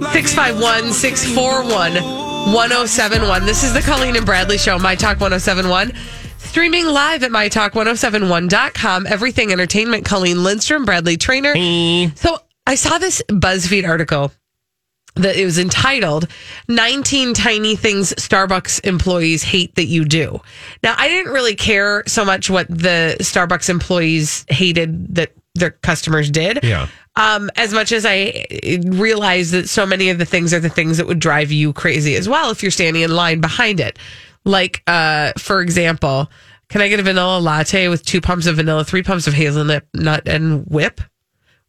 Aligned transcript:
651 0.00 0.92
641 0.92 1.94
1071. 2.52 3.46
This 3.46 3.64
is 3.64 3.74
the 3.74 3.80
Colleen 3.80 4.16
and 4.16 4.24
Bradley 4.24 4.56
Show, 4.56 4.78
My 4.78 4.94
Talk 4.94 5.20
1071. 5.20 5.92
Streaming 6.38 6.86
live 6.86 7.24
at 7.24 7.32
MyTalk1071.com. 7.32 9.06
Everything 9.08 9.52
Entertainment. 9.52 10.04
Colleen 10.04 10.44
Lindstrom, 10.44 10.84
Bradley 10.84 11.16
Traynor. 11.16 11.54
So 12.14 12.38
I 12.66 12.76
saw 12.76 12.98
this 12.98 13.22
BuzzFeed 13.28 13.86
article 13.86 14.30
that 15.16 15.36
it 15.36 15.44
was 15.44 15.58
entitled 15.58 16.28
19 16.68 17.34
tiny 17.34 17.74
things 17.74 18.12
Starbucks 18.14 18.86
employees 18.86 19.42
hate 19.42 19.74
that 19.74 19.86
you 19.86 20.04
do. 20.04 20.40
Now, 20.82 20.94
I 20.96 21.08
didn't 21.08 21.32
really 21.32 21.56
care 21.56 22.04
so 22.06 22.24
much 22.24 22.48
what 22.48 22.68
the 22.68 23.16
Starbucks 23.18 23.68
employees 23.68 24.46
hated 24.48 25.16
that 25.16 25.32
their 25.56 25.72
customers 25.72 26.30
did. 26.30 26.60
Yeah. 26.62 26.86
Um, 27.18 27.50
as 27.56 27.74
much 27.74 27.90
as 27.90 28.06
I 28.06 28.46
realize 28.86 29.50
that 29.50 29.68
so 29.68 29.84
many 29.84 30.08
of 30.10 30.18
the 30.18 30.24
things 30.24 30.54
are 30.54 30.60
the 30.60 30.68
things 30.68 30.98
that 30.98 31.06
would 31.08 31.18
drive 31.18 31.50
you 31.50 31.72
crazy 31.72 32.14
as 32.14 32.28
well 32.28 32.50
if 32.52 32.62
you're 32.62 32.70
standing 32.70 33.02
in 33.02 33.10
line 33.10 33.40
behind 33.40 33.80
it. 33.80 33.98
Like, 34.44 34.84
uh, 34.86 35.32
for 35.36 35.60
example, 35.60 36.30
can 36.68 36.80
I 36.80 36.88
get 36.88 37.00
a 37.00 37.02
vanilla 37.02 37.40
latte 37.40 37.88
with 37.88 38.04
two 38.04 38.20
pumps 38.20 38.46
of 38.46 38.56
vanilla, 38.56 38.84
three 38.84 39.02
pumps 39.02 39.26
of 39.26 39.34
hazelnut 39.34 39.84
nut 39.94 40.28
and 40.28 40.64
whip? 40.66 41.00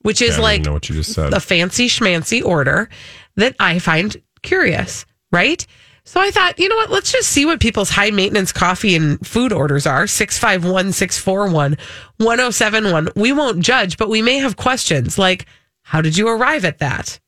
Which 0.01 0.21
is 0.21 0.35
don't 0.35 0.43
like 0.43 0.61
know 0.65 0.73
what 0.73 0.87
you 0.87 0.95
just 0.95 1.13
said. 1.13 1.33
a 1.33 1.39
fancy 1.39 1.87
schmancy 1.87 2.43
order 2.45 2.87
that 3.35 3.55
I 3.59 3.79
find 3.79 4.15
curious, 4.43 5.05
right? 5.31 5.65
So 6.09 6.19
I 6.19 6.31
thought, 6.31 6.57
you 6.57 6.67
know 6.67 6.75
what? 6.75 6.89
Let's 6.89 7.11
just 7.11 7.29
see 7.29 7.45
what 7.45 7.59
people's 7.59 7.91
high 7.91 8.09
maintenance 8.09 8.51
coffee 8.51 8.95
and 8.95 9.23
food 9.25 9.53
orders 9.53 9.85
are. 9.85 10.07
651 10.07 10.91
641 10.91 11.77
1071. 12.17 13.09
We 13.15 13.31
won't 13.31 13.59
judge, 13.59 13.95
but 13.95 14.09
we 14.09 14.23
may 14.23 14.39
have 14.39 14.55
questions 14.57 15.19
like, 15.19 15.45
how 15.83 16.01
did 16.01 16.17
you 16.17 16.27
arrive 16.27 16.65
at 16.65 16.79
that? 16.79 17.19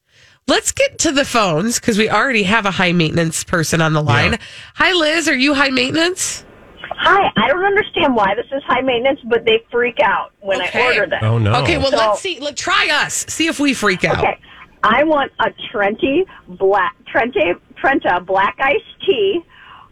Let's 0.47 0.71
get 0.71 0.97
to 0.97 1.11
the 1.11 1.23
phones 1.25 1.79
because 1.79 1.99
we 1.99 2.09
already 2.09 2.41
have 2.41 2.65
a 2.65 2.71
high 2.71 2.91
maintenance 2.91 3.43
person 3.43 3.81
on 3.81 3.93
the 3.93 4.01
line. 4.01 4.31
Yeah. 4.31 4.37
Hi, 4.73 4.93
Liz. 4.93 5.27
Are 5.29 5.35
you 5.37 5.53
high 5.53 5.69
maintenance? 5.69 6.43
Hi, 6.81 7.31
I 7.37 7.47
don't 7.49 7.63
understand 7.63 8.15
why 8.15 8.33
this 8.33 8.47
is 8.51 8.63
high 8.65 8.81
maintenance, 8.81 9.19
but 9.29 9.45
they 9.45 9.63
freak 9.71 9.99
out 10.03 10.31
when 10.39 10.59
Okay. 10.59 10.81
I 10.81 10.85
order 10.87 11.05
them. 11.07 11.19
oh 11.23 11.37
no. 11.37 11.53
Okay, 11.61 11.77
well, 11.77 11.91
So- 11.91 11.97
let's 11.97 12.21
see. 12.21 12.39
Let, 12.39 12.57
try 12.57 12.89
us. 12.91 13.27
See 13.29 13.45
if 13.45 13.59
we 13.59 13.75
freak 13.75 14.03
out. 14.03 14.17
Okay, 14.17 14.39
I 14.83 15.03
want 15.03 15.31
a 15.39 15.51
Trenta 15.71 16.25
black 16.47 16.95
Trente 17.05 17.53
Trenta 17.81 18.21
black 18.21 18.55
iced 18.59 18.85
tea 19.05 19.41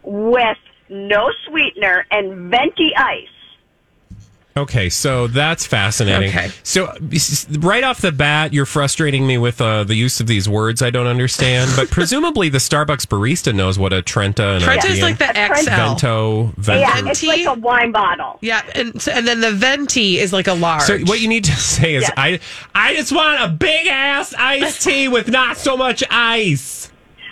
with 0.02 0.56
no 0.88 1.30
sweetener 1.46 2.06
and 2.10 2.50
venti 2.50 2.94
ice. 2.96 3.26
Okay, 4.56 4.88
so 4.90 5.28
that's 5.28 5.64
fascinating. 5.64 6.28
Okay. 6.30 6.50
So 6.64 6.92
right 7.60 7.84
off 7.84 8.00
the 8.00 8.10
bat, 8.10 8.52
you're 8.52 8.66
frustrating 8.66 9.24
me 9.24 9.38
with 9.38 9.60
uh, 9.60 9.84
the 9.84 9.94
use 9.94 10.18
of 10.18 10.26
these 10.26 10.48
words 10.48 10.82
I 10.82 10.90
don't 10.90 11.06
understand. 11.06 11.70
But 11.76 11.88
presumably, 11.92 12.48
the 12.48 12.58
Starbucks 12.58 13.06
barista 13.06 13.54
knows 13.54 13.78
what 13.78 13.92
a 13.92 14.02
Trenta 14.02 14.42
and 14.44 14.64
Trenta 14.64 14.88
is 14.88 15.00
like 15.00 15.18
the 15.18 15.26
Trent- 15.26 15.56
XL. 15.56 15.70
Vento. 15.70 16.42
Vento. 16.56 16.80
Yeah, 16.80 17.08
it's 17.10 17.22
like 17.22 17.46
a 17.46 17.54
wine 17.54 17.92
bottle. 17.92 18.38
Yeah, 18.42 18.62
and 18.74 18.88
and 19.08 19.26
then 19.26 19.40
the 19.40 19.52
venti 19.52 20.18
is 20.18 20.32
like 20.32 20.48
a 20.48 20.54
large. 20.54 20.82
So 20.82 20.98
what 20.98 21.20
you 21.20 21.28
need 21.28 21.44
to 21.44 21.52
say 21.56 21.94
is, 21.94 22.02
Yes. 22.02 22.12
I 22.16 22.40
I 22.74 22.96
just 22.96 23.12
want 23.12 23.40
a 23.40 23.48
big 23.48 23.86
ass 23.86 24.34
iced 24.34 24.82
tea 24.82 25.06
with 25.06 25.28
not 25.28 25.58
so 25.58 25.76
much 25.76 26.02
ice. 26.10 26.90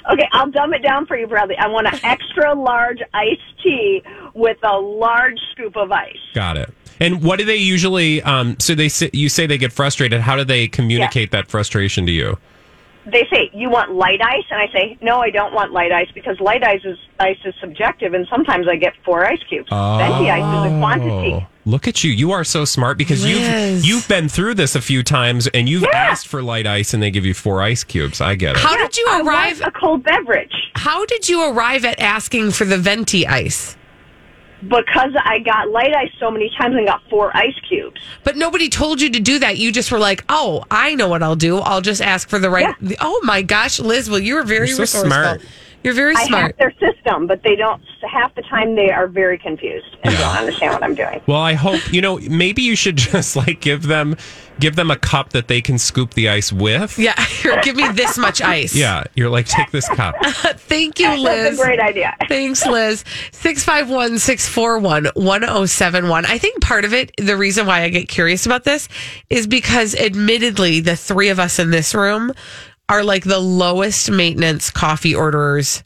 Okay, 0.08 0.28
I'll 0.32 0.50
dumb 0.50 0.72
it 0.72 0.82
down 0.82 1.06
for 1.06 1.16
you, 1.16 1.26
Bradley. 1.26 1.56
I 1.58 1.68
want 1.68 1.86
an 1.86 1.98
extra 2.02 2.54
large 2.54 3.00
iced 3.12 3.62
tea 3.62 4.02
with 4.34 4.58
a 4.62 4.78
large 4.78 5.38
scoop 5.52 5.76
of 5.76 5.92
ice. 5.92 6.16
Got 6.34 6.56
it. 6.56 6.72
And 7.00 7.22
what 7.22 7.38
do 7.38 7.44
they 7.44 7.56
usually? 7.56 8.22
Um, 8.22 8.56
so 8.58 8.74
they 8.74 8.88
say, 8.88 9.10
you 9.12 9.28
say 9.28 9.46
they 9.46 9.58
get 9.58 9.72
frustrated. 9.72 10.20
How 10.20 10.36
do 10.36 10.44
they 10.44 10.66
communicate 10.66 11.30
that 11.30 11.48
frustration 11.48 12.06
to 12.06 12.12
you? 12.12 12.38
They 13.06 13.26
say, 13.32 13.50
"You 13.54 13.70
want 13.70 13.92
light 13.92 14.20
ice?" 14.22 14.44
And 14.50 14.60
I 14.60 14.66
say, 14.72 14.98
"No, 15.00 15.20
I 15.20 15.30
don't 15.30 15.54
want 15.54 15.72
light 15.72 15.92
ice 15.92 16.10
because 16.12 16.40
light 16.40 16.64
ice 16.64 16.84
is 16.84 16.98
ice 17.20 17.38
is 17.44 17.54
subjective, 17.60 18.14
and 18.14 18.26
sometimes 18.28 18.66
I 18.68 18.76
get 18.76 18.94
four 19.04 19.24
ice 19.24 19.42
cubes. 19.48 19.68
Venti 19.70 20.30
ice 20.30 20.66
is 20.66 20.72
a 20.72 20.78
quantity." 20.78 21.46
Look 21.68 21.86
at 21.86 22.02
you! 22.02 22.10
You 22.10 22.32
are 22.32 22.44
so 22.44 22.64
smart 22.64 22.96
because 22.96 23.22
Liz. 23.22 23.86
you've 23.86 23.96
you've 23.96 24.08
been 24.08 24.26
through 24.30 24.54
this 24.54 24.74
a 24.74 24.80
few 24.80 25.02
times, 25.02 25.48
and 25.48 25.68
you've 25.68 25.84
asked 25.84 26.26
for 26.26 26.42
light 26.42 26.66
ice, 26.66 26.94
and 26.94 27.02
they 27.02 27.10
give 27.10 27.26
you 27.26 27.34
four 27.34 27.60
ice 27.62 27.84
cubes. 27.84 28.22
I 28.22 28.36
get 28.36 28.56
it. 28.56 28.62
How 28.62 28.74
did 28.78 28.96
you 28.96 29.06
I 29.10 29.20
arrive? 29.20 29.60
want 29.60 29.76
a 29.76 29.78
cold 29.78 30.02
beverage 30.02 30.52
How 30.76 31.04
did 31.04 31.28
you 31.28 31.42
arrive 31.52 31.84
at 31.84 32.00
asking 32.00 32.52
for 32.52 32.64
the 32.64 32.78
venti 32.78 33.26
ice? 33.26 33.76
because 34.62 35.12
I 35.24 35.38
got 35.38 35.70
light 35.70 35.94
ice 35.94 36.10
so 36.18 36.32
many 36.32 36.50
times 36.58 36.74
and 36.74 36.84
got 36.84 37.00
four 37.08 37.30
ice 37.36 37.54
cubes. 37.68 38.00
But 38.24 38.36
nobody 38.36 38.68
told 38.68 39.00
you 39.00 39.08
to 39.10 39.20
do 39.20 39.38
that. 39.38 39.56
You 39.58 39.70
just 39.70 39.92
were 39.92 40.00
like, 40.00 40.24
"Oh, 40.28 40.64
I 40.70 40.96
know 40.96 41.08
what 41.08 41.22
I'll 41.22 41.36
do. 41.36 41.58
I'll 41.58 41.80
just 41.80 42.00
ask 42.02 42.28
for 42.28 42.38
the 42.40 42.50
right." 42.50 42.74
Oh 43.00 43.20
my 43.22 43.42
gosh, 43.42 43.78
Liz! 43.78 44.10
Well, 44.10 44.18
you 44.18 44.34
were 44.34 44.42
very 44.42 44.66
You're 44.68 44.76
so 44.76 44.82
resourceful. 45.02 45.10
smart. 45.10 45.42
You're 45.84 45.94
very 45.94 46.14
I 46.16 46.24
smart. 46.24 46.56
have 46.58 46.58
their 46.58 46.92
system, 46.92 47.26
but 47.26 47.42
they 47.42 47.56
don't. 47.56 47.82
Half 48.08 48.34
the 48.34 48.42
time, 48.42 48.74
they 48.74 48.90
are 48.90 49.06
very 49.06 49.38
confused 49.38 49.86
and 50.02 50.14
don't 50.16 50.36
understand 50.36 50.72
what 50.74 50.82
I'm 50.82 50.94
doing. 50.94 51.20
Well, 51.26 51.40
I 51.40 51.54
hope 51.54 51.92
you 51.92 52.00
know. 52.00 52.18
Maybe 52.18 52.62
you 52.62 52.76
should 52.76 52.96
just 52.96 53.36
like 53.36 53.60
give 53.60 53.84
them 53.84 54.16
give 54.58 54.74
them 54.76 54.90
a 54.90 54.96
cup 54.96 55.30
that 55.30 55.46
they 55.46 55.60
can 55.60 55.78
scoop 55.78 56.14
the 56.14 56.28
ice 56.28 56.52
with. 56.52 56.98
yeah, 56.98 57.14
give 57.62 57.76
me 57.76 57.86
this 57.92 58.18
much 58.18 58.40
ice. 58.42 58.74
Yeah, 58.74 59.04
you're 59.14 59.30
like 59.30 59.46
take 59.46 59.70
this 59.70 59.88
cup. 59.90 60.16
Thank 60.24 60.98
you, 60.98 61.06
That's 61.06 61.22
Liz. 61.22 61.60
a 61.60 61.62
great 61.62 61.80
idea. 61.80 62.14
Thanks, 62.28 62.66
Liz. 62.66 63.04
651 63.32 64.18
641 64.18 65.04
1071. 65.14 66.26
I 66.26 66.38
think 66.38 66.60
part 66.60 66.84
of 66.84 66.92
it, 66.92 67.12
the 67.18 67.36
reason 67.36 67.66
why 67.66 67.82
I 67.82 67.88
get 67.88 68.08
curious 68.08 68.46
about 68.46 68.64
this 68.64 68.88
is 69.30 69.46
because, 69.46 69.94
admittedly, 69.94 70.80
the 70.80 70.96
three 70.96 71.28
of 71.28 71.38
us 71.38 71.58
in 71.58 71.70
this 71.70 71.94
room 71.94 72.32
are 72.88 73.04
like 73.04 73.24
the 73.24 73.38
lowest 73.38 74.10
maintenance 74.10 74.70
coffee 74.70 75.14
orderers 75.14 75.84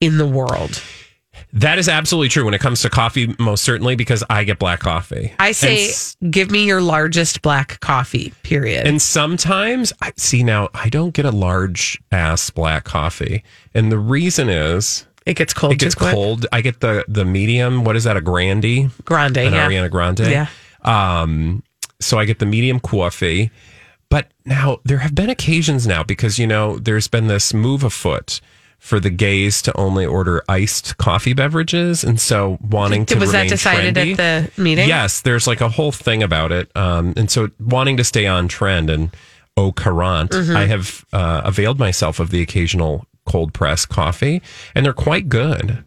in 0.00 0.18
the 0.18 0.26
world. 0.26 0.82
That 1.52 1.78
is 1.78 1.88
absolutely 1.88 2.28
true 2.30 2.44
when 2.44 2.54
it 2.54 2.60
comes 2.60 2.82
to 2.82 2.90
coffee, 2.90 3.34
most 3.38 3.62
certainly 3.62 3.94
because 3.94 4.24
I 4.28 4.42
get 4.42 4.58
black 4.58 4.80
coffee. 4.80 5.32
I 5.38 5.52
say, 5.52 5.88
s- 5.88 6.16
give 6.28 6.50
me 6.50 6.64
your 6.66 6.80
largest 6.80 7.42
black 7.42 7.78
coffee, 7.80 8.32
period. 8.42 8.86
And 8.88 9.00
sometimes 9.00 9.92
I 10.00 10.12
see 10.16 10.42
now 10.42 10.68
I 10.74 10.88
don't 10.88 11.14
get 11.14 11.24
a 11.24 11.30
large 11.30 12.00
ass 12.10 12.50
black 12.50 12.82
coffee. 12.84 13.44
And 13.72 13.92
the 13.92 13.98
reason 13.98 14.48
is 14.48 15.06
it 15.26 15.34
gets 15.34 15.54
cold 15.54 15.74
it 15.74 15.78
gets 15.78 15.94
too 15.94 16.00
quick. 16.00 16.12
cold. 16.14 16.46
I 16.52 16.60
get 16.60 16.80
the 16.80 17.04
the 17.06 17.24
medium, 17.24 17.84
what 17.84 17.94
is 17.94 18.02
that, 18.04 18.16
a 18.16 18.20
grande? 18.20 18.90
Grande, 19.04 19.36
An 19.38 19.52
yeah. 19.52 19.68
Ariana 19.68 19.90
Grande. 19.90 20.18
Yeah. 20.20 20.48
Um 20.84 21.62
so 22.00 22.18
I 22.18 22.24
get 22.24 22.40
the 22.40 22.46
medium 22.46 22.80
coffee. 22.80 23.50
But 24.08 24.30
now 24.44 24.80
there 24.84 24.98
have 24.98 25.14
been 25.14 25.30
occasions 25.30 25.86
now 25.86 26.02
because 26.02 26.38
you 26.38 26.46
know 26.46 26.78
there's 26.78 27.08
been 27.08 27.26
this 27.28 27.52
move 27.54 27.82
afoot 27.82 28.40
for 28.78 29.00
the 29.00 29.10
gays 29.10 29.62
to 29.62 29.74
only 29.78 30.04
order 30.04 30.42
iced 30.48 30.98
coffee 30.98 31.32
beverages 31.32 32.04
and 32.04 32.20
so 32.20 32.58
wanting 32.60 33.06
to 33.06 33.18
Was 33.18 33.32
that 33.32 33.48
decided 33.48 33.94
trendy. 33.94 34.18
at 34.18 34.50
the 34.54 34.62
meeting? 34.62 34.86
Yes, 34.88 35.22
there's 35.22 35.46
like 35.46 35.62
a 35.62 35.70
whole 35.70 35.90
thing 35.92 36.22
about 36.22 36.52
it. 36.52 36.70
Um, 36.76 37.14
and 37.16 37.30
so 37.30 37.48
wanting 37.58 37.96
to 37.96 38.04
stay 38.04 38.26
on 38.26 38.46
trend 38.46 38.90
and 38.90 39.10
au 39.56 39.72
courant, 39.72 40.32
Mm-hmm. 40.32 40.56
I 40.56 40.66
have 40.66 41.04
uh, 41.12 41.40
availed 41.44 41.78
myself 41.78 42.20
of 42.20 42.30
the 42.30 42.42
occasional 42.42 43.06
cold 43.24 43.54
press 43.54 43.86
coffee, 43.86 44.42
and 44.74 44.84
they're 44.84 44.92
quite 44.92 45.30
good. 45.30 45.82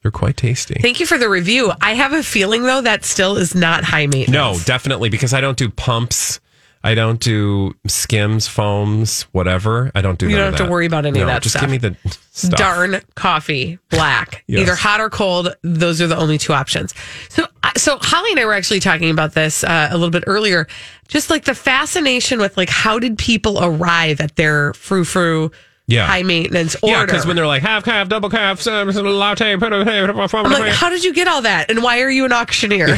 They're 0.00 0.10
quite 0.10 0.36
tasty. 0.38 0.74
Thank 0.80 1.00
you 1.00 1.06
for 1.06 1.18
the 1.18 1.28
review. 1.28 1.72
I 1.82 1.92
have 1.94 2.12
a 2.14 2.22
feeling 2.22 2.62
though 2.62 2.80
that 2.82 3.04
still 3.04 3.36
is 3.36 3.54
not 3.54 3.84
high 3.84 4.06
maintenance. 4.06 4.30
No, 4.30 4.56
definitely 4.64 5.08
because 5.10 5.34
I 5.34 5.40
don't 5.42 5.58
do 5.58 5.68
pumps. 5.68 6.40
I 6.84 6.94
don't 6.94 7.18
do 7.18 7.74
skims, 7.86 8.46
foams, 8.46 9.22
whatever. 9.32 9.90
I 9.94 10.02
don't 10.02 10.18
do. 10.18 10.26
That. 10.26 10.30
You 10.32 10.36
don't 10.36 10.52
have 10.52 10.66
to 10.66 10.70
worry 10.70 10.84
about 10.84 11.06
any 11.06 11.20
of 11.20 11.26
that 11.28 11.42
Just 11.42 11.54
stuff. 11.54 11.62
give 11.62 11.70
me 11.70 11.78
the 11.78 11.96
stuff. 12.32 12.58
darn 12.58 13.00
coffee 13.14 13.78
black 13.90 14.44
Yes. 14.46 14.60
either 14.60 14.74
hot 14.74 15.00
or 15.00 15.08
cold 15.08 15.56
those 15.62 16.00
are 16.02 16.06
the 16.06 16.16
only 16.16 16.36
two 16.36 16.52
options 16.52 16.92
so 17.30 17.46
so 17.76 17.96
holly 18.02 18.30
and 18.32 18.40
i 18.40 18.44
were 18.44 18.52
actually 18.52 18.80
talking 18.80 19.08
about 19.10 19.32
this 19.34 19.62
uh, 19.64 19.88
a 19.90 19.94
little 19.94 20.10
bit 20.10 20.24
earlier 20.26 20.66
just 21.08 21.30
like 21.30 21.44
the 21.44 21.54
fascination 21.54 22.38
with 22.40 22.56
like 22.56 22.68
how 22.68 22.98
did 22.98 23.16
people 23.18 23.58
arrive 23.64 24.20
at 24.20 24.34
their 24.36 24.74
frou 24.74 25.04
frou 25.04 25.50
Yeah. 25.86 26.06
high 26.06 26.22
maintenance 26.24 26.74
order 26.82 26.96
Yeah, 26.96 27.04
because 27.06 27.24
when 27.26 27.36
they're 27.36 27.46
like 27.46 27.62
half 27.62 27.84
calf, 27.84 28.08
double 28.08 28.28
calf, 28.30 28.66
uh, 28.66 28.84
latte, 28.84 29.56
put 29.56 29.72
a 29.72 29.76
I'm 29.76 30.16
like, 30.52 30.72
how 30.72 30.88
did 30.90 31.04
you 31.04 31.12
get 31.14 31.28
all 31.28 31.42
that 31.42 31.70
and 31.70 31.82
why 31.82 32.00
are 32.02 32.10
you 32.10 32.24
an 32.24 32.32
auctioneer 32.32 32.88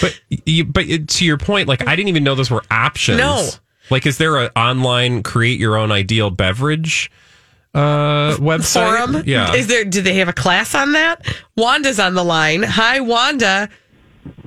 But 0.00 0.20
you, 0.46 0.64
but 0.64 0.86
to 1.08 1.24
your 1.24 1.38
point, 1.38 1.68
like 1.68 1.86
I 1.86 1.96
didn't 1.96 2.08
even 2.08 2.24
know 2.24 2.34
those 2.34 2.50
were 2.50 2.64
options. 2.70 3.18
No. 3.18 3.48
Like, 3.90 4.06
is 4.06 4.18
there 4.18 4.36
an 4.38 4.50
online 4.56 5.22
create 5.22 5.60
your 5.60 5.76
own 5.76 5.92
ideal 5.92 6.30
beverage 6.30 7.10
uh 7.74 8.36
website? 8.36 9.08
forum 9.08 9.22
Yeah. 9.26 9.52
is 9.52 9.66
there 9.66 9.84
do 9.84 10.00
they 10.00 10.14
have 10.14 10.28
a 10.28 10.32
class 10.32 10.76
on 10.76 10.92
that 10.92 11.26
wanda's 11.56 11.98
on 11.98 12.14
the 12.14 12.22
line 12.22 12.62
hi 12.62 13.00
wanda 13.00 13.68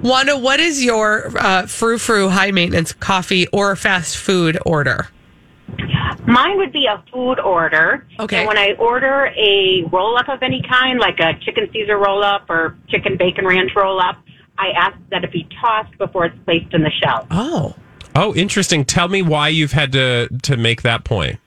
wanda 0.01 0.37
what 0.37 0.61
is 0.61 0.81
your 0.81 1.29
uh, 1.37 1.67
frou 1.67 1.97
frou 1.97 2.29
high 2.29 2.51
maintenance 2.51 2.93
coffee 2.93 3.45
or 3.47 3.75
fast 3.75 4.15
food 4.15 4.57
order 4.65 5.09
Mine 6.25 6.57
would 6.57 6.73
be 6.73 6.85
a 6.87 7.01
food 7.11 7.39
order. 7.39 8.05
Okay. 8.19 8.39
And 8.39 8.47
when 8.47 8.57
I 8.57 8.73
order 8.73 9.31
a 9.37 9.83
roll 9.93 10.17
up 10.17 10.27
of 10.27 10.43
any 10.43 10.61
kind, 10.61 10.99
like 10.99 11.19
a 11.19 11.39
chicken 11.39 11.69
Caesar 11.71 11.97
roll 11.97 12.21
up 12.21 12.49
or 12.49 12.77
chicken 12.89 13.15
bacon 13.15 13.45
ranch 13.45 13.71
roll 13.75 13.99
up, 13.99 14.17
I 14.57 14.69
ask 14.71 14.97
that 15.11 15.23
it 15.23 15.31
be 15.31 15.47
tossed 15.61 15.97
before 15.97 16.25
it's 16.25 16.37
placed 16.45 16.73
in 16.73 16.83
the 16.83 16.91
shell. 16.91 17.27
oh 17.31 17.75
oh, 18.17 18.35
interesting. 18.35 18.83
Tell 18.83 19.07
me 19.07 19.21
why 19.21 19.49
you've 19.49 19.71
had 19.71 19.91
to 19.93 20.27
to 20.43 20.57
make 20.57 20.81
that 20.81 21.03
point. 21.03 21.39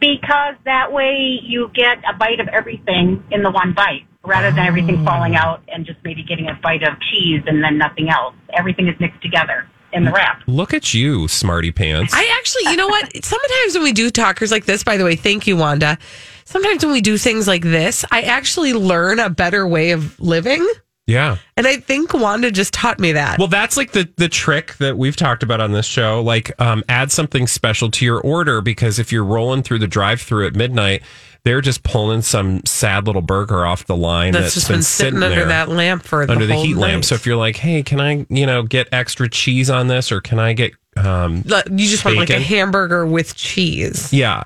Because 0.00 0.54
that 0.64 0.92
way 0.92 1.40
you 1.42 1.70
get 1.74 1.98
a 2.08 2.16
bite 2.16 2.40
of 2.40 2.48
everything 2.48 3.22
in 3.30 3.42
the 3.42 3.50
one 3.50 3.72
bite 3.72 4.06
rather 4.24 4.50
than 4.50 4.64
everything 4.64 5.04
falling 5.04 5.34
ah. 5.36 5.44
out 5.44 5.62
and 5.68 5.84
just 5.84 5.98
maybe 6.04 6.22
getting 6.22 6.48
a 6.48 6.54
bite 6.62 6.82
of 6.82 6.94
cheese 7.10 7.42
and 7.46 7.62
then 7.62 7.78
nothing 7.78 8.08
else. 8.08 8.34
Everything 8.56 8.88
is 8.88 8.98
mixed 9.00 9.20
together 9.22 9.66
in 9.92 10.04
the 10.04 10.12
wrap. 10.12 10.42
Look 10.46 10.72
at 10.72 10.94
you, 10.94 11.26
smarty 11.26 11.72
pants. 11.72 12.12
I 12.14 12.32
actually, 12.38 12.70
you 12.70 12.76
know 12.76 12.86
what? 12.86 13.24
Sometimes 13.24 13.74
when 13.74 13.82
we 13.82 13.92
do 13.92 14.10
talkers 14.10 14.52
like 14.52 14.66
this, 14.66 14.84
by 14.84 14.98
the 14.98 15.04
way, 15.04 15.16
thank 15.16 15.46
you, 15.46 15.56
Wanda. 15.56 15.98
Sometimes 16.44 16.84
when 16.84 16.92
we 16.92 17.00
do 17.00 17.18
things 17.18 17.48
like 17.48 17.62
this, 17.62 18.04
I 18.12 18.22
actually 18.22 18.74
learn 18.74 19.18
a 19.18 19.30
better 19.30 19.66
way 19.66 19.90
of 19.90 20.18
living. 20.20 20.66
Yeah. 21.08 21.38
And 21.56 21.66
I 21.66 21.78
think 21.78 22.12
Wanda 22.12 22.50
just 22.50 22.74
taught 22.74 23.00
me 23.00 23.12
that. 23.12 23.38
Well, 23.38 23.48
that's 23.48 23.78
like 23.78 23.92
the 23.92 24.08
the 24.16 24.28
trick 24.28 24.74
that 24.74 24.98
we've 24.98 25.16
talked 25.16 25.42
about 25.42 25.58
on 25.58 25.72
this 25.72 25.86
show. 25.86 26.22
Like, 26.22 26.52
um, 26.60 26.84
add 26.86 27.10
something 27.10 27.46
special 27.46 27.90
to 27.92 28.04
your 28.04 28.20
order 28.20 28.60
because 28.60 28.98
if 28.98 29.10
you're 29.10 29.24
rolling 29.24 29.62
through 29.62 29.78
the 29.78 29.88
drive-through 29.88 30.46
at 30.46 30.54
midnight, 30.54 31.02
they're 31.44 31.62
just 31.62 31.82
pulling 31.82 32.20
some 32.20 32.60
sad 32.66 33.06
little 33.06 33.22
burger 33.22 33.64
off 33.64 33.86
the 33.86 33.96
line 33.96 34.34
that's 34.34 34.52
just 34.52 34.68
been 34.68 34.82
sitting, 34.82 35.22
under 35.22 35.34
there 35.34 35.46
that 35.46 35.70
lamp 35.70 36.02
for 36.02 36.26
the 36.26 36.32
under 36.32 36.44
the 36.44 36.52
whole 36.52 36.62
heat 36.62 36.76
lamp. 36.76 37.06
So 37.06 37.14
if 37.14 37.24
you're 37.24 37.36
like, 37.36 37.56
hey, 37.56 37.82
can 37.82 38.02
I, 38.02 38.26
you 38.28 38.44
know, 38.44 38.62
get 38.62 38.86
extra 38.92 39.30
cheese 39.30 39.70
on 39.70 39.88
this, 39.88 40.12
or 40.12 40.20
can 40.20 40.38
I 40.38 40.52
get, 40.52 40.72
um, 40.98 41.36
you 41.70 41.88
just 41.88 42.04
want 42.04 42.18
like 42.18 42.28
a 42.28 42.38
hamburger 42.38 43.06
with 43.06 43.34
cheese. 43.34 44.12
yeah, 44.12 44.42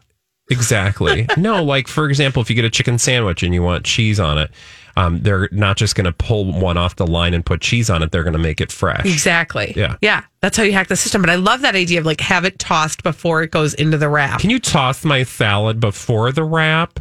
exactly. 0.48 1.26
no, 1.36 1.64
like 1.64 1.88
for 1.88 2.08
example, 2.08 2.40
if 2.40 2.48
you 2.48 2.54
get 2.54 2.64
a 2.64 2.70
chicken 2.70 2.98
sandwich 2.98 3.42
and 3.42 3.52
you 3.52 3.64
want 3.64 3.84
cheese 3.84 4.20
on 4.20 4.38
it. 4.38 4.52
Um, 4.96 5.20
they're 5.22 5.48
not 5.52 5.76
just 5.76 5.94
going 5.94 6.04
to 6.04 6.12
pull 6.12 6.52
one 6.52 6.76
off 6.76 6.96
the 6.96 7.06
line 7.06 7.34
and 7.34 7.44
put 7.44 7.60
cheese 7.60 7.88
on 7.88 8.02
it. 8.02 8.10
They're 8.12 8.24
going 8.24 8.34
to 8.34 8.38
make 8.38 8.60
it 8.60 8.70
fresh. 8.70 9.06
Exactly. 9.06 9.72
Yeah. 9.76 9.96
Yeah. 10.02 10.24
That's 10.40 10.56
how 10.56 10.62
you 10.64 10.72
hack 10.72 10.88
the 10.88 10.96
system. 10.96 11.22
But 11.22 11.30
I 11.30 11.36
love 11.36 11.62
that 11.62 11.74
idea 11.74 12.00
of 12.00 12.06
like 12.06 12.20
have 12.20 12.44
it 12.44 12.58
tossed 12.58 13.02
before 13.02 13.42
it 13.42 13.50
goes 13.50 13.74
into 13.74 13.96
the 13.96 14.08
wrap. 14.08 14.40
Can 14.40 14.50
you 14.50 14.58
toss 14.58 15.04
my 15.04 15.22
salad 15.22 15.80
before 15.80 16.30
the 16.32 16.44
wrap? 16.44 17.00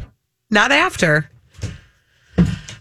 Not 0.50 0.72
after. 0.72 1.28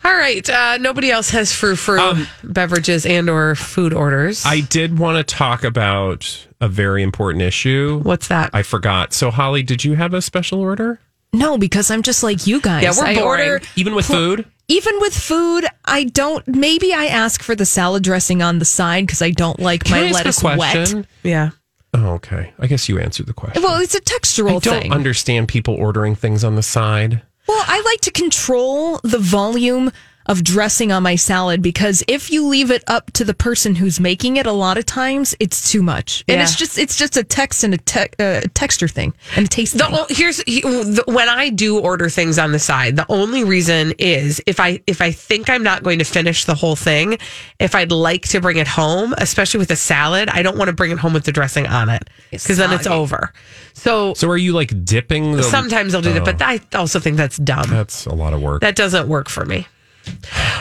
All 0.04 0.14
right. 0.16 0.48
Uh, 0.50 0.78
nobody 0.78 1.12
else 1.12 1.30
has 1.30 1.54
frou 1.54 1.76
frou 1.76 2.26
beverages 2.44 3.06
and 3.06 3.30
or 3.30 3.54
food 3.56 3.94
orders. 3.94 4.46
Um, 4.46 4.52
I 4.52 4.62
did 4.62 4.98
want 4.98 5.18
to 5.18 5.36
talk 5.36 5.64
about 5.64 6.48
a 6.60 6.68
very 6.68 7.04
important 7.04 7.44
issue. 7.44 8.00
What's 8.04 8.28
that? 8.30 8.50
I 8.54 8.64
forgot. 8.64 9.14
So, 9.14 9.30
Holly, 9.30 9.62
did 9.62 9.84
you 9.84 9.96
have 9.96 10.14
a 10.14 10.22
special 10.22 10.60
order? 10.60 11.00
No, 11.34 11.58
because 11.58 11.92
I'm 11.92 12.02
just 12.02 12.24
like 12.24 12.48
you 12.48 12.60
guys. 12.62 12.84
Yeah, 12.84 12.92
we're 12.98 13.06
I 13.06 13.16
boring. 13.16 13.50
order 13.50 13.66
Even 13.76 13.96
with 13.96 14.06
food? 14.08 14.46
Even 14.72 15.00
with 15.02 15.14
food. 15.14 15.66
I 15.86 16.06
don't. 16.06 16.48
Maybe 16.48 16.94
I 16.94 17.08
ask 17.08 17.44
for 17.44 17.56
the 17.56 17.66
salad 17.66 18.04
dressing 18.04 18.42
on 18.42 18.60
the 18.60 18.66
side 18.66 19.06
because 19.06 19.22
I 19.22 19.32
don't 19.32 19.60
like 19.60 19.84
Can 19.84 20.06
my 20.06 20.12
lettuce 20.12 20.42
wet. 20.42 21.06
yeah. 21.24 21.52
Oh, 21.94 22.12
okay. 22.14 22.54
I 22.58 22.68
guess 22.68 22.88
you 22.88 22.98
answered 23.00 23.26
the 23.26 23.34
question. 23.34 23.62
Well, 23.62 23.82
it's 23.82 23.96
a 23.96 24.00
textural 24.02 24.62
thing. 24.64 24.72
I 24.72 24.76
don't 24.76 24.82
thing. 24.84 24.94
understand 24.94 25.50
people 25.50 25.76
ordering 25.76 26.16
things 26.16 26.46
on 26.46 26.56
the 26.56 26.64
side. 26.64 27.22
Well, 27.50 27.64
I 27.68 27.82
like 27.82 28.00
to 28.02 28.12
control 28.12 29.00
the 29.04 29.20
volume 29.20 29.92
of 30.28 30.44
dressing 30.44 30.92
on 30.92 31.04
my 31.04 31.16
salad 31.16 31.62
because 31.62 32.04
if 32.08 32.32
you 32.32 32.46
leave 32.48 32.70
it 32.72 32.84
up 32.88 33.12
to 33.14 33.24
the 33.26 33.34
person 33.34 33.76
who's 33.76 34.00
making 34.00 34.38
it, 34.38 34.46
a 34.46 34.52
lot 34.52 34.78
of 34.78 34.86
times 34.86 35.36
it's 35.40 35.72
too 35.72 35.82
much, 35.82 36.24
and 36.28 36.38
Yeah. 36.38 36.44
it's 36.44 36.56
just 36.56 36.78
it's 36.78 36.96
just 36.96 37.18
a 37.18 37.24
text 37.24 37.64
and 37.64 37.74
a 37.74 37.78
te- 37.78 38.10
uh, 38.20 38.42
texture 38.54 38.88
thing 38.88 39.14
and 39.36 39.46
a 39.46 39.50
taste 39.50 39.78
The, 39.78 39.86
thing. 39.86 39.96
o- 39.96 40.06
here's 40.10 40.42
he- 40.44 40.62
the, 40.62 41.04
when 41.08 41.28
I 41.30 41.50
do 41.50 41.80
order 41.80 42.10
things 42.10 42.38
on 42.40 42.52
the 42.52 42.60
side. 42.60 42.96
The 42.96 43.06
only 43.10 43.44
reason 43.44 43.94
is 43.98 44.42
if 44.46 44.60
I 44.60 44.80
if 44.88 45.02
I 45.02 45.12
think 45.12 45.50
I'm 45.50 45.64
not 45.64 45.84
going 45.84 46.00
to 46.00 46.06
finish 46.06 46.46
the 46.46 46.56
whole 46.56 46.76
thing, 46.76 47.18
if 47.60 47.74
I'd 47.76 47.92
like 47.92 48.28
to 48.30 48.40
bring 48.42 48.58
it 48.58 48.68
home, 48.68 49.14
especially 49.18 49.58
with 49.60 49.72
a 49.72 49.76
salad, 49.76 50.30
I 50.30 50.42
don't 50.44 50.58
want 50.58 50.70
to 50.70 50.74
bring 50.74 50.92
it 50.92 51.00
home 51.00 51.14
with 51.14 51.26
the 51.26 51.32
dressing 51.32 51.66
on 51.68 51.90
it 51.90 52.10
because 52.30 52.58
then 52.58 52.72
it's 52.72 52.88
over. 52.88 53.34
So, 53.74 54.14
So, 54.14 54.30
are 54.30 54.38
you 54.38 54.54
like 54.54 54.86
dipping 54.86 55.34
the. 55.38 55.44
sometimes 55.44 55.96
I'll 55.96 56.02
do 56.02 56.14
that, 56.14 56.26
but 56.26 56.42
I 56.42 56.60
also 56.76 57.00
think 57.00 57.18
that's 57.18 57.38
dumb. 57.38 57.70
That's 57.70 58.06
a 58.06 58.14
lot 58.14 58.34
of 58.34 58.42
work. 58.42 58.62
That 58.62 58.76
doesn't 58.76 59.08
work 59.08 59.30
for 59.30 59.46
me. 59.46 59.68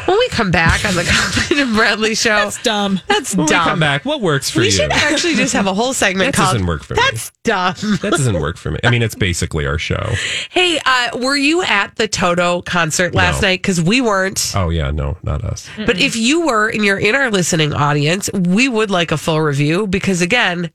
When 0.07 0.19
we 0.19 0.29
come 0.31 0.51
back 0.51 0.85
on 0.85 0.95
the 0.95 1.05
Colleen 1.05 1.67
and 1.69 1.77
Bradley 1.77 2.15
show, 2.15 2.31
that's 2.31 2.63
dumb. 2.63 3.01
That's 3.07 3.37
when 3.37 3.47
dumb. 3.47 3.65
we 3.65 3.71
come 3.71 3.81
back, 3.81 4.05
what 4.05 4.21
works 4.21 4.51
for 4.51 4.59
you? 4.59 4.63
we 4.63 4.67
you? 4.67 4.73
should 4.73 4.91
actually 4.93 5.35
just 5.37 5.53
have 5.53 5.67
a 5.67 5.75
whole 5.75 5.93
segment 5.95 6.35
That 6.35 6.43
called 6.43 6.55
doesn't 6.55 6.67
work 6.67 6.83
for 6.83 6.95
me. 6.95 7.01
That's 7.11 7.31
dumb. 7.45 7.75
that 8.03 8.11
doesn't 8.11 8.41
work 8.41 8.57
for 8.57 8.71
me. 8.73 8.79
I 8.83 8.91
mean, 8.91 9.03
it's 9.03 9.15
basically 9.15 9.67
our 9.67 9.79
show. 9.79 10.03
Hey, 10.51 10.81
uh, 10.85 11.11
were 11.19 11.37
you 11.37 11.63
at 11.63 11.95
the 11.97 12.09
Toto 12.09 12.63
concert 12.63 13.15
last 13.15 13.43
No. 13.43 13.49
night? 13.49 13.61
Because 13.63 13.81
we 13.81 14.01
weren't. 14.01 14.53
Oh, 14.57 14.71
yeah. 14.71 14.91
No, 14.91 15.17
not 15.23 15.45
us. 15.45 15.69
But 15.77 15.99
if 16.01 16.17
you 16.17 16.47
were 16.47 16.69
and 16.69 16.85
you're 16.85 16.99
in 16.99 17.15
our 17.15 17.31
listening 17.31 17.73
audience, 17.73 18.31
we 18.33 18.69
would 18.69 18.91
like 18.91 19.13
a 19.13 19.17
full 19.19 19.41
review 19.41 19.87
because 19.87 20.23
again, 20.23 20.71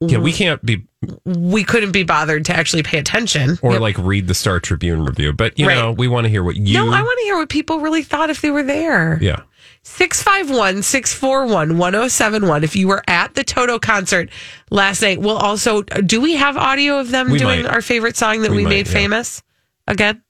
Yeah, 0.00 0.18
we 0.18 0.32
can't 0.32 0.64
be 0.64 0.84
we 1.24 1.62
couldn't 1.64 1.92
be 1.92 2.02
bothered 2.02 2.44
to 2.46 2.56
actually 2.56 2.82
pay 2.82 2.98
attention. 2.98 3.58
or 3.62 3.78
like 3.78 3.96
read 3.98 4.26
the 4.26 4.34
Star 4.34 4.58
Tribune 4.60 5.04
review, 5.04 5.32
but 5.32 5.58
you 5.58 5.66
Right. 5.68 5.76
know, 5.76 5.92
we 5.92 6.08
want 6.08 6.24
to 6.24 6.28
hear 6.28 6.42
what 6.42 6.56
you. 6.56 6.74
no, 6.74 6.90
I 6.92 7.02
want 7.02 7.18
to 7.20 7.24
hear 7.24 7.36
what 7.36 7.48
people 7.48 7.80
really 7.80 8.02
thought 8.02 8.30
if 8.30 8.40
they 8.40 8.50
were 8.50 8.62
there. 8.64 9.18
Yeah. 9.22 9.42
651 9.84 10.82
641 10.82 11.78
1071. 11.78 12.64
If 12.64 12.76
you 12.76 12.88
were 12.88 13.02
at 13.06 13.34
the 13.34 13.44
Toto 13.44 13.78
concert 13.78 14.28
last 14.70 15.00
night, 15.02 15.20
we'll 15.20 15.36
also, 15.38 15.82
do 15.82 16.20
we 16.20 16.34
have 16.36 16.56
audio 16.56 16.98
of 16.98 17.10
them 17.10 17.30
We 17.30 17.38
doing 17.38 17.62
might. 17.62 17.72
our 17.72 17.80
favorite 17.80 18.16
song 18.16 18.42
that 18.42 18.50
we, 18.50 18.58
We 18.58 18.62
might, 18.64 18.70
made 18.70 18.86
yeah. 18.86 18.92
famous 18.92 19.42
again? 19.86 20.22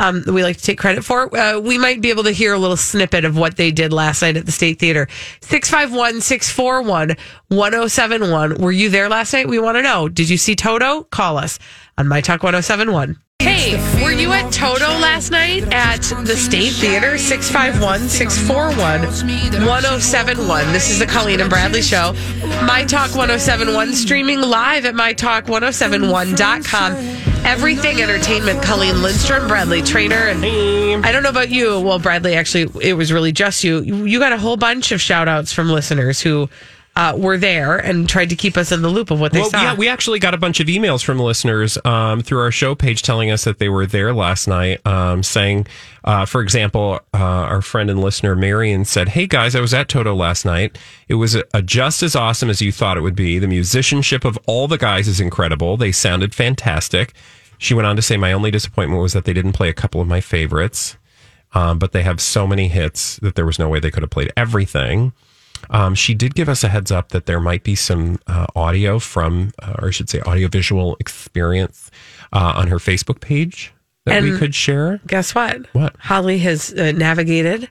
Um, 0.00 0.24
we 0.26 0.42
like 0.42 0.56
to 0.56 0.62
take 0.62 0.78
credit 0.78 1.04
for. 1.04 1.36
Uh, 1.36 1.60
we 1.60 1.76
might 1.76 2.00
be 2.00 2.08
able 2.08 2.24
to 2.24 2.30
hear 2.30 2.54
a 2.54 2.58
little 2.58 2.78
snippet 2.78 3.26
of 3.26 3.36
what 3.36 3.56
they 3.58 3.70
did 3.70 3.92
last 3.92 4.22
night 4.22 4.36
at 4.38 4.46
the 4.46 4.52
State 4.52 4.78
Theater. 4.78 5.06
651 5.42 6.22
641 6.22 7.16
1071. 7.48 8.54
Were 8.54 8.72
you 8.72 8.88
there 8.88 9.10
last 9.10 9.32
night? 9.34 9.46
We 9.46 9.58
want 9.58 9.76
to 9.76 9.82
know. 9.82 10.08
Did 10.08 10.30
you 10.30 10.38
see 10.38 10.56
Toto? 10.56 11.04
Call 11.04 11.36
us 11.36 11.58
on 11.98 12.08
My 12.08 12.22
Talk 12.22 12.42
1071. 12.42 13.18
Hey, 13.40 13.76
were 14.02 14.12
you 14.12 14.32
at 14.32 14.52
Toto 14.52 14.86
last 14.98 15.30
night 15.30 15.62
at 15.72 16.02
the 16.26 16.36
State 16.36 16.74
Theater? 16.74 17.16
651 17.16 18.08
641 18.10 19.00
1071. 19.66 20.72
This 20.74 20.90
is 20.90 20.98
the 20.98 21.06
Colleen 21.06 21.40
and 21.40 21.48
Bradley 21.48 21.80
Show. 21.80 22.12
My 22.66 22.84
Talk 22.84 23.14
1071, 23.14 23.94
streaming 23.94 24.42
live 24.42 24.84
at 24.84 24.94
MyTalk1071.com. 24.94 26.92
Everything 27.46 28.02
Entertainment, 28.02 28.62
Colleen 28.62 29.00
Lindstrom, 29.02 29.48
Bradley 29.48 29.80
Traynor. 29.80 30.28
And 30.28 31.06
I 31.06 31.10
don't 31.10 31.22
know 31.22 31.30
about 31.30 31.48
you. 31.48 31.80
Well, 31.80 31.98
Bradley, 31.98 32.34
actually, 32.34 32.68
it 32.86 32.92
was 32.92 33.10
really 33.10 33.32
just 33.32 33.64
you. 33.64 33.80
You 33.80 34.18
got 34.18 34.34
a 34.34 34.38
whole 34.38 34.58
bunch 34.58 34.92
of 34.92 35.00
shout 35.00 35.28
outs 35.28 35.50
from 35.50 35.70
listeners 35.70 36.20
who 36.20 36.50
uh, 36.96 37.14
were 37.16 37.38
there 37.38 37.78
and 37.78 38.08
tried 38.08 38.28
to 38.30 38.36
keep 38.36 38.56
us 38.56 38.72
in 38.72 38.82
the 38.82 38.88
loop 38.88 39.10
of 39.10 39.20
what 39.20 39.32
they 39.32 39.40
well, 39.40 39.50
saw. 39.50 39.62
yeah, 39.62 39.74
we 39.74 39.88
actually 39.88 40.18
got 40.18 40.34
a 40.34 40.38
bunch 40.38 40.60
of 40.60 40.66
emails 40.66 41.04
from 41.04 41.18
listeners 41.18 41.78
um, 41.84 42.20
through 42.20 42.40
our 42.40 42.50
show 42.50 42.74
page 42.74 43.02
telling 43.02 43.30
us 43.30 43.44
that 43.44 43.58
they 43.58 43.68
were 43.68 43.86
there 43.86 44.12
last 44.12 44.48
night, 44.48 44.84
um, 44.86 45.22
saying, 45.22 45.66
uh, 46.04 46.26
for 46.26 46.40
example, 46.40 47.00
uh, 47.14 47.18
our 47.18 47.62
friend 47.62 47.90
and 47.90 48.00
listener 48.00 48.34
Marion 48.34 48.84
said, 48.84 49.10
"Hey 49.10 49.26
guys, 49.26 49.54
I 49.54 49.60
was 49.60 49.72
at 49.72 49.88
Toto 49.88 50.14
last 50.14 50.44
night. 50.44 50.78
It 51.08 51.14
was 51.14 51.34
a, 51.34 51.44
a 51.54 51.62
just 51.62 52.02
as 52.02 52.16
awesome 52.16 52.50
as 52.50 52.60
you 52.60 52.72
thought 52.72 52.96
it 52.96 53.02
would 53.02 53.16
be. 53.16 53.38
The 53.38 53.48
musicianship 53.48 54.24
of 54.24 54.38
all 54.46 54.68
the 54.68 54.78
guys 54.78 55.08
is 55.08 55.20
incredible. 55.20 55.76
They 55.76 55.92
sounded 55.92 56.34
fantastic." 56.34 57.14
She 57.58 57.74
went 57.74 57.86
on 57.86 57.96
to 57.96 58.02
say, 58.02 58.16
"My 58.16 58.32
only 58.32 58.50
disappointment 58.50 59.02
was 59.02 59.12
that 59.12 59.26
they 59.26 59.34
didn't 59.34 59.52
play 59.52 59.68
a 59.68 59.74
couple 59.74 60.00
of 60.00 60.08
my 60.08 60.20
favorites." 60.20 60.96
um, 61.52 61.78
but 61.78 61.92
they 61.92 62.02
have 62.02 62.20
so 62.20 62.46
many 62.46 62.68
hits 62.68 63.16
that 63.16 63.34
there 63.34 63.46
was 63.46 63.58
no 63.58 63.68
way 63.68 63.80
they 63.80 63.90
could 63.90 64.02
have 64.02 64.10
played 64.10 64.32
everything. 64.36 65.12
Um, 65.68 65.94
she 65.94 66.14
did 66.14 66.34
give 66.34 66.48
us 66.48 66.64
a 66.64 66.68
heads 66.68 66.90
up 66.90 67.10
that 67.10 67.26
there 67.26 67.40
might 67.40 67.62
be 67.62 67.74
some 67.74 68.18
uh, 68.26 68.46
audio 68.56 68.98
from, 68.98 69.52
uh, 69.62 69.74
or 69.78 69.88
I 69.88 69.90
should 69.90 70.08
say, 70.08 70.20
audiovisual 70.22 70.96
experience 71.00 71.90
uh, 72.32 72.54
on 72.56 72.68
her 72.68 72.78
Facebook 72.78 73.20
page 73.20 73.72
that 74.06 74.22
we 74.22 74.36
could 74.36 74.54
share. 74.54 75.00
Guess 75.06 75.34
what? 75.34 75.66
What? 75.74 75.94
Holly 75.98 76.38
has 76.38 76.72
uh, 76.72 76.92
navigated 76.92 77.70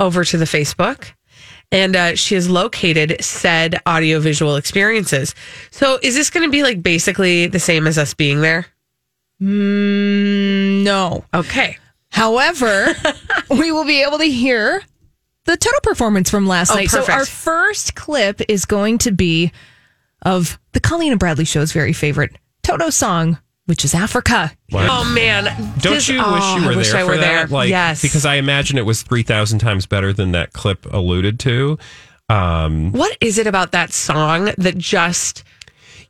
over 0.00 0.24
to 0.24 0.38
the 0.38 0.44
Facebook 0.44 1.12
and 1.72 1.96
uh, 1.96 2.14
she 2.14 2.34
has 2.34 2.48
located 2.48 3.16
said 3.22 3.80
audiovisual 3.86 4.56
experiences. 4.56 5.34
So 5.70 5.98
is 6.02 6.14
this 6.14 6.30
going 6.30 6.46
to 6.46 6.50
be 6.50 6.62
like 6.62 6.82
basically 6.82 7.46
the 7.46 7.58
same 7.58 7.86
as 7.86 7.98
us 7.98 8.14
being 8.14 8.40
there? 8.40 8.66
Mm, 9.42 10.84
no. 10.84 11.24
Okay. 11.34 11.76
However, 12.10 12.94
we 13.50 13.72
will 13.72 13.84
be 13.84 14.02
able 14.02 14.18
to 14.18 14.24
hear 14.24 14.82
the 15.44 15.56
Toto 15.56 15.78
performance 15.82 16.30
from 16.30 16.46
last 16.46 16.70
Oh, 16.70 16.74
night. 16.76 16.90
So 16.90 17.04
our 17.12 17.24
first 17.26 17.94
clip 17.94 18.40
is 18.48 18.64
going 18.64 18.98
to 18.98 19.10
be 19.12 19.52
of 20.22 20.58
the 20.72 20.80
Colleen 20.80 21.12
and 21.12 21.18
Bradley 21.20 21.44
show's 21.44 21.72
very 21.72 21.92
favorite 21.92 22.36
Toto 22.62 22.88
song, 22.90 23.38
which 23.66 23.84
is 23.84 23.94
Africa. 23.94 24.52
What? 24.70 24.88
Oh 24.90 25.04
man, 25.14 25.44
Don't 25.80 25.94
This- 25.94 26.08
you 26.08 26.18
oh, 26.22 26.32
wish 26.32 26.62
you 26.62 26.66
were 26.66 26.72
I 26.72 26.76
wish 26.76 26.90
there 26.92 26.96
I 27.00 27.04
for 27.04 27.08
were 27.10 27.16
that? 27.18 27.20
there. 27.20 27.46
Like, 27.46 27.68
yes, 27.68 28.00
because 28.02 28.24
I 28.24 28.36
imagine 28.36 28.78
it 28.78 28.86
was 28.86 29.02
three 29.02 29.22
thousand 29.22 29.58
times 29.58 29.86
better 29.86 30.12
than 30.12 30.32
that 30.32 30.52
clip 30.52 30.86
alluded 30.92 31.38
to. 31.40 31.78
Um, 32.30 32.92
what 32.92 33.16
is 33.20 33.36
it 33.38 33.46
about 33.46 33.72
that 33.72 33.92
song 33.92 34.50
that 34.56 34.78
just 34.78 35.44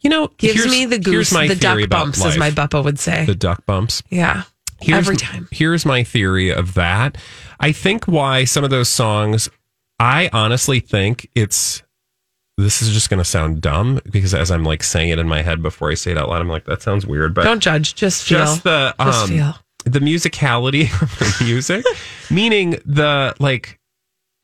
you 0.00 0.10
know, 0.10 0.28
gives 0.38 0.64
me 0.66 0.84
the 0.84 0.96
here's 0.96 1.30
goose, 1.30 1.32
my 1.32 1.48
the 1.48 1.56
theory 1.56 1.82
duck 1.82 1.86
about 1.86 2.04
bumps, 2.04 2.24
as 2.24 2.36
my 2.38 2.50
life. 2.50 2.54
buppa 2.54 2.84
would 2.84 2.98
say? 3.00 3.24
the 3.24 3.34
duck 3.34 3.64
bumps. 3.66 4.02
yeah, 4.10 4.42
Here's, 4.84 4.98
every 5.06 5.16
time. 5.16 5.48
Here's 5.50 5.84
my 5.86 6.02
theory 6.04 6.50
of 6.50 6.74
that. 6.74 7.16
I 7.60 7.72
think 7.72 8.04
why 8.06 8.44
some 8.44 8.64
of 8.64 8.70
those 8.70 8.88
songs, 8.88 9.48
I 9.98 10.30
honestly 10.32 10.80
think 10.80 11.28
it's. 11.34 11.82
This 12.56 12.82
is 12.82 12.92
just 12.92 13.10
going 13.10 13.18
to 13.18 13.24
sound 13.24 13.62
dumb 13.62 14.00
because 14.12 14.32
as 14.32 14.52
I'm 14.52 14.62
like 14.62 14.84
saying 14.84 15.08
it 15.08 15.18
in 15.18 15.26
my 15.26 15.42
head 15.42 15.60
before 15.60 15.90
I 15.90 15.94
say 15.94 16.12
it 16.12 16.18
out 16.18 16.28
loud, 16.28 16.40
I'm 16.40 16.48
like, 16.48 16.66
that 16.66 16.82
sounds 16.82 17.04
weird. 17.04 17.34
But 17.34 17.42
Don't 17.42 17.58
judge, 17.58 17.96
just 17.96 18.22
feel. 18.28 18.38
just 18.38 18.62
the 18.62 18.94
Just 19.00 19.22
um, 19.24 19.28
feel. 19.28 19.54
the 19.84 19.98
musicality 19.98 20.84
of 21.02 21.10
the 21.18 21.44
music, 21.44 21.84
meaning 22.30 22.78
the 22.86 23.34
like, 23.40 23.80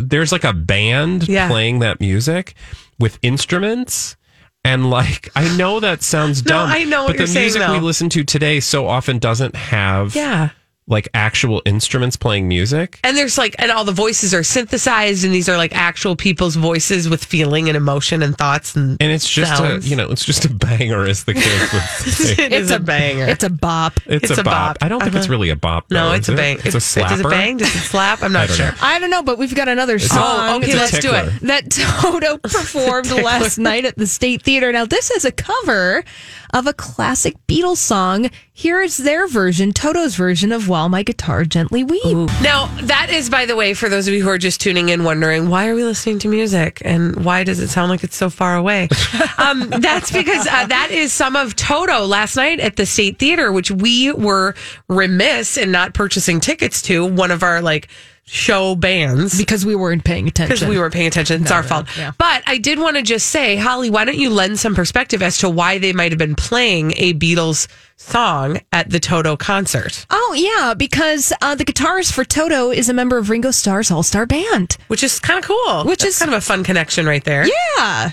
there's 0.01 0.33
like 0.33 0.43
a 0.43 0.53
band 0.53 1.29
Yeah. 1.29 1.47
playing 1.49 1.79
that 1.81 2.01
music 2.01 2.55
with 2.99 3.17
instruments. 3.23 4.17
And 4.64 4.90
like, 4.90 5.31
I 5.35 5.57
know 5.57 5.81
that 5.81 6.02
sounds 6.02 6.43
dumb. 6.43 6.69
No. 6.69 6.75
I 6.75 6.85
know 6.85 7.05
what 7.05 7.17
but 7.17 7.26
the 7.26 7.40
music 7.40 7.67
we 7.69 7.81
listen 7.81 8.09
to 8.11 8.25
today 8.25 8.61
so 8.61 8.87
often 8.87 9.19
doesn't 9.19 9.57
have 9.57 10.14
yeah. 10.14 10.50
Like 10.87 11.09
actual 11.15 11.63
instruments 11.67 12.17
playing 12.17 12.49
music. 12.49 12.99
And 13.05 13.17
there's 13.17 13.39
like, 13.39 13.55
and 13.61 13.71
all 13.71 13.85
the 13.85 13.93
voices 13.93 14.35
are 14.35 14.43
synthesized, 14.43 15.25
and 15.25 15.33
these 15.33 15.49
are 15.49 15.57
like 15.57 15.73
actual 15.73 16.17
people's 16.17 16.57
voices 16.57 17.09
with 17.09 17.25
feeling 17.25 17.69
and 17.69 17.77
emotion 17.77 18.23
and 18.23 18.37
thoughts 18.37 18.75
and 18.75 19.01
And 19.01 19.13
it's 19.13 19.29
just 19.29 19.57
sounds. 19.57 19.87
a, 19.87 19.89
you 19.89 19.95
know, 19.95 20.11
it's 20.11 20.25
just 20.25 20.45
a 20.47 20.53
banger, 20.53 21.07
as 21.07 21.23
the 21.25 21.35
kids 21.35 21.73
would 21.73 21.83
say. 22.13 22.45
it 22.47 22.53
is 22.53 22.73
a, 22.73 22.81
banger. 22.81 23.27
It's 23.27 23.45
a 23.45 23.51
bop. 23.51 24.01
It's, 24.07 24.37
a, 24.37 24.43
bop. 24.43 24.79
I 24.83 24.89
don't 24.89 25.01
think 25.01 25.15
it's 25.15 25.27
Uh-huh. 25.27 25.31
really 25.31 25.51
a 25.51 25.57
bop. 25.57 25.91
no, 25.93 26.11
it's 26.13 26.29
is 26.29 26.31
a 26.31 26.33
it? 26.33 26.37
bang. 26.37 26.57
It's, 26.65 26.75
a 26.75 26.79
slapper. 26.79 27.09
Does 27.11 27.21
it 27.21 27.31
bang? 27.31 27.57
Does 27.59 27.69
it 27.77 27.79
slap? 27.81 28.23
I'm 28.25 28.33
not 28.33 28.49
don't 28.49 28.57
sure. 28.57 28.67
know. 28.67 28.75
I 28.83 28.99
don't 28.99 29.11
know, 29.11 29.23
but 29.23 29.39
we've 29.39 29.55
got 29.55 29.69
another 29.69 29.95
a- 29.95 30.01
song 30.01 30.57
okay, 30.65 30.73
It's 30.73 30.75
a 30.75 30.79
let's 30.79 30.99
do 30.99 31.13
it. 31.15 31.41
that 31.43 31.71
Toto 31.71 32.39
performed 32.39 33.11
last 33.23 33.59
night 33.59 33.85
at 33.85 33.97
the 33.97 34.09
State 34.09 34.43
Theater. 34.43 34.73
Now, 34.73 34.87
this 34.87 35.13
is 35.13 35.25
a 35.25 35.31
cover 35.31 36.03
of 36.52 36.66
a 36.66 36.73
classic 36.73 37.35
Beatles 37.47 37.78
song. 37.78 38.30
Here 38.52 38.80
is 38.83 38.99
their 38.99 39.26
version, 39.26 39.73
Toto's 39.73 40.16
version 40.16 40.52
of 40.52 40.69
While 40.69 40.88
My 40.88 41.02
Guitar 41.02 41.45
Gently 41.45 41.83
Weeps. 41.83 42.42
Now, 42.42 42.66
that 42.83 43.09
is, 43.11 43.30
by 43.30 43.47
the 43.47 43.57
way, 43.57 43.75
for 43.75 43.88
those 43.88 44.07
of 44.07 44.14
you 44.14 44.23
who 44.23 44.28
are 44.28 44.38
just 44.38 44.61
tuning 44.61 44.90
in, 44.90 45.04
wondering 45.04 45.49
why 45.49 45.69
are 45.69 45.75
we 45.75 45.85
listening 45.85 46.19
to 46.21 46.28
music 46.28 46.83
and 46.85 47.25
why 47.25 47.45
does 47.45 47.61
it 47.61 47.69
sound 47.69 47.90
like 47.90 48.04
it's 48.04 48.16
so 48.16 48.28
far 48.30 48.57
away? 48.57 48.88
um, 49.38 49.69
that's 49.78 50.11
because 50.11 50.47
uh, 50.47 50.66
that 50.66 50.90
is 50.90 51.12
some 51.12 51.37
of 51.37 51.57
Toto 51.57 52.04
last 52.04 52.37
night 52.37 52.61
at 52.61 52.76
the 52.76 52.87
State 52.87 53.19
Theater, 53.19 53.50
which 53.52 53.71
we 53.71 54.12
were 54.12 54.54
remiss 54.88 55.57
in 55.57 55.71
not 55.71 55.95
purchasing 55.95 56.40
tickets 56.40 56.83
to. 56.83 57.07
One 57.07 57.30
of 57.30 57.42
our 57.42 57.62
like 57.62 57.88
show 58.33 58.77
bands 58.77 59.37
Because 59.37 59.67
we 59.67 59.75
weren't 59.75 60.05
paying 60.05 60.29
attention. 60.29 60.55
because 60.55 60.69
we 60.69 60.79
weren't 60.79 60.93
paying 60.95 61.09
attention. 61.09 61.43
It's 61.43 61.51
our 61.51 61.63
fault. 61.65 61.87
yeah. 61.99 62.13
But 62.17 62.43
I 62.47 62.59
did 62.59 62.79
want 62.79 62.97
to 62.97 63.03
just 63.03 63.27
say, 63.27 63.57
Holly, 63.57 63.91
why 63.91 64.05
don't 64.05 64.17
you 64.19 64.31
lend 64.31 64.59
some 64.61 64.75
perspective 64.75 65.21
as 65.23 65.39
to 65.39 65.51
why 65.51 65.79
they 65.79 65.93
might 65.93 66.13
have 66.13 66.19
been 66.19 66.37
playing 66.37 66.93
a 66.97 67.13
Beatles 67.15 67.67
song 68.04 68.59
at 68.73 68.88
the 68.90 68.99
Toto 68.99 69.37
concert, 69.37 70.07
Oh, 70.11 70.35
yeah, 70.37 70.73
because 70.75 71.33
uh, 71.42 71.54
the 71.54 71.64
guitarist 71.64 72.12
for 72.12 72.25
Toto 72.25 72.71
is 72.71 72.88
a 72.88 72.95
member 72.95 73.19
of 73.19 73.28
Ringo 73.28 73.50
Starr's 73.50 73.90
All 73.90 74.02
Star 74.02 74.25
Band. 74.26 74.76
which 74.88 75.04
is 75.04 75.21
kind 75.21 75.38
of 75.38 75.45
cool. 75.45 75.85
Which 75.85 76.00
That's 76.00 76.14
is- 76.14 76.19
kind 76.19 76.30
of 76.33 76.38
a 76.38 76.40
fun 76.40 76.64
connection 76.64 77.04
right 77.07 77.23
there. 77.23 77.47
Yeah. 77.76 78.12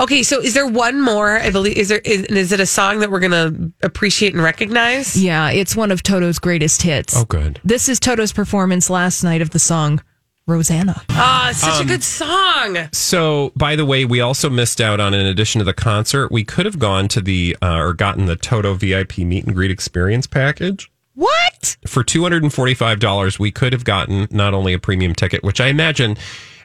Okay, 0.00 0.22
so 0.22 0.40
is 0.40 0.54
there 0.54 0.66
one 0.66 1.00
more? 1.00 1.38
I 1.38 1.50
believe 1.50 1.76
is 1.76 1.88
there 1.88 1.98
is, 2.04 2.22
is 2.26 2.52
it 2.52 2.60
a 2.60 2.66
song 2.66 3.00
that 3.00 3.10
we're 3.10 3.20
gonna 3.20 3.52
appreciate 3.82 4.32
and 4.34 4.42
recognize? 4.42 5.20
Yeah, 5.20 5.50
it's 5.50 5.76
one 5.76 5.90
of 5.90 6.02
Toto's 6.02 6.38
greatest 6.38 6.82
hits. 6.82 7.16
Oh, 7.16 7.24
good. 7.24 7.60
This 7.64 7.88
is 7.88 8.00
Toto's 8.00 8.32
performance 8.32 8.88
last 8.88 9.22
night 9.24 9.42
of 9.42 9.50
the 9.50 9.58
song 9.58 10.00
Rosanna. 10.46 11.00
Ah, 11.10 11.50
it's 11.50 11.60
such 11.60 11.80
Um, 11.80 11.86
a 11.86 11.88
good 11.88 12.02
song. 12.02 12.88
So, 12.92 13.52
by 13.56 13.76
the 13.76 13.86
way, 13.86 14.04
we 14.04 14.20
also 14.20 14.50
missed 14.50 14.80
out 14.80 15.00
on, 15.00 15.14
in 15.14 15.24
addition 15.26 15.60
to 15.60 15.64
the 15.64 15.72
concert, 15.72 16.30
we 16.30 16.44
could 16.44 16.66
have 16.66 16.78
gone 16.78 17.08
to 17.08 17.20
the, 17.22 17.56
uh, 17.62 17.76
or 17.76 17.92
gotten 17.94 18.26
the 18.26 18.36
Toto 18.36 18.74
VIP 18.74 19.18
meet 19.18 19.44
and 19.44 19.54
greet 19.54 19.70
experience 19.70 20.26
package. 20.26 20.90
What? 21.14 21.76
For 21.86 22.04
$245, 22.04 23.38
we 23.38 23.50
could 23.50 23.72
have 23.72 23.84
gotten 23.84 24.28
not 24.30 24.52
only 24.52 24.74
a 24.74 24.78
premium 24.78 25.14
ticket, 25.14 25.42
which 25.42 25.60
I 25.60 25.68
imagine 25.68 26.18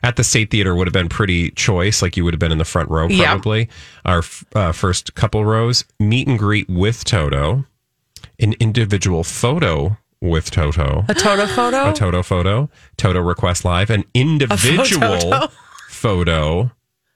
at 0.03 0.15
the 0.17 0.24
State 0.24 0.51
Theater 0.51 0.75
would 0.75 0.88
have 0.88 0.93
been 0.93 1.07
pretty 1.09 1.51
choice, 1.51 2.01
like 2.01 2.17
you 2.17 2.24
would 2.25 2.33
have 2.33 2.39
been 2.39 2.51
in 2.51 2.57
the 2.57 2.65
front 2.65 2.89
row 2.89 3.07
Yeah. 3.07 3.27
probably, 3.31 3.69
our 4.05 4.19
f- 4.19 4.43
uh, 4.55 4.71
first 4.74 5.13
couple 5.15 5.45
rows, 5.45 5.86
meet 6.00 6.27
and 6.27 6.38
greet 6.39 6.67
with 6.69 7.03
Toto, 7.05 7.65
an 8.39 8.55
individual 8.59 9.24
photo 9.24 9.98
with 10.21 10.51
Toto. 10.51 11.05
A 11.07 11.13
Toto 11.13 11.45
photo. 11.47 11.89
a 11.89 11.93
Toto 11.93 12.23
photo, 12.23 12.69
Toto 12.97 13.19
request 13.21 13.63
live, 13.65 13.89
an 13.89 14.03
individual 14.13 15.19
photo. 15.19 15.47
photo. 15.89 16.71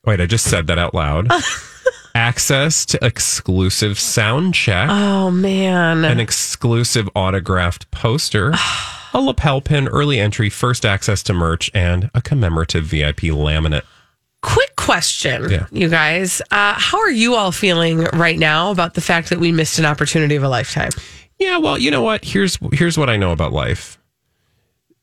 Wait, 0.06 0.20
I 0.22 0.26
just 0.26 0.46
said 0.50 0.68
that 0.68 0.78
out 0.80 0.94
loud. 0.94 1.30
Access 2.16 2.86
to 2.88 3.04
exclusive 3.04 4.00
sound 4.00 4.54
check, 4.54 4.88
oh 4.92 5.32
man. 5.32 6.06
an 6.06 6.20
exclusive 6.20 7.10
autographed 7.16 7.90
poster, 7.90 8.54
a 9.14 9.20
lapel 9.20 9.62
pin, 9.62 9.88
early 9.88 10.20
entry, 10.20 10.48
first 10.50 10.86
access 10.86 11.24
to 11.24 11.34
merch, 11.34 11.72
and 11.74 12.12
a 12.14 12.22
commemorative 12.22 12.84
VIP 12.86 13.22
laminate. 13.34 13.82
Quick 14.44 14.76
question, 14.76 15.50
Yeah. 15.50 15.66
you 15.72 15.90
guys. 15.90 16.40
Uh, 16.52 16.74
how 16.78 17.00
are 17.00 17.10
you 17.12 17.34
all 17.36 17.52
feeling 17.52 18.02
right 18.14 18.38
now 18.38 18.70
about 18.70 18.94
the 18.94 19.02
fact 19.02 19.30
that 19.32 19.40
we 19.40 19.52
missed 19.52 19.80
an 19.80 19.86
opportunity 19.86 20.36
of 20.36 20.44
a 20.44 20.50
lifetime? 20.50 20.92
Yeah, 21.40 21.58
well, 21.58 21.78
you 21.78 21.92
know 21.92 22.02
what? 22.02 22.24
Here's 22.26 22.58
here's 22.72 22.98
what 22.98 23.10
I 23.10 23.18
know 23.18 23.32
about 23.32 23.52
life. 23.54 23.98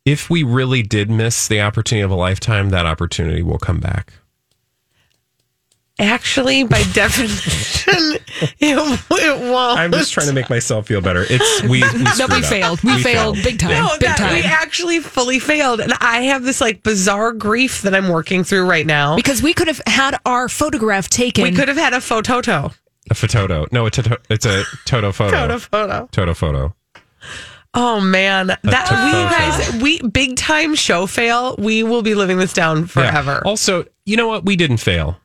If 0.06 0.30
we 0.30 0.42
really 0.42 0.82
did 0.82 1.10
miss 1.10 1.46
the 1.48 1.60
opportunity 1.60 2.02
of 2.02 2.10
a 2.10 2.14
lifetime, 2.14 2.70
that 2.70 2.86
opportunity 2.86 3.42
will 3.42 3.58
come 3.58 3.78
back. 3.80 4.14
Actually, 5.98 6.64
by 6.64 6.82
definition, 6.94 8.16
it, 8.58 9.00
it 9.10 9.38
won't. 9.52 9.78
I'm 9.78 9.92
just 9.92 10.14
trying 10.14 10.28
to 10.28 10.32
make 10.32 10.48
myself 10.48 10.86
feel 10.86 11.02
better. 11.02 11.26
It's 11.28 11.62
we, 11.68 11.68
we 11.68 11.80
No, 11.80 12.26
we 12.30 12.36
up. 12.36 12.44
failed. 12.44 12.82
We, 12.82 13.02
failed, 13.02 13.36
big 13.44 13.58
time. 13.58 13.70
No, 13.72 13.90
big 13.98 14.08
that 14.08 14.16
time. 14.16 14.32
we 14.34 14.42
actually 14.42 15.00
fully 15.00 15.38
failed, 15.38 15.78
and 15.80 15.92
I 16.00 16.22
have 16.22 16.42
this 16.42 16.62
like 16.62 16.82
bizarre 16.82 17.32
grief 17.34 17.82
that 17.82 17.94
I'm 17.94 18.08
working 18.08 18.44
through 18.44 18.66
right 18.66 18.86
now. 18.86 19.14
because 19.14 19.42
we 19.42 19.52
could 19.52 19.68
have 19.68 19.82
had 19.86 20.16
our 20.24 20.48
photograph 20.48 21.10
taken. 21.10 21.44
we 21.44 21.52
could 21.52 21.68
have 21.68 21.76
had 21.76 21.92
a 21.92 21.98
phototo. 21.98 22.74
A 23.10 23.14
photo. 23.14 23.66
No, 23.72 23.86
it's 23.86 23.98
a, 23.98 24.02
to- 24.04 24.20
it's 24.30 24.46
a 24.46 24.64
Toto 24.84 25.10
photo. 25.12 25.36
Toto 25.48 25.58
photo. 25.58 26.08
Toto 26.12 26.34
photo. 26.34 26.74
Oh 27.72 28.00
man, 28.00 28.48
that 28.48 28.58
we 28.62 29.82
guys, 29.82 29.82
we 29.82 30.00
big 30.08 30.36
time 30.36 30.74
show 30.74 31.06
fail. 31.06 31.54
We 31.58 31.82
will 31.82 32.02
be 32.02 32.14
living 32.14 32.38
this 32.38 32.52
down 32.52 32.78
Yeah. 32.80 32.86
forever. 32.86 33.42
Also, 33.44 33.84
you 34.06 34.16
know 34.16 34.26
what? 34.28 34.44
We 34.44 34.56
didn't 34.56 34.78
fail. 34.78 35.18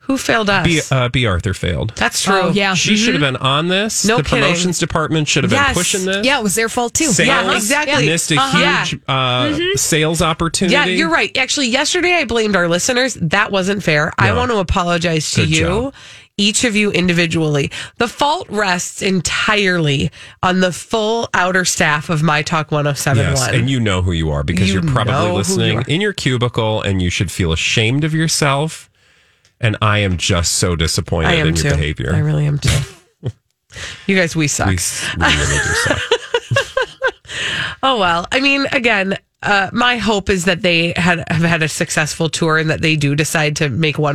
Who 0.00 0.18
failed 0.18 0.50
us? 0.50 0.66
B, 0.66 0.80
uh, 0.90 1.08
B. 1.08 1.24
Arthur 1.24 1.54
failed. 1.54 1.94
That's 1.96 2.22
true. 2.22 2.34
Oh, 2.42 2.48
yeah. 2.50 2.74
She 2.74 2.94
should 2.98 3.14
have 3.14 3.22
been 3.22 3.36
on 3.38 3.68
this. 3.68 4.04
No 4.04 4.18
the 4.18 4.22
kidding. 4.22 4.42
promotions 4.42 4.78
department 4.78 5.28
should 5.28 5.44
have 5.44 5.52
Yes. 5.52 5.68
been 5.68 5.74
pushing 5.74 6.04
this. 6.04 6.26
yeah, 6.26 6.38
it 6.40 6.42
was 6.42 6.54
their 6.54 6.68
fault 6.68 6.92
too. 6.92 7.06
Sales 7.06 7.26
Yeah, 7.26 7.56
exactly. 7.56 8.04
Missed 8.06 8.30
a 8.32 8.36
Uh-huh. 8.38 8.84
huge 8.84 9.00
uh, 9.08 9.76
sales 9.76 10.20
opportunity. 10.20 10.74
Yeah, 10.74 10.84
you're 10.84 11.08
right. 11.08 11.34
Actually, 11.38 11.68
yesterday 11.68 12.12
I 12.16 12.24
blamed 12.26 12.54
our 12.54 12.68
listeners. 12.68 13.14
That 13.22 13.50
wasn't 13.50 13.82
fair. 13.82 14.12
I 14.18 14.32
want 14.34 14.50
to 14.50 14.58
apologize 14.58 15.30
to 15.32 15.40
Good 15.40 15.50
you, 15.56 15.60
job. 15.64 15.94
Each 16.36 16.64
of 16.64 16.74
you 16.74 16.90
individually. 16.90 17.70
The 17.98 18.08
fault 18.08 18.48
rests 18.48 19.02
entirely 19.02 20.10
on 20.42 20.60
the 20.60 20.72
full 20.72 21.28
outer 21.34 21.64
staff 21.64 22.10
of 22.10 22.22
My 22.22 22.42
Talk 22.42 22.70
1071. 22.70 23.36
Yes, 23.36 23.48
and 23.48 23.70
you 23.70 23.80
know 23.80 24.02
who 24.02 24.12
you 24.12 24.30
are 24.30 24.42
because 24.42 24.72
You 24.72 24.80
are 24.80 24.82
probably 24.82 25.14
who 25.14 25.26
you 25.26 25.32
listening 25.32 25.84
in 25.88 26.00
your 26.00 26.12
cubicle 26.12 26.82
and 26.82 27.00
you 27.00 27.10
should 27.10 27.30
feel 27.30 27.52
ashamed 27.52 28.04
of 28.04 28.14
yourself. 28.14 28.90
And 29.60 29.76
I 29.80 29.98
am 30.00 30.16
just 30.18 30.54
so 30.54 30.76
disappointed 30.76 31.38
in 31.38 31.54
your 31.54 31.70
behavior. 31.76 32.12
I 32.14 32.18
really 32.18 32.46
am 32.46 32.58
too. 32.58 32.78
you 34.06 34.16
guys, 34.16 34.34
we 34.34 34.48
suck. 34.48 34.68
we, 34.68 34.78
we 35.18 35.24
really 35.24 35.58
do 35.58 35.74
suck. 35.74 35.98
Oh 37.82 37.98
well, 37.98 38.26
I 38.32 38.40
mean, 38.40 38.66
again, 38.72 39.18
uh, 39.42 39.68
my 39.72 39.98
hope 39.98 40.30
is 40.30 40.46
that 40.46 40.62
they 40.62 40.94
had 40.96 41.22
have 41.28 41.42
had 41.42 41.62
a 41.62 41.68
successful 41.68 42.30
tour 42.30 42.56
and 42.56 42.70
that 42.70 42.80
they 42.80 42.96
do 42.96 43.14
decide 43.14 43.56
to 43.56 43.68
make 43.68 43.98
one. 43.98 44.14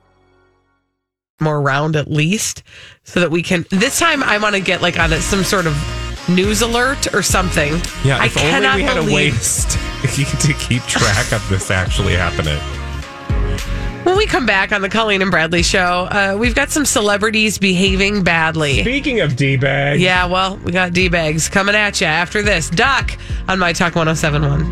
more 1.41 1.59
round 1.61 1.95
at 1.95 2.09
least 2.09 2.63
so 3.03 3.19
that 3.19 3.31
we 3.31 3.41
can 3.41 3.65
this 3.71 3.99
time 3.99 4.21
i 4.23 4.37
want 4.37 4.55
to 4.55 4.61
get 4.61 4.81
like 4.81 4.97
on 4.99 5.11
a, 5.11 5.19
some 5.19 5.43
sort 5.43 5.65
of 5.65 5.75
news 6.29 6.61
alert 6.61 7.13
or 7.15 7.21
something 7.23 7.73
Yeah, 8.05 8.17
I 8.19 8.25
if 8.27 8.37
only 8.37 8.49
cannot 8.51 8.75
we 8.75 8.83
had 8.83 8.97
a 8.97 9.03
way 9.03 9.31
to, 9.31 10.53
keep 10.53 10.83
track 10.83 11.31
of 11.33 11.47
this 11.49 11.71
actually 11.71 12.13
happening. 12.13 12.57
when 14.05 14.15
we 14.17 14.25
come 14.27 14.45
back 14.45 14.71
on 14.71 14.81
the 14.81 14.89
colleen 14.89 15.21
and 15.23 15.31
bradley 15.31 15.63
show 15.63 16.07
uh, 16.11 16.37
we've 16.39 16.53
got 16.55 16.69
some 16.69 16.85
celebrities 16.85 17.57
behaving 17.57 18.23
badly 18.23 18.81
Speaking 18.81 19.19
of 19.21 19.35
D 19.35 19.57
bags. 19.57 19.99
yeah 20.01 20.25
well 20.27 20.57
we 20.57 20.71
got 20.71 20.93
d-bags 20.93 21.49
coming 21.49 21.73
at 21.75 21.99
you 21.99 22.07
after 22.07 22.41
this 22.43 22.69
doc 22.69 23.17
on 23.47 23.57
my 23.59 23.73
talk 23.73 23.95
1071 23.95 24.69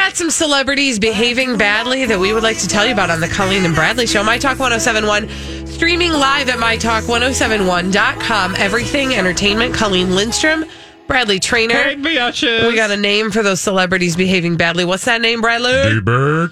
got 0.00 0.16
some 0.16 0.30
celebrities 0.30 0.98
behaving 0.98 1.58
badly 1.58 2.06
that 2.06 2.18
we 2.18 2.32
would 2.32 2.42
like 2.42 2.56
to 2.56 2.66
tell 2.66 2.86
you 2.86 2.92
about 2.94 3.10
on 3.10 3.20
the 3.20 3.28
Colleen 3.28 3.66
and 3.66 3.74
Bradley 3.74 4.06
Show. 4.06 4.24
My 4.24 4.38
Talk 4.38 4.58
1071, 4.58 5.28
streaming 5.66 6.10
live 6.12 6.48
at 6.48 6.58
MyTalk1071.com. 6.58 8.54
Everything 8.56 9.14
Entertainment. 9.14 9.74
Colleen 9.74 10.14
Lindstrom, 10.14 10.64
Bradley 11.06 11.38
Traynor. 11.38 11.74
Hey, 11.74 11.96
biatches. 11.96 12.66
We 12.66 12.76
got 12.76 12.90
a 12.90 12.96
name 12.96 13.30
for 13.30 13.42
those 13.42 13.60
celebrities 13.60 14.16
behaving 14.16 14.56
badly. 14.56 14.86
What's 14.86 15.04
that 15.04 15.20
name, 15.20 15.42
Bradley? 15.42 16.00
D-bag. 16.00 16.48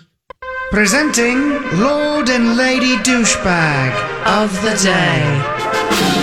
Presenting 0.70 1.52
Lord 1.80 2.28
and 2.28 2.54
Lady 2.58 2.96
Douchebag 2.96 3.94
of 4.26 4.52
the 4.60 4.76
day. 4.84 6.17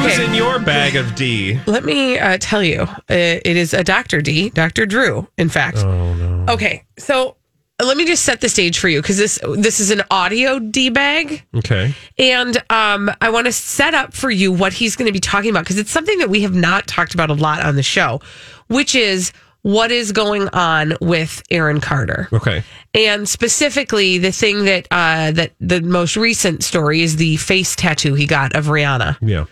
Who's 0.00 0.18
in 0.18 0.34
your 0.34 0.58
bag 0.58 0.96
of 0.96 1.14
D? 1.14 1.58
Let 1.66 1.84
me 1.84 2.18
uh, 2.18 2.38
tell 2.40 2.62
you, 2.62 2.82
uh, 2.82 2.94
it 3.08 3.56
is 3.56 3.74
a 3.74 3.82
Dr. 3.82 4.22
D, 4.22 4.50
Dr. 4.50 4.86
Drew, 4.86 5.26
in 5.36 5.48
fact. 5.48 5.78
Oh 5.78 6.14
no. 6.14 6.52
Okay, 6.52 6.84
so 6.98 7.36
let 7.82 7.96
me 7.96 8.04
just 8.04 8.24
set 8.24 8.40
the 8.40 8.48
stage 8.48 8.78
for 8.78 8.88
you 8.88 9.00
because 9.00 9.18
this 9.18 9.38
this 9.56 9.80
is 9.80 9.90
an 9.90 10.02
audio 10.10 10.58
D 10.58 10.90
bag. 10.90 11.44
Okay. 11.54 11.94
And 12.18 12.56
um, 12.70 13.10
I 13.20 13.30
want 13.30 13.46
to 13.46 13.52
set 13.52 13.94
up 13.94 14.14
for 14.14 14.30
you 14.30 14.52
what 14.52 14.72
he's 14.72 14.96
going 14.96 15.06
to 15.06 15.12
be 15.12 15.20
talking 15.20 15.50
about 15.50 15.64
because 15.64 15.78
it's 15.78 15.90
something 15.90 16.18
that 16.18 16.30
we 16.30 16.42
have 16.42 16.54
not 16.54 16.86
talked 16.86 17.14
about 17.14 17.30
a 17.30 17.34
lot 17.34 17.64
on 17.64 17.76
the 17.76 17.82
show, 17.82 18.20
which 18.68 18.94
is 18.94 19.32
what 19.62 19.90
is 19.90 20.12
going 20.12 20.48
on 20.50 20.94
with 21.00 21.42
Aaron 21.50 21.80
Carter. 21.80 22.28
Okay. 22.32 22.62
And 22.94 23.28
specifically, 23.28 24.18
the 24.18 24.32
thing 24.32 24.64
that 24.64 24.88
uh, 24.90 25.32
that 25.32 25.52
the 25.60 25.80
most 25.80 26.16
recent 26.16 26.64
story 26.64 27.02
is 27.02 27.16
the 27.16 27.36
face 27.36 27.76
tattoo 27.76 28.14
he 28.14 28.26
got 28.26 28.54
of 28.56 28.66
Rihanna. 28.66 29.18
Yeah. 29.20 29.44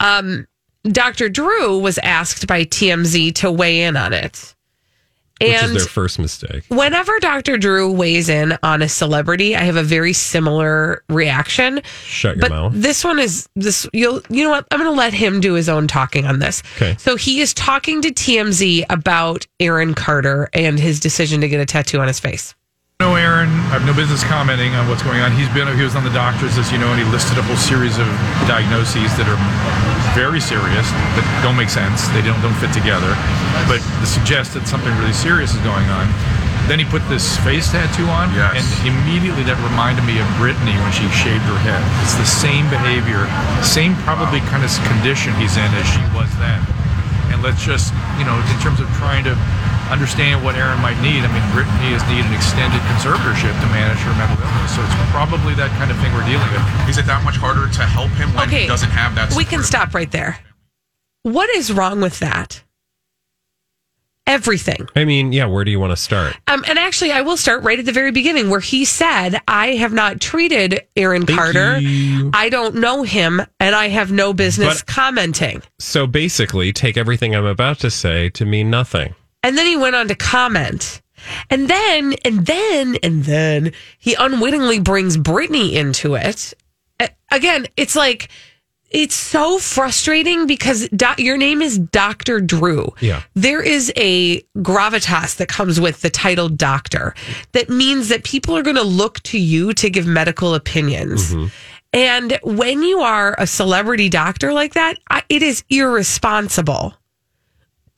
Um, 0.00 0.46
Dr. 0.84 1.28
Drew 1.28 1.78
was 1.78 1.98
asked 1.98 2.46
by 2.46 2.64
TMZ 2.64 3.34
to 3.36 3.50
weigh 3.50 3.82
in 3.82 3.96
on 3.96 4.12
it. 4.12 4.52
Which 5.40 5.50
And 5.50 5.76
is 5.76 5.84
their 5.84 5.92
first 5.92 6.18
mistake. 6.18 6.64
whenever 6.68 7.18
Dr. 7.20 7.58
Drew 7.58 7.92
weighs 7.92 8.30
in 8.30 8.56
on 8.62 8.80
a 8.80 8.88
celebrity, 8.88 9.54
I 9.54 9.64
have 9.64 9.76
a 9.76 9.82
very 9.82 10.14
similar 10.14 11.02
reaction. 11.10 11.82
Shut 12.04 12.36
your 12.36 12.40
but 12.40 12.50
mouth. 12.50 12.72
this 12.74 13.04
one 13.04 13.18
is 13.18 13.46
this 13.54 13.86
you'll 13.92 14.22
you 14.30 14.44
know 14.44 14.50
what? 14.50 14.66
I'm 14.70 14.78
gonna 14.78 14.92
let 14.92 15.12
him 15.12 15.40
do 15.42 15.52
his 15.52 15.68
own 15.68 15.88
talking 15.88 16.24
on 16.24 16.38
this. 16.38 16.62
Okay. 16.76 16.96
So 16.98 17.16
he 17.16 17.40
is 17.42 17.52
talking 17.52 18.00
to 18.00 18.08
TMZ 18.12 18.84
about 18.88 19.46
Aaron 19.60 19.92
Carter 19.92 20.48
and 20.54 20.78
his 20.80 21.00
decision 21.00 21.42
to 21.42 21.48
get 21.48 21.60
a 21.60 21.66
tattoo 21.66 22.00
on 22.00 22.08
his 22.08 22.18
face. 22.18 22.54
No, 23.04 23.12
Aaron. 23.12 23.52
I 23.68 23.76
have 23.76 23.84
no 23.84 23.92
business 23.92 24.24
commenting 24.24 24.72
on 24.72 24.88
what's 24.88 25.04
going 25.04 25.20
on. 25.20 25.28
He's 25.36 25.52
been 25.52 25.68
he 25.76 25.84
was 25.84 25.92
on 25.92 26.00
the 26.00 26.14
doctors, 26.16 26.56
as 26.56 26.72
you 26.72 26.80
know, 26.80 26.88
and 26.88 26.96
he 26.96 27.04
listed 27.12 27.36
a 27.36 27.44
whole 27.44 27.60
series 27.60 28.00
of 28.00 28.08
diagnoses 28.48 29.12
that 29.20 29.28
are 29.28 29.36
very 30.16 30.40
serious 30.40 30.88
that 31.12 31.24
don't 31.44 31.60
make 31.60 31.68
sense. 31.68 32.08
They 32.16 32.24
don't 32.24 32.40
don't 32.40 32.56
fit 32.56 32.72
together, 32.72 33.12
but 33.68 33.84
suggest 34.08 34.56
that 34.56 34.64
something 34.64 34.88
really 34.96 35.12
serious 35.12 35.52
is 35.52 35.60
going 35.60 35.84
on. 35.92 36.08
Then 36.72 36.80
he 36.80 36.88
put 36.88 37.04
this 37.12 37.36
face 37.44 37.68
tattoo 37.68 38.08
on, 38.08 38.32
Yes. 38.32 38.56
and 38.56 38.64
immediately 38.88 39.44
that 39.44 39.60
reminded 39.60 40.08
me 40.08 40.16
of 40.16 40.24
Britney 40.40 40.72
when 40.80 40.88
she 40.96 41.04
shaved 41.12 41.44
her 41.52 41.60
head. 41.68 41.84
It's 42.00 42.16
the 42.16 42.24
same 42.24 42.64
behavior, 42.72 43.28
same 43.60 43.92
probably 44.08 44.40
kind 44.48 44.64
of 44.64 44.72
condition 44.88 45.36
he's 45.36 45.60
in 45.60 45.68
as 45.76 45.84
she 45.84 46.00
was 46.16 46.32
then. 46.40 46.64
And 47.32 47.42
let's 47.42 47.62
just, 47.64 47.92
you 48.18 48.24
know, 48.24 48.36
in 48.38 48.58
terms 48.62 48.80
of 48.80 48.86
trying 48.96 49.24
to 49.24 49.34
understand 49.90 50.42
what 50.42 50.54
Aaron 50.58 50.80
might 50.82 50.98
need, 51.02 51.22
I 51.22 51.30
mean, 51.30 51.44
Britney 51.54 51.94
has 51.94 52.02
needed 52.10 52.26
an 52.26 52.34
extended 52.34 52.80
conservatorship 52.90 53.54
to 53.54 53.66
manage 53.70 53.98
her 54.02 54.14
mental 54.18 54.34
illness. 54.42 54.74
So 54.74 54.82
it's 54.82 54.96
probably 55.14 55.54
that 55.54 55.70
kind 55.78 55.90
of 55.90 55.96
thing 56.02 56.10
we're 56.14 56.26
dealing 56.26 56.48
with. 56.50 56.62
Is 56.90 56.98
it 56.98 57.06
that 57.06 57.22
much 57.22 57.36
harder 57.38 57.70
to 57.70 57.82
help 57.86 58.10
him 58.18 58.34
when 58.34 58.48
Okay. 58.50 58.62
he 58.62 58.66
doesn't 58.66 58.90
have 58.90 59.14
that? 59.14 59.34
We 59.36 59.44
can 59.44 59.62
stop 59.62 59.94
right 59.94 60.10
there. 60.10 60.38
What 61.22 61.50
is 61.54 61.72
wrong 61.72 62.00
with 62.00 62.18
that? 62.18 62.62
Everything. 64.26 64.88
I 64.96 65.04
mean, 65.04 65.32
yeah, 65.32 65.46
where 65.46 65.64
do 65.64 65.70
you 65.70 65.78
want 65.78 65.92
to 65.92 65.96
start? 65.96 66.36
Um, 66.48 66.64
and 66.68 66.78
actually, 66.78 67.12
I 67.12 67.20
will 67.20 67.36
start 67.36 67.62
right 67.62 67.78
at 67.78 67.84
the 67.84 67.92
very 67.92 68.10
beginning 68.10 68.50
where 68.50 68.58
he 68.60 68.84
said, 68.84 69.40
I 69.46 69.68
have 69.76 69.92
not 69.92 70.20
treated 70.20 70.80
Aaron 70.96 71.24
Thank 71.26 71.38
Carter. 71.38 71.78
you. 71.78 72.30
I 72.34 72.48
don't 72.48 72.74
know 72.76 73.04
him, 73.04 73.40
and 73.60 73.74
I 73.74 73.88
have 73.88 74.10
no 74.10 74.32
business 74.32 74.82
But- 74.82 74.86
commenting. 74.92 75.62
So 75.78 76.06
basically, 76.08 76.72
take 76.72 76.96
everything 76.96 77.36
I'm 77.36 77.44
about 77.46 77.78
to 77.80 77.90
say 77.90 78.28
to 78.30 78.44
mean 78.44 78.68
nothing. 78.68 79.14
And 79.44 79.56
then 79.56 79.66
he 79.66 79.76
went 79.76 79.94
on 79.94 80.08
to 80.08 80.16
comment. 80.16 81.02
And 81.48 81.68
then, 81.68 82.14
and 82.24 82.46
then, 82.46 82.96
and 83.02 83.24
then 83.24 83.72
he 83.98 84.14
unwittingly 84.18 84.80
brings 84.80 85.16
Britney 85.16 85.72
into 85.74 86.14
it. 86.16 86.52
Again, 87.30 87.66
it's 87.76 87.94
like, 87.94 88.28
it's 88.90 89.14
so 89.14 89.58
frustrating 89.58 90.46
because 90.46 90.88
doc, 90.90 91.18
your 91.18 91.36
name 91.36 91.60
is 91.60 91.78
Dr. 91.78 92.40
Drew. 92.40 92.94
Yeah. 93.00 93.22
There 93.34 93.62
is 93.62 93.92
a 93.96 94.40
gravitas 94.58 95.36
that 95.36 95.48
comes 95.48 95.80
with 95.80 96.02
the 96.02 96.10
title 96.10 96.48
doctor 96.48 97.14
that 97.52 97.68
means 97.68 98.08
that 98.08 98.24
people 98.24 98.56
are 98.56 98.62
going 98.62 98.76
to 98.76 98.84
look 98.84 99.20
to 99.24 99.38
you 99.38 99.72
to 99.74 99.90
give 99.90 100.06
medical 100.06 100.54
opinions. 100.54 101.34
Mm-hmm. 101.34 101.46
And 101.92 102.38
when 102.42 102.82
you 102.82 103.00
are 103.00 103.34
a 103.38 103.46
celebrity 103.46 104.08
doctor 104.08 104.52
like 104.52 104.74
that, 104.74 104.98
I, 105.08 105.22
it 105.28 105.42
is 105.42 105.64
irresponsible. 105.70 106.94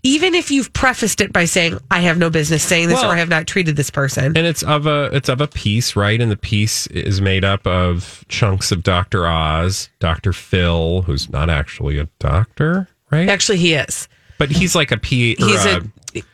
Even 0.05 0.35
if 0.35 0.51
you've 0.51 0.73
prefaced 0.73 1.21
it 1.21 1.33
by 1.33 1.45
saying, 1.45 1.79
I 1.91 2.01
have 2.01 2.19
no 2.19 2.31
business 2.31 2.63
saying 2.63 2.89
this 2.89 3.01
Well- 3.01 3.11
or 3.11 3.15
I 3.15 3.19
have 3.19 3.29
not 3.29 3.47
treated 3.47 3.75
this 3.77 3.91
person. 3.91 4.27
And 4.37 4.47
it's 4.47 4.63
of 4.63 4.87
a 4.87 5.11
it's 5.13 5.29
of 5.29 5.41
a 5.41 5.49
piece, 5.49 5.97
right? 5.97 6.21
And 6.21 6.31
the 6.31 6.37
piece 6.37 6.87
is 6.89 7.21
made 7.21 7.45
up 7.45 7.67
of 7.67 8.25
chunks 8.29 8.71
of 8.71 8.83
Dr. 8.83 9.27
Oz, 9.27 9.89
Dr. 9.99 10.33
Phil, 10.33 11.03
who's 11.03 11.29
not 11.31 11.51
actually 11.51 11.99
a 11.99 12.09
doctor, 12.21 12.89
right? 13.11 13.29
Actually, 13.29 13.59
he 13.59 13.75
is. 13.75 14.09
But 14.39 14.51
he's 14.51 14.77
like 14.77 14.93
a 14.93 14.97
P. 14.97 15.35
or 15.41 15.47
He's 15.47 15.67
a 15.67 15.83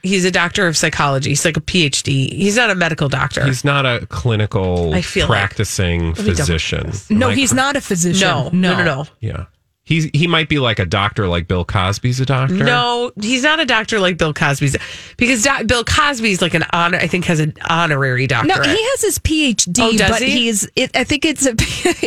he's 0.03 0.25
a 0.27 0.31
doctor 0.31 0.67
of 0.67 0.77
psychology. 0.77 1.31
He's 1.31 1.45
like 1.47 1.57
a 1.57 1.61
PhD. 1.63 2.31
He's 2.35 2.57
not 2.57 2.69
a 2.69 2.75
medical 2.75 3.09
doctor. 3.09 3.45
He's 3.47 3.65
not 3.65 3.87
a 3.87 4.07
clinical 4.11 4.93
I 4.93 5.01
feel 5.01 5.27
practicing 5.27 6.09
Let 6.09 6.19
me 6.19 6.25
double 6.25 6.35
physician. 6.35 6.93
No, 7.09 7.27
Am 7.29 7.33
I 7.33 7.35
he's 7.35 7.51
cor- 7.51 7.57
not 7.57 7.77
a 7.77 7.81
physician. 7.81 8.29
no, 8.29 8.51
no, 8.53 8.77
no, 8.77 8.85
no. 8.85 9.07
Yeah. 9.21 9.47
He's 9.87 10.05
he 10.15 10.27
might 10.27 10.49
be 10.49 10.59
like 10.59 10.79
a 10.79 10.87
doctor, 10.87 11.29
like 11.29 11.47
Bill 11.47 11.65
Cosby's 11.65 12.19
a 12.19 12.25
doctor. 12.25 12.55
No, 12.65 13.13
he's 13.21 13.43
not 13.43 13.61
a 13.61 13.67
doctor 13.67 14.01
like 14.01 14.17
Bill 14.17 14.33
Cosby's 14.33 14.77
because 15.19 15.43
doc, 15.43 15.67
Bill 15.67 15.85
Cosby's 15.85 16.41
like 16.41 16.55
an 16.55 16.65
honor. 16.73 16.97
I 16.97 17.07
think 17.07 17.27
has 17.27 17.39
an 17.39 17.53
honorary 17.69 18.27
doctorate. 18.27 18.57
No, 18.57 18.63
he 18.63 18.83
has 18.83 19.03
his 19.03 19.19
PhD, 19.19 19.79
Oh, 19.83 19.93
does 19.97 20.09
but 20.11 20.23
he? 20.23 20.31
he's. 20.31 20.67
It, 20.75 20.97
I 20.97 21.05
think 21.05 21.27
it's 21.27 21.47
a. 21.47 21.55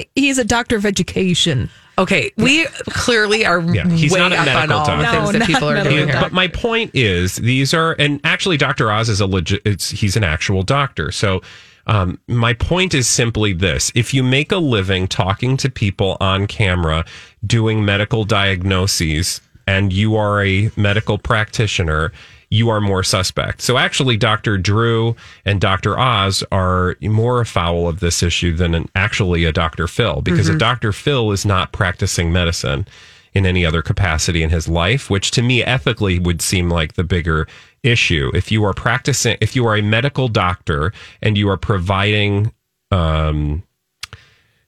he's 0.16 0.40
a 0.40 0.44
doctor 0.44 0.76
of 0.76 0.88
education. 0.88 1.70
Okay, 2.00 2.32
we 2.38 2.66
clearly 2.90 3.46
are 3.46 3.60
Yeah, 3.60 3.88
he's 3.90 4.12
way 4.12 4.20
not 4.20 4.32
a 4.32 4.36
up 4.36 4.40
on 4.42 4.46
medical 4.46 4.78
all 4.78 4.86
the 4.98 5.04
doctor. 5.04 5.20
things 5.20 5.32
that 5.34 5.48
people 5.48 5.70
are 5.70 5.84
doing 5.84 6.08
here. 6.08 6.20
But 6.20 6.32
my 6.32 6.48
point 6.48 6.92
is, 6.94 7.36
these 7.38 7.74
are, 7.74 7.96
and 7.98 8.20
actually, 8.24 8.58
Dr. 8.58 8.92
Oz 8.92 9.10
is 9.10 9.20
a 9.20 9.26
legit. 9.26 9.62
It's 9.66 9.90
he's 9.90 10.16
an 10.16 10.24
actual 10.24 10.62
doctor. 10.63 11.12
So, 11.12 11.42
um, 11.88 12.19
my 12.28 12.54
point 12.54 12.93
is 12.93 13.08
simply 13.08 13.54
this: 13.54 13.91
if 13.95 14.13
you 14.13 14.23
make 14.23 14.52
a 14.52 14.58
living 14.58 15.08
talking 15.08 15.58
to 15.58 15.69
people 15.69 16.17
on 16.19 16.45
camera, 16.47 17.06
doing 17.45 17.84
medical 17.84 18.23
diagnoses, 18.23 19.41
and 19.65 19.91
you 19.91 20.15
are 20.15 20.43
a 20.43 20.71
medical 20.76 21.17
practitioner. 21.17 22.12
You 22.50 22.69
are 22.69 22.80
more 22.80 23.04
suspect. 23.04 23.60
So 23.60 23.78
actually, 23.78 24.15
Dr. 24.15 24.58
Drew 24.58 25.17
and 25.43 25.60
Dr. 25.60 26.00
Oz 26.00 26.45
are 26.50 26.95
more 27.02 27.41
afoul 27.41 27.89
of 27.89 28.00
this 28.00 28.23
issue 28.23 28.56
than 28.56 28.73
an, 28.73 28.88
actually 28.95 29.43
a 29.43 29.52
Dr. 29.52 29.86
Phil, 29.86 30.21
because 30.21 30.47
a 30.47 30.58
Dr. 30.58 30.93
Phil 30.93 31.34
is 31.34 31.45
not 31.45 31.73
practicing 31.73 32.32
medicine 32.32 32.88
in 33.34 33.46
any 33.46 33.66
other 33.66 33.82
capacity 33.82 34.44
in 34.44 34.50
his 34.50 34.68
life, 34.68 35.10
which 35.10 35.32
to 35.32 35.42
me 35.42 35.63
ethically 35.63 36.20
would 36.20 36.42
seem 36.42 36.70
like 36.70 36.94
the 36.94 37.04
bigger 37.04 37.48
issue. 37.84 38.32
If 38.34 38.52
you 38.52 38.63
are 38.63 38.74
practicing, 38.74 39.38
if 39.42 39.56
you 39.56 39.66
are 39.66 39.76
a 39.76 39.82
medical 39.82 40.28
doctor 40.28 40.94
and 41.22 41.38
you 41.38 41.50
are 41.50 41.58
providing, 41.58 42.52
um, 42.92 43.63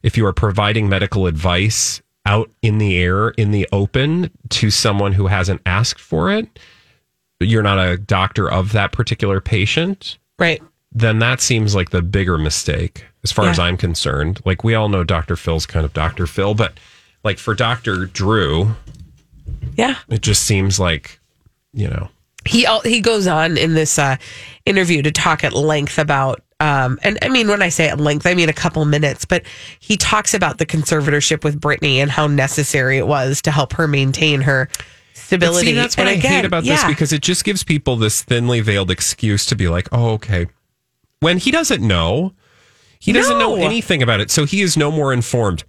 if 0.04 0.18
you 0.18 0.26
are 0.26 0.34
providing 0.34 0.90
medical 0.90 1.28
advice 1.28 2.02
out 2.26 2.52
in 2.62 2.78
the 2.78 2.98
air, 2.98 3.30
in 3.30 3.52
the 3.52 3.68
open 3.72 4.32
to 4.50 4.70
someone 4.70 5.14
who 5.14 5.28
hasn't 5.28 5.62
asked 5.66 6.00
for 6.00 6.32
it, 6.32 6.60
you're 7.40 7.64
not 7.64 7.80
a 7.80 7.98
doctor 7.98 8.50
of 8.50 8.74
that 8.74 8.92
particular 8.92 9.40
patient, 9.40 10.18
right? 10.38 10.62
then 10.92 11.20
that 11.20 11.40
seems 11.40 11.76
like 11.76 11.92
the 11.92 12.02
bigger 12.02 12.38
mistake 12.38 13.06
as 13.24 13.32
far 13.32 13.48
as 13.48 13.60
I'm 13.60 13.78
concerned. 13.78 14.42
Like 14.46 14.64
we 14.64 14.76
all 14.76 14.90
know 14.90 15.04
Dr. 15.04 15.36
Phil's 15.36 15.66
kind 15.66 15.86
of 15.86 15.94
Dr. 15.94 16.26
Phil, 16.26 16.54
but 16.56 16.80
like 17.24 17.38
for 17.38 17.54
Dr. 17.54 18.06
Drew, 18.06 18.76
Yeah, 19.76 19.96
it 20.10 20.22
just 20.22 20.44
seems 20.44 20.80
like, 20.80 21.20
you 21.74 21.88
know, 21.88 22.10
he 22.46 22.66
he 22.84 23.02
goes 23.02 23.28
on 23.28 23.58
in 23.58 23.74
this 23.74 24.00
uh, 24.00 24.18
interview 24.66 25.02
to 25.02 25.12
talk 25.12 25.44
at 25.44 25.54
length 25.54 25.98
about 25.98 26.42
um, 26.62 27.00
and 27.04 27.18
I 27.22 27.30
mean 27.30 27.48
when 27.48 27.62
I 27.62 27.70
say 27.70 27.88
at 27.90 28.00
length 28.00 28.26
I 28.26 28.34
mean 28.34 28.50
a 28.50 28.54
couple 28.54 28.84
minutes 28.86 29.26
but 29.26 29.44
he 29.80 29.98
talks 29.98 30.34
about 30.34 30.58
the 30.58 30.66
conservatorship 30.66 31.44
with 31.44 31.60
Britney 31.60 31.96
and 31.96 32.12
how 32.12 32.28
necessary 32.28 32.98
it 32.98 33.08
was 33.08 33.42
to 33.44 33.52
help 33.52 33.74
her 33.74 33.88
maintain 33.88 34.42
her 34.42 34.68
stability 35.14 35.68
See, 35.68 35.74
that's 35.74 35.96
what 35.98 36.08
and 36.08 36.10
I 36.10 36.14
again, 36.14 36.32
hate 36.32 36.46
about 36.46 36.64
this 36.64 36.84
because 36.86 37.14
it 37.14 37.22
just 37.22 37.44
gives 37.44 37.64
people 37.64 37.96
this 37.96 38.22
thinly 38.24 38.62
veiled 38.62 38.90
excuse 38.92 39.46
to 39.48 39.56
be 39.56 39.68
like, 39.68 39.88
oh, 39.92 40.12
okay. 40.12 40.48
When 41.20 41.38
he 41.38 41.52
doesn't 41.52 41.86
know, 41.86 42.34
he 43.00 43.12
doesn't 43.12 43.38
know 43.38 43.56
anything 43.56 44.02
about 44.02 44.22
it. 44.22 44.32
So 44.32 44.46
he 44.46 44.62
is 44.62 44.76
no 44.78 44.92
more 44.92 45.14
informed. 45.14 45.64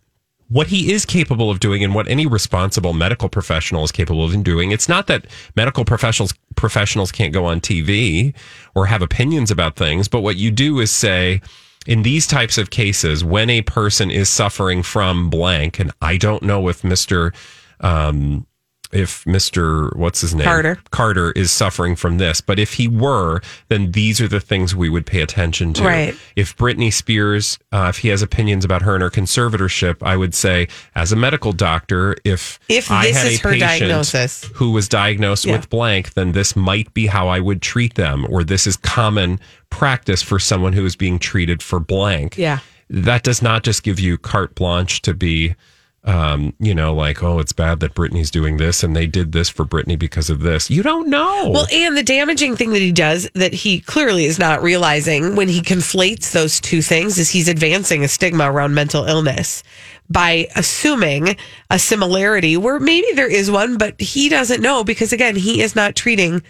What 0.51 0.67
he 0.67 0.93
is 0.93 1.07
capable 1.07 1.49
of 1.49 1.61
doing 1.61 1.85
and 1.85 1.95
what 1.95 2.09
any 2.09 2.27
responsible 2.27 2.93
medical 2.93 3.29
professional 3.29 3.85
is 3.85 3.93
capable 3.93 4.25
of 4.25 4.43
doing, 4.43 4.73
it's 4.73 4.89
not 4.89 5.07
that 5.07 5.27
medical 5.55 5.85
professionals 5.85 6.35
professionals 6.57 7.13
can't 7.13 7.33
go 7.33 7.47
on 7.47 7.61
TV 7.61 8.35
or 8.75 8.87
have 8.87 9.01
opinions 9.01 9.53
about 9.53 9.77
things, 9.77 10.09
but 10.09 10.23
what 10.23 10.37
you 10.37 10.51
do 10.51 10.81
is 10.81 10.91
say, 10.91 11.41
in 11.87 12.03
these 12.03 12.27
types 12.27 12.59
of 12.59 12.71
cases, 12.71 13.25
when 13.25 13.49
a 13.49 13.63
person 13.63 14.11
is 14.11 14.29
suffering 14.29 14.83
from 14.83 15.31
blank, 15.31 15.79
and 15.79 15.93
I 16.03 16.17
don't 16.17 16.43
know 16.43 16.69
if 16.69 16.83
Mr. 16.83 17.33
Um, 17.79 18.45
if 18.93 19.25
Mr. 19.25 19.95
what's 19.97 20.21
his 20.21 20.35
name 20.35 20.45
Carter. 20.45 20.79
Carter 20.91 21.33
is 21.33 21.51
suffering 21.53 21.97
from 21.97 22.19
this, 22.19 22.41
but 22.41 22.59
if 22.59 22.75
he 22.75 22.89
were, 22.89 23.41
then 23.69 23.93
these 23.93 24.21
are 24.21 24.29
the 24.29 24.41
things 24.41 24.75
we 24.75 24.89
would 24.89 25.07
pay 25.07 25.21
attention 25.23 25.73
to. 25.75 25.85
Right. 25.85 26.15
If 26.37 26.57
Britney 26.57 26.93
Spears, 26.93 27.59
uh, 27.73 27.87
if 27.91 27.99
he 27.99 28.09
has 28.09 28.23
opinions 28.23 28.65
about 28.65 28.83
her 28.83 28.95
and 28.95 29.03
her 29.03 29.11
conservatorship, 29.11 30.03
I 30.03 30.17
would 30.17 30.35
say, 30.35 30.69
as 30.95 31.13
a 31.13 31.17
medical 31.17 31.53
doctor, 31.53 32.17
if 32.25 32.59
If 32.69 32.91
I 32.91 33.07
this 33.07 33.17
had 33.17 33.27
is 33.33 33.39
a 33.39 33.43
her 33.43 33.51
patient 33.53 33.69
diagnosis. 33.81 34.45
who 34.55 34.73
was 34.73 34.89
diagnosed 34.89 35.45
Yeah. 35.45 35.57
with 35.57 35.71
blank, 35.71 36.15
then 36.15 36.33
this 36.33 36.57
might 36.57 36.93
be 36.95 37.07
how 37.07 37.29
I 37.29 37.41
would 37.41 37.63
treat 37.63 37.95
them, 37.95 38.27
or 38.29 38.43
this 38.45 38.67
is 38.67 38.77
common 38.77 39.39
practice 39.71 40.21
for 40.23 40.39
someone 40.41 40.73
who 40.73 40.85
is 40.85 40.97
being 40.97 41.17
treated 41.19 41.63
for 41.63 41.79
blank 41.79 42.37
yeah 42.37 42.59
that 42.89 43.23
does 43.23 43.41
not 43.41 43.63
just 43.63 43.85
give 43.85 44.01
you 44.01 44.19
carte 44.19 44.53
blanche 44.57 45.01
to 45.01 45.15
be 45.15 45.55
um, 46.05 46.55
you 46.59 46.75
know, 46.75 46.95
like, 46.95 47.23
oh, 47.23 47.39
it's 47.41 47.53
bad 47.53 47.81
that 47.81 47.95
Britney's 47.95 48.31
doing 48.31 48.57
this 48.57 48.83
and 48.83 48.97
they 48.97 49.07
did 49.07 49.33
this 49.33 49.51
for 49.51 49.67
Britney 49.67 49.99
because 49.99 50.31
of 50.31 50.41
this. 50.41 50.71
You 50.71 50.83
don't 50.83 51.09
know. 51.09 51.51
Well, 51.51 51.67
and 51.73 51.97
the 51.97 52.03
damaging 52.03 52.57
thing 52.57 52.71
that 52.71 52.81
he 52.81 52.93
does 52.93 53.29
that 53.35 53.53
he 53.53 53.81
clearly 53.81 54.25
is 54.25 54.39
not 54.39 54.63
realizing 54.63 55.37
when 55.37 55.49
he 55.49 55.61
conflates 55.61 56.33
those 56.33 56.59
two 56.59 56.81
things 56.81 57.19
is 57.19 57.31
he's 57.31 57.49
advancing 57.49 58.03
a 58.03 58.09
stigma 58.09 58.51
around 58.51 58.75
mental 58.75 59.05
illness 59.05 59.63
by 60.09 60.49
assuming 60.57 61.37
a 61.69 61.79
similarity 61.79 62.57
where 62.57 62.81
maybe 62.81 63.13
there 63.15 63.31
is 63.31 63.51
one, 63.51 63.77
but 63.77 64.01
he 64.01 64.29
doesn't 64.29 64.63
know 64.63 64.83
because 64.83 65.13
again, 65.13 65.37
he 65.37 65.61
is 65.61 65.77
not 65.77 65.97
treating 65.97 66.43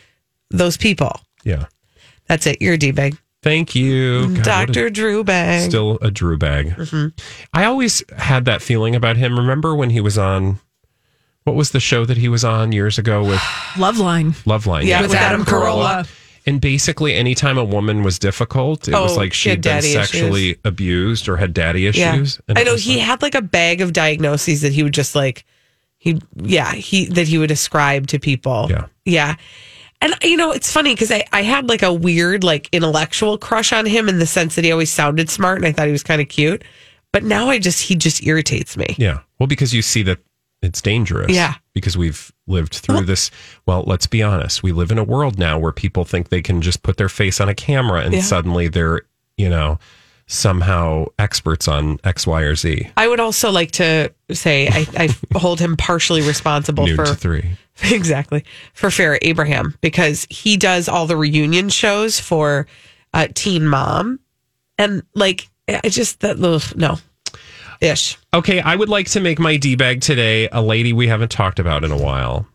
those 0.51 0.77
people. 0.77 1.21
yeah. 1.45 1.67
That's 2.29 2.47
it. 2.47 2.63
You're 2.63 2.75
a 2.75 2.79
D 2.79 2.93
bag. 2.93 3.19
Thank 3.43 3.75
you. 3.75 4.29
God, 4.29 4.37
what 4.37 4.39
a- 4.39 4.73
Dr. 4.73 4.91
Drew 4.91 5.25
Bag. 5.25 5.69
Still 5.71 5.99
a 6.03 6.11
Drew 6.11 6.37
bag. 6.37 6.71
Mm-hmm. 6.77 7.09
I 7.55 7.65
always 7.65 8.03
had 8.17 8.45
that 8.45 8.61
feeling 8.63 8.95
about 8.95 9.17
him. 9.17 9.39
Remember 9.39 9.75
when 9.75 9.91
he 9.91 10.01
was 10.01 10.19
on, 10.19 10.61
what 11.45 11.57
was 11.57 11.71
the 11.71 11.81
show 11.81 12.05
that 12.05 12.19
he 12.19 12.29
was 12.29 12.45
on 12.45 12.73
years 12.73 12.99
ago 12.99 13.25
with 13.25 13.39
Loveline. 13.75 14.33
Loveline? 14.45 14.85
Yeah, 14.85 15.01
with 15.03 15.15
Adam 15.15 15.45
Carolla. 15.45 16.07
And 16.47 16.61
basically, 16.61 17.15
anytime 17.15 17.59
a 17.59 17.65
woman 17.65 18.03
was 18.03 18.19
difficult, 18.19 18.89
it 18.89 18.93
was 18.95 19.13
Oh, 19.13 19.17
like 19.17 19.33
she 19.33 19.51
had 19.51 19.63
been 19.63 19.83
sexually 19.83 20.51
issues. 20.51 20.61
abused 20.65 21.29
or 21.29 21.37
had 21.37 21.53
daddy 21.55 21.87
issues. 21.87 22.41
And 22.49 22.59
I 22.59 22.63
know 22.63 22.77
he 22.77 22.97
like- 22.97 23.05
had 23.07 23.23
like 23.23 23.35
a 23.35 23.43
bag 23.43 23.81
of 23.81 23.93
diagnoses 23.93 24.63
that 24.63 24.73
he 24.73 24.83
would 24.83 24.95
just 24.95 25.15
like 25.15 25.45
he 25.99 26.21
yeah, 26.37 26.73
he 26.73 27.07
that 27.07 27.29
he 27.29 27.37
would 27.39 27.51
ascribe 27.51 28.07
to 28.09 28.19
people. 28.19 28.67
Yeah. 28.71 28.87
Yeah. 29.05 29.35
And 30.03 30.15
you 30.23 30.37
know, 30.37 30.51
it's 30.53 30.73
funny 30.73 30.95
because 30.95 31.11
I, 31.11 31.25
I 31.33 31.43
had 31.43 31.69
like 31.69 31.83
a 31.83 31.93
weird, 31.93 32.43
like 32.43 32.69
intellectual 32.73 33.37
crush 33.39 33.73
on 33.73 33.85
him 33.87 34.09
in 34.09 34.19
the 34.19 34.27
sense 34.27 34.55
that 34.55 34.65
he 34.65 34.73
always 34.73 34.91
sounded 34.91 35.29
smart 35.29 35.59
and 35.59 35.67
I 35.67 35.73
thought 35.73 35.87
he 35.87 35.93
was 35.93 36.03
kind 36.03 36.21
of 36.23 36.29
cute. 36.29 36.65
But 37.13 37.25
now 37.25 37.51
I 37.51 37.59
just 37.59 37.83
he 37.83 37.97
just 37.97 38.25
irritates 38.25 38.77
me. 38.77 38.95
Yeah. 38.99 39.21
Well, 39.39 39.47
because 39.47 39.75
you 39.75 39.83
see 39.83 40.03
that 40.05 40.19
it's 40.63 40.81
dangerous. 40.81 41.33
Yeah. 41.33 41.55
Because 41.75 41.97
we've 41.99 42.31
lived 42.47 42.75
through 42.75 43.03
this. 43.03 43.31
Well, 43.67 43.83
let's 43.87 44.07
be 44.07 44.23
honest. 44.23 44.63
We 44.63 44.73
live 44.73 44.91
in 44.91 44.99
a 44.99 45.05
world 45.05 45.39
now 45.39 45.59
where 45.59 45.73
people 45.73 46.05
think 46.05 46.29
they 46.29 46.43
can 46.43 46.61
just 46.63 46.83
put 46.83 46.97
their 46.99 47.09
face 47.09 47.41
on 47.41 47.49
a 47.49 47.55
camera 47.55 48.03
and 48.03 48.13
Yeah. 48.15 48.21
suddenly 48.21 48.69
they're, 48.69 49.03
you 49.37 49.49
know, 49.49 49.79
somehow 50.31 51.07
experts 51.19 51.67
on 51.67 51.99
X, 52.05 52.27
Y, 52.27 52.43
or 52.43 52.55
Z. 52.55 52.91
I 52.97 53.09
would 53.09 53.21
also 53.21 53.51
like 53.51 53.73
to 53.73 54.13
say 54.31 54.69
I, 54.69 54.87
I 54.97 55.09
hold 55.39 55.61
him 55.61 55.77
partially 55.77 56.23
responsible 56.23 56.87
Noon 56.87 56.97
for 56.97 57.07
to 57.07 57.15
three. 57.15 57.45
exactly 57.91 58.45
for 58.73 58.89
Farrah 58.89 59.19
Abraham 59.23 59.75
because 59.81 60.27
he 60.31 60.57
does 60.57 60.89
all 60.89 61.07
the 61.07 61.17
reunion 61.17 61.69
shows 61.69 62.21
for 62.21 62.67
uh, 63.13 63.27
Teen 63.35 63.67
Mom, 63.67 64.21
and 64.79 65.03
like 65.15 65.49
I 65.69 65.89
just 65.89 66.21
that 66.21 66.43
ugh, 66.43 66.63
no 66.77 66.99
ish. 67.81 68.17
Okay. 68.33 68.61
I 68.61 68.77
would 68.77 68.89
like 68.89 69.09
to 69.11 69.21
make 69.21 69.39
my 69.39 69.57
D 69.57 69.75
bag 69.75 70.01
today 70.01 70.49
a 70.53 70.63
lady 70.63 70.93
we 70.93 71.09
haven't 71.09 71.31
talked 71.31 71.59
about 71.59 71.85
in 71.85 71.91
a 71.91 71.97
while. 71.97 72.47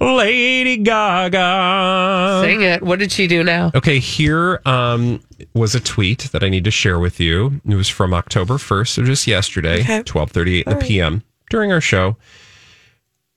Lady 0.00 0.76
Gaga. 0.78 2.40
Sing 2.44 2.62
it. 2.62 2.82
What 2.82 2.98
did 2.98 3.12
she 3.12 3.26
do 3.26 3.44
now? 3.44 3.70
Okay, 3.74 3.98
here 3.98 4.60
um, 4.66 5.20
was 5.54 5.74
a 5.74 5.80
tweet 5.80 6.30
that 6.32 6.42
I 6.42 6.48
need 6.48 6.64
to 6.64 6.70
share 6.70 6.98
with 6.98 7.20
you. 7.20 7.60
It 7.68 7.74
was 7.76 7.88
from 7.88 8.12
October 8.12 8.54
1st, 8.54 8.88
so 8.88 9.04
just 9.04 9.26
yesterday, 9.26 9.80
Okay. 9.80 10.02
12:38 10.02 10.62
in 10.66 10.78
the 10.78 10.84
PM 10.84 11.22
during 11.50 11.72
our 11.72 11.80
show. 11.80 12.16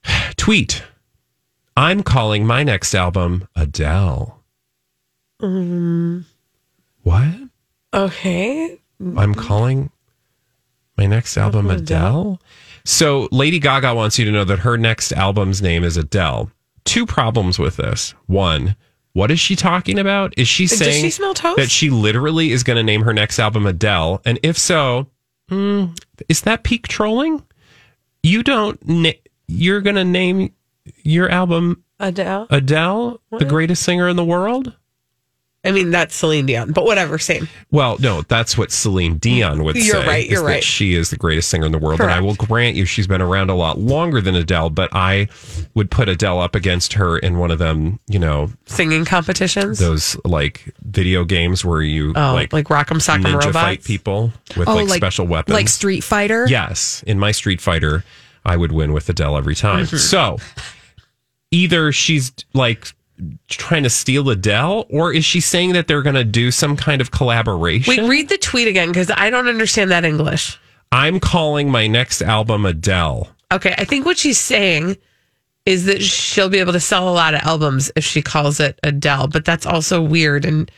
Tweet: 0.38 0.84
I'm 1.77 2.04
calling 2.04 2.45
my 2.45 2.63
next 2.63 2.93
album 2.95 3.47
Adele. 3.56 4.41
Um, 5.39 6.25
What? 7.04 7.34
okay. 7.93 8.77
I'm 9.17 9.34
calling 9.34 9.89
my 10.97 11.06
next 11.08 11.36
album 11.38 11.69
Adele. 11.71 12.39
So 12.85 13.27
Lady 13.31 13.59
Gaga 13.59 13.93
wants 13.93 14.17
you 14.17 14.25
to 14.25 14.31
know 14.31 14.43
that 14.43 14.59
her 14.59 14.77
next 14.77 15.11
album's 15.11 15.61
name 15.61 15.83
is 15.83 15.97
Adele. 15.97 16.51
Two 16.83 17.05
problems 17.05 17.59
with 17.59 17.77
this. 17.77 18.13
One, 18.25 18.75
what 19.13 19.29
is 19.29 19.39
she 19.39 19.55
talking 19.55 19.99
about? 19.99 20.33
Is 20.37 20.47
she 20.47 20.67
saying 20.67 21.03
she 21.03 21.09
that 21.57 21.69
she 21.69 21.89
literally 21.89 22.51
is 22.51 22.63
going 22.63 22.77
to 22.77 22.83
name 22.83 23.01
her 23.01 23.13
next 23.13 23.39
album 23.39 23.65
Adele? 23.65 24.21
And 24.25 24.39
if 24.41 24.57
so, 24.57 25.07
hmm, 25.49 25.87
is 26.29 26.41
that 26.41 26.63
peak 26.63 26.87
trolling? 26.87 27.43
You 28.23 28.43
don't. 28.43 28.79
Na- 28.87 29.11
you're 29.47 29.81
going 29.81 29.97
to 29.97 30.05
name 30.05 30.53
your 31.03 31.29
album 31.29 31.83
Adele. 31.99 32.47
Adele, 32.49 33.21
the 33.31 33.45
greatest 33.45 33.83
singer 33.83 34.07
in 34.07 34.15
the 34.15 34.25
world? 34.25 34.73
I 35.63 35.71
mean, 35.71 35.91
that's 35.91 36.15
Celine 36.15 36.47
Dion, 36.47 36.71
but 36.71 36.86
whatever, 36.86 37.19
same. 37.19 37.47
Well, 37.69 37.97
no, 38.00 38.24
that's 38.24 38.58
what 38.58 38.71
Celine 38.71 39.17
Dion 39.19 39.63
would 39.63 39.76
You're 39.76 40.02
say. 40.02 40.08
right, 40.08 40.28
you're 40.28 40.43
right. 40.43 40.63
she 40.63 40.95
is 40.95 41.12
the 41.12 41.17
greatest 41.17 41.50
singer 41.50 41.67
in 41.67 41.71
the 41.71 41.78
world. 41.78 42.02
And 42.02 42.10
I 42.10 42.19
will 42.19 42.34
grant 42.34 42.76
you, 42.76 42.86
she's 42.86 43.06
been 43.06 43.21
around 43.21 43.52
a 43.52 43.56
lot 43.56 43.78
longer 43.78 44.21
than 44.21 44.34
Adele, 44.34 44.71
but 44.71 44.89
I 44.91 45.28
would 45.76 45.91
put 45.91 46.10
Adele 46.10 46.39
up 46.39 46.56
against 46.56 46.93
her 46.93 47.15
in 47.15 47.38
one 47.38 47.52
of 47.52 47.60
them, 47.60 48.00
you 48.08 48.17
know, 48.17 48.50
Singing 48.65 49.06
competitions. 49.06 49.78
those 49.78 50.17
like 50.26 50.74
video 50.82 51.24
games 51.26 51.63
where 51.63 51.84
you 51.84 52.12
oh, 52.15 52.34
like, 52.34 52.52
like, 52.54 52.65
Rock'em 52.69 52.97
Sock'em 52.97 53.21
ninja 53.26 53.34
Robots. 53.45 53.54
fight 53.54 53.84
people 53.84 54.34
with 54.58 54.67
Oh, 54.67 54.74
like, 54.74 54.88
like- 54.89 54.97
special 54.97 55.28
weapons. 55.28 55.54
Like 55.54 55.67
Street 55.69 56.04
Fighter? 56.04 56.47
Yes, 56.50 57.04
in 57.06 57.19
my 57.19 57.32
Street 57.32 57.62
Fighter, 57.62 58.04
I 58.43 58.58
would 58.58 58.71
win 58.71 58.93
with 58.93 59.08
Adele 59.10 59.38
every 59.38 59.54
time. 59.56 59.86
Mhm. 59.86 60.00
So 60.00 60.38
either 61.52 61.91
she's 61.91 62.32
like 62.54 62.93
trying 63.47 63.84
to 63.84 63.89
steal 63.89 64.29
Adele, 64.29 64.86
or 64.89 65.13
is 65.13 65.25
she 65.25 65.39
saying 65.39 65.73
that 65.73 65.88
they're 65.88 66.01
going 66.01 66.15
to 66.15 66.23
do 66.23 66.51
some 66.51 66.75
kind 66.75 67.01
of 67.01 67.12
collaboration? 67.12 67.89
Wait, 67.89 68.10
read 68.10 68.29
the 68.29 68.38
tweet 68.38 68.67
again 68.67 68.89
because 68.89 69.12
I 69.15 69.29
don't 69.29 69.47
understand 69.47 69.91
that 69.91 70.05
English. 70.05 70.60
I'm 70.91 71.19
calling 71.19 71.69
my 71.69 71.88
next 71.88 72.21
album 72.21 72.65
Adele. 72.65 73.29
Okay, 73.51 73.73
I 73.77 73.86
think 73.86 74.05
what 74.05 74.17
she's 74.17 74.39
saying 74.39 74.97
is 75.65 75.86
that 75.86 76.01
she'll 76.01 76.49
be 76.49 76.60
able 76.60 76.73
to 76.73 76.79
sell 76.79 77.07
a 77.07 77.13
lot 77.13 77.34
of 77.34 77.41
albums 77.41 77.91
if 77.95 78.03
she 78.03 78.21
calls 78.21 78.60
it 78.60 78.79
Adele, 78.84 79.27
but 79.27 79.45
that's 79.45 79.65
also 79.65 80.01
weird 80.01 80.45
and 80.45 80.71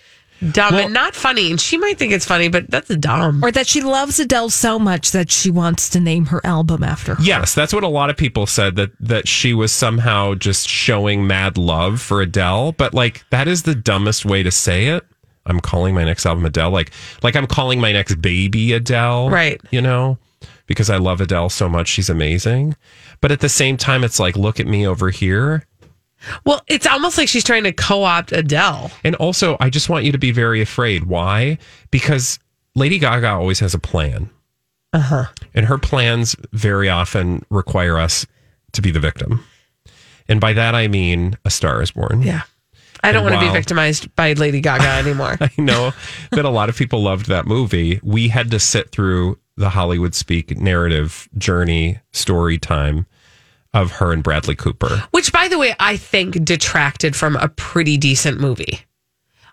dumb 0.51 0.75
and 0.75 0.93
not 0.93 1.15
funny. 1.15 1.51
And 1.51 1.59
she 1.59 1.77
might 1.77 1.97
think 1.97 2.11
it's 2.11 2.25
funny, 2.25 2.49
but 2.49 2.69
that's 2.69 2.93
dumb. 2.95 3.43
Or 3.43 3.51
that 3.51 3.67
she 3.67 3.81
loves 3.81 4.19
Adele 4.19 4.49
so 4.49 4.79
much 4.79 5.11
that 5.11 5.31
she 5.31 5.49
wants 5.51 5.89
to 5.89 5.99
name 5.99 6.27
her 6.27 6.45
album 6.45 6.83
after 6.83 7.15
her. 7.15 7.23
Yes, 7.23 7.53
that's 7.53 7.73
what 7.73 7.83
a 7.83 7.87
lot 7.87 8.09
of 8.09 8.17
people 8.17 8.45
said 8.45 8.75
that 8.75 8.91
that 8.99 9.27
she 9.27 9.53
was 9.53 9.71
somehow 9.71 10.35
just 10.35 10.67
showing 10.67 11.27
mad 11.27 11.57
love 11.57 12.01
for 12.01 12.21
Adele, 12.21 12.73
but 12.73 12.93
like 12.93 13.23
that 13.29 13.47
is 13.47 13.63
the 13.63 13.75
dumbest 13.75 14.25
way 14.25 14.43
to 14.43 14.51
say 14.51 14.87
it. 14.87 15.03
I'm 15.45 15.59
calling 15.59 15.93
my 15.93 16.03
next 16.03 16.25
album 16.25 16.45
Adele 16.45 16.71
like 16.71 16.91
like 17.21 17.35
I'm 17.35 17.47
calling 17.47 17.79
my 17.79 17.91
next 17.91 18.21
baby 18.21 18.73
Adele. 18.73 19.29
Right. 19.29 19.59
You 19.71 19.81
know, 19.81 20.17
because 20.67 20.89
I 20.89 20.97
love 20.97 21.21
Adele 21.21 21.49
so 21.49 21.67
much, 21.67 21.87
she's 21.87 22.09
amazing. 22.09 22.75
But 23.21 23.31
at 23.31 23.39
the 23.39 23.49
same 23.49 23.77
time 23.77 24.03
it's 24.03 24.19
like 24.19 24.35
look 24.35 24.59
at 24.59 24.67
me 24.67 24.87
over 24.87 25.09
here. 25.09 25.65
Well, 26.45 26.61
it's 26.67 26.87
almost 26.87 27.17
like 27.17 27.27
she's 27.27 27.43
trying 27.43 27.63
to 27.63 27.71
co 27.73 28.03
opt 28.03 28.31
Adele. 28.31 28.91
And 29.03 29.15
also, 29.15 29.57
I 29.59 29.69
just 29.69 29.89
want 29.89 30.05
you 30.05 30.11
to 30.11 30.17
be 30.17 30.31
very 30.31 30.61
afraid. 30.61 31.05
Why? 31.05 31.57
Because 31.91 32.39
Lady 32.75 32.99
Gaga 32.99 33.29
always 33.29 33.59
has 33.59 33.73
a 33.73 33.79
plan. 33.79 34.29
Uh 34.93 34.99
huh. 34.99 35.25
And 35.53 35.65
her 35.65 35.77
plans 35.77 36.35
very 36.51 36.89
often 36.89 37.45
require 37.49 37.97
us 37.97 38.25
to 38.73 38.81
be 38.81 38.91
the 38.91 38.99
victim. 38.99 39.43
And 40.27 40.39
by 40.39 40.53
that, 40.53 40.75
I 40.75 40.87
mean 40.87 41.37
A 41.45 41.49
Star 41.49 41.81
is 41.81 41.91
Born. 41.91 42.21
Yeah. 42.21 42.43
I 43.03 43.11
don't 43.11 43.25
And 43.25 43.35
want 43.35 43.45
to 43.45 43.51
be 43.51 43.53
victimized 43.53 44.15
by 44.15 44.33
Lady 44.33 44.61
Gaga 44.61 44.87
anymore. 44.87 45.37
I 45.41 45.49
know 45.57 45.91
that 46.31 46.45
a 46.45 46.49
lot 46.49 46.69
of 46.69 46.77
people 46.77 47.01
loved 47.01 47.27
that 47.27 47.45
movie. 47.45 47.99
We 48.01 48.29
had 48.29 48.49
to 48.51 48.59
sit 48.59 48.91
through 48.91 49.39
the 49.57 49.69
Hollywood 49.69 50.15
Speak 50.15 50.57
narrative 50.57 51.27
journey 51.37 51.99
story 52.11 52.57
time 52.57 53.05
of 53.73 53.91
her 53.93 54.11
and 54.11 54.21
Bradley 54.23 54.55
Cooper. 54.55 55.03
Which, 55.11 55.31
by 55.31 55.47
the 55.47 55.57
way, 55.57 55.75
I 55.79 55.97
think 55.97 56.43
detracted 56.45 57.15
from 57.15 57.35
a 57.35 57.47
pretty 57.49 57.97
decent 57.97 58.39
movie. 58.39 58.81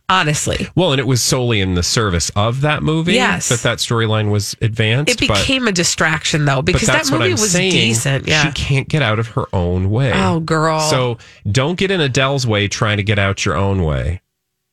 Honestly, 0.09 0.67
Well, 0.75 0.91
and 0.91 0.99
it 0.99 1.07
was 1.07 1.23
solely 1.23 1.61
in 1.61 1.75
the 1.75 1.85
service 1.85 2.33
of 2.35 2.63
that 2.63 2.83
movie 2.83 3.13
Yes. 3.15 3.49
that 3.49 3.61
that 3.61 3.79
storyline 3.79 4.33
was 4.33 4.57
advanced. 4.61 5.23
it 5.23 5.29
but- 5.29 5.39
became 5.39 5.69
a 5.69 5.73
distraction 5.73 6.47
though 6.47 6.63
because 6.63 6.89
that 6.89 7.09
movie 7.13 7.31
was 7.31 7.53
saying. 7.53 7.71
decent. 7.71 8.27
Yeah. 8.27 8.43
She 8.43 8.51
can't 8.51 8.89
get 8.89 9.03
out 9.03 9.21
of 9.21 9.29
her 9.29 9.45
own 9.53 9.89
way. 9.89 10.11
Oh, 10.13 10.41
girl. 10.41 10.81
So 10.81 11.19
don't 11.49 11.79
get 11.79 11.93
in 11.93 12.01
Adele's 12.01 12.45
way 12.45 12.67
trying 12.67 12.97
to 12.97 13.05
get 13.05 13.21
out 13.21 13.45
your 13.45 13.55
own 13.57 13.85
way. 13.85 14.21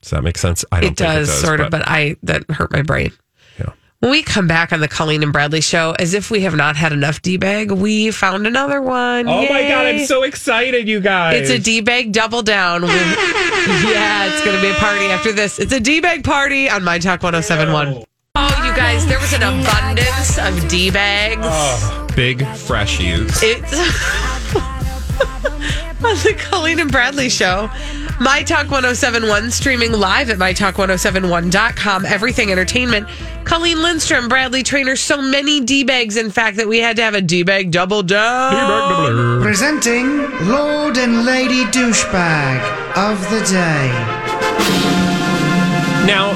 Does 0.01 0.09
that 0.09 0.23
make 0.23 0.39
sense? 0.39 0.65
I 0.71 0.77
don't 0.81 0.93
it 0.93 0.97
think 0.97 1.09
does, 1.09 1.29
it 1.29 1.31
does 1.33 1.41
sort 1.41 1.59
of, 1.61 1.69
but 1.69 1.83
I 1.87 2.15
that 2.23 2.49
hurt 2.49 2.71
my 2.71 2.81
brain. 2.81 3.11
Yeah. 3.99 4.07
When 4.07 4.11
we 4.11 4.23
come 4.23 4.47
back 4.47 4.71
on 4.71 4.79
the 4.79 4.87
Colleen 4.87 5.23
and 5.23 5.33
Bradley 5.33 5.61
show, 5.61 5.95
as 5.97 6.13
if 6.13 6.29
we 6.29 6.41
have 6.41 6.55
not 6.55 6.75
had 6.75 6.93
enough 6.93 7.21
D 7.21 7.37
bag, 7.37 7.71
we 7.71 8.11
found 8.11 8.45
another 8.45 8.81
one. 8.81 9.27
Oh 9.27 9.41
my 9.49 9.67
god, 9.67 9.85
I'm 9.87 10.05
so 10.05 10.23
excited, 10.23 10.87
you 10.87 10.99
guys. 10.99 11.41
It's 11.41 11.49
a 11.49 11.59
D 11.59 11.81
bag 11.81 12.11
double 12.11 12.43
down. 12.43 12.83
With, 12.83 12.91
yeah, 12.91 14.31
it's 14.31 14.43
going 14.45 14.55
to 14.55 14.61
be 14.61 14.69
a 14.69 14.75
party 14.75 15.05
after 15.05 15.31
this. 15.31 15.59
It's 15.59 15.73
a 15.73 15.79
D 15.79 15.99
bag 15.99 16.23
party 16.23 16.69
on 16.69 16.83
My 16.83 16.99
Talk 16.99 17.23
1071. 17.23 18.03
Oh, 18.35 18.63
you 18.63 18.75
guys, 18.75 19.05
there 19.07 19.19
was 19.19 19.33
an 19.33 19.41
abundance 19.41 20.37
of 20.37 20.69
D 20.69 20.91
bags. 20.91 21.41
Oh, 21.43 22.07
big 22.15 22.39
freshies. 22.39 23.39
It's 23.41 23.73
on 26.05 26.13
the 26.23 26.35
Colleen 26.37 26.79
and 26.79 26.91
Bradley 26.91 27.29
show. 27.29 27.69
My 28.19 28.41
Talk 28.41 28.71
1071, 28.71 29.51
streaming 29.51 29.91
live 29.91 30.31
at 30.31 30.37
MyTalk1071.com. 30.37 32.05
Everything 32.05 32.51
Entertainment. 32.51 33.07
Colleen 33.43 33.79
Lindstrom, 33.81 34.27
Bradley 34.27 34.63
Traynor, 34.63 34.95
so 34.95 35.21
many 35.21 35.59
D 35.61 35.83
bags, 35.83 36.17
in 36.17 36.31
fact, 36.31 36.57
that 36.57 36.67
we 36.67 36.79
had 36.79 36.95
to 36.95 37.03
have 37.03 37.13
a 37.13 37.21
D 37.21 37.43
bag 37.43 37.69
double 37.69 38.01
down. 38.01 39.41
Presenting 39.43 40.17
Lord 40.47 40.97
and 40.97 41.25
Lady 41.25 41.63
Douchebag 41.65 42.97
of 42.97 43.21
the 43.29 43.39
Day. 43.45 43.87
Now, 46.07 46.33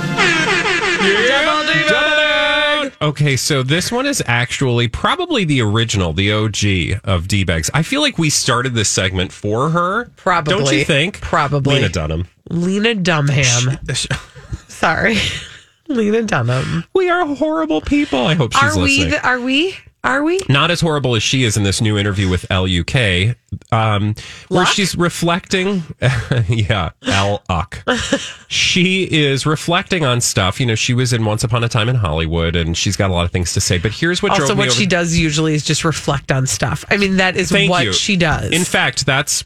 Okay, 3.02 3.36
so 3.36 3.64
this 3.64 3.92
one 3.92 4.06
is 4.06 4.22
actually 4.28 4.88
probably 4.88 5.44
the 5.44 5.60
original, 5.62 6.14
the 6.14 6.32
OG 6.32 7.02
of 7.04 7.28
D 7.28 7.44
bags. 7.44 7.72
I 7.74 7.82
feel 7.82 8.00
like 8.02 8.20
we 8.20 8.30
started 8.30 8.76
this 8.76 8.90
segment 8.90 9.32
for 9.32 9.70
her. 9.72 10.06
Probably. 10.18 10.54
Don't 10.54 10.72
you 10.72 10.86
think? 10.86 11.20
Probably. 11.20 11.76
Lena 11.76 11.90
Dunham. 11.90 12.28
Lena 12.52 12.94
Dunham. 12.94 13.80
Sorry. 14.68 15.18
Lena 15.88 16.22
Dunham. 16.22 16.84
We 16.94 17.10
are 17.10 17.26
horrible 17.26 17.82
people. 17.82 18.28
I 18.28 18.36
hope 18.36 18.54
she's 18.54 18.62
Are 18.62 18.76
we? 18.78 18.82
listening. 18.84 19.10
The, 19.10 19.28
are 19.28 19.40
we? 19.40 19.76
Are 20.04 20.24
we? 20.24 20.40
Not 20.50 20.72
as 20.72 20.82
horrible 20.82 21.16
as 21.16 21.22
she 21.22 21.44
is 21.44 21.58
in 21.58 21.64
this 21.64 21.80
new 21.80 21.96
interview 21.96 22.28
with 22.28 22.50
LUK, 22.50 23.36
um, 23.72 24.16
where 24.48 24.66
she's 24.66 24.96
reflecting. 24.96 25.84
yeah, 26.48 26.90
L 27.06 27.44
Uck. 27.50 27.84
she 28.48 29.04
is 29.04 29.46
reflecting 29.46 30.04
on 30.04 30.20
stuff. 30.20 30.60
You 30.60 30.66
know, 30.66 30.74
she 30.76 30.96
was 30.96 31.14
in 31.14 31.24
Once 31.24 31.44
Upon 31.44 31.64
a 31.64 31.70
Time 31.70 31.88
in 31.88 31.98
Hollywood, 31.98 32.56
and 32.56 32.76
she's 32.76 32.96
got 32.96 33.12
a 33.12 33.14
lot 33.14 33.26
of 33.26 33.32
things 33.32 33.54
to 33.54 33.62
say. 33.62 33.78
But 33.78 33.92
here's 33.92 34.24
what 34.24 34.32
also, 34.32 34.56
what 34.56 34.70
over- 34.70 34.76
she 34.76 34.88
does 34.88 35.16
usually 35.16 35.54
is 35.54 35.64
just 35.64 35.86
reflect 35.86 36.32
on 36.32 36.48
stuff. 36.48 36.84
I 36.90 36.98
mean, 36.98 37.18
that 37.18 37.36
is 37.36 37.52
Thank 37.52 37.70
what 37.70 37.86
you. 37.86 37.94
she 37.94 38.16
does. 38.16 38.52
In 38.52 38.64
fact, 38.64 39.06
that's 39.06 39.44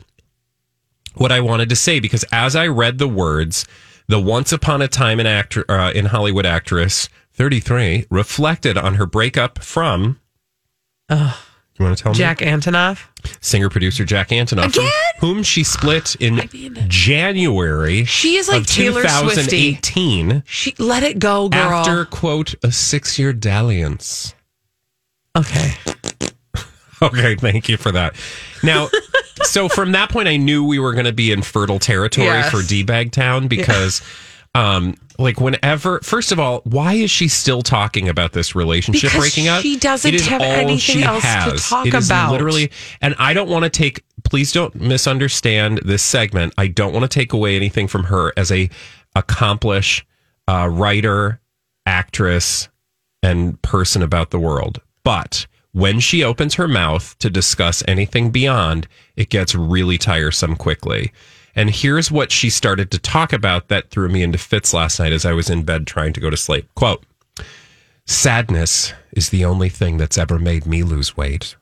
what 1.16 1.34
I 1.34 1.42
wanted 1.42 1.68
to 1.70 1.76
say 1.76 2.00
because 2.00 2.24
as 2.32 2.56
I 2.56 2.68
read 2.68 2.98
the 2.98 3.10
words, 3.10 3.66
the 4.08 4.22
Once 4.22 4.54
Upon 4.54 4.82
a 4.82 4.88
Time 4.88 5.20
in 5.20 5.26
actor 5.28 5.70
uh, 5.70 5.92
in 5.92 6.06
Hollywood 6.06 6.46
actress 6.46 7.10
33 7.34 8.06
reflected 8.10 8.78
on 8.78 8.94
her 8.96 9.06
breakup 9.06 9.60
from. 9.62 10.20
Ugh. 11.10 11.36
You 11.78 11.84
want 11.84 11.98
to 11.98 12.02
tell 12.04 12.14
me? 12.14 12.18
Jack 12.18 12.40
Antonoff. 12.40 13.08
singer 13.42 13.70
producer 13.70 14.06
Jack 14.06 14.30
Antonoff, 14.30 14.74
from 14.74 14.86
whom 15.20 15.44
she 15.44 15.64
split 15.66 16.16
in 16.22 16.48
January. 16.88 18.06
She 18.06 18.38
is 18.38 18.48
like 18.48 18.66
Taylor 18.66 19.06
Swifty. 19.06 19.74
2018. 19.76 20.44
She 20.46 20.74
let 20.80 21.04
it 21.04 21.20
go, 21.20 21.50
girl. 21.50 21.60
After 21.60 22.06
quote 22.06 22.56
a 22.64 22.72
six 22.72 23.20
year 23.20 23.34
dalliance. 23.34 24.34
Okay. 25.38 25.74
Okay, 27.02 27.36
thank 27.36 27.68
you 27.68 27.76
for 27.76 27.92
that. 27.92 28.16
Now, 28.64 28.88
so 29.44 29.68
from 29.68 29.92
that 29.92 30.10
point, 30.10 30.30
I 30.30 30.38
knew 30.38 30.64
we 30.66 30.80
were 30.80 30.94
going 30.94 31.06
to 31.06 31.12
be 31.14 31.34
in 31.34 31.42
fertile 31.42 31.78
territory 31.78 32.28
Yes. 32.28 32.50
for 32.50 32.64
D 32.64 32.84
Bag 32.84 33.12
Town 33.12 33.50
because, 33.50 34.02
um, 34.56 34.96
like, 35.20 35.40
whenever, 35.40 36.00
first 36.00 36.32
of 36.32 36.40
all, 36.40 36.62
why 36.64 36.94
is 36.94 37.12
she 37.12 37.28
still 37.28 37.62
talking 37.62 38.10
about 38.10 38.32
this 38.32 38.56
relationship 38.56 39.12
Because 39.12 39.20
breaking 39.20 39.48
up? 39.48 39.62
she 39.62 39.78
doesn't 39.78 40.22
have 40.22 40.42
anything 40.42 41.04
else 41.04 41.24
to 41.24 41.70
talk 41.70 41.88
about. 41.88 42.32
Literally, 42.32 42.72
and 43.02 43.16
I 43.20 43.34
don't 43.34 43.50
want 43.50 43.64
to 43.64 43.70
take. 43.70 44.04
Please 44.24 44.52
don't 44.52 44.74
misunderstand 44.76 45.82
this 45.86 46.02
segment. 46.02 46.54
I 46.58 46.68
don't 46.68 46.94
want 46.94 47.04
to 47.04 47.10
take 47.10 47.34
away 47.34 47.56
anything 47.56 47.88
from 47.88 48.06
her 48.06 48.34
as 48.36 48.52
a 48.52 48.70
accomplished 49.16 50.06
uh, 50.48 50.70
writer, 50.72 51.40
actress, 51.86 52.70
and 53.22 53.62
person 53.62 54.02
about 54.02 54.32
the 54.32 54.40
world. 54.40 54.82
But 55.04 55.48
when 55.72 56.00
she 56.00 56.24
opens 56.24 56.56
her 56.56 56.68
mouth 56.68 57.18
to 57.20 57.30
discuss 57.30 57.84
anything 57.88 58.32
beyond, 58.32 58.88
it 59.18 59.30
gets 59.30 59.54
really 59.54 59.98
tiresome 59.98 60.56
quickly. 60.56 61.12
And 61.56 61.70
here's 61.70 62.12
what 62.12 62.32
she 62.32 62.50
started 62.50 62.92
to 62.92 63.00
talk 63.00 63.32
about 63.32 63.70
that 63.70 63.90
threw 63.90 64.10
me 64.10 64.24
into 64.24 64.38
fits 64.38 64.74
last 64.74 65.00
night 65.00 65.14
as 65.14 65.26
I 65.26 65.32
was 65.32 65.50
in 65.50 65.64
bed 65.64 65.88
trying 65.88 66.14
to 66.14 66.20
go 66.20 66.30
to 66.30 66.38
sleep. 66.38 66.68
Quote 66.76 67.04
Sadness 68.06 68.94
is 69.14 69.30
the 69.30 69.46
only 69.46 69.70
thing 69.70 69.98
that's 69.98 70.18
ever 70.18 70.38
made 70.38 70.66
me 70.66 70.84
lose 70.84 71.16
weight. 71.16 71.56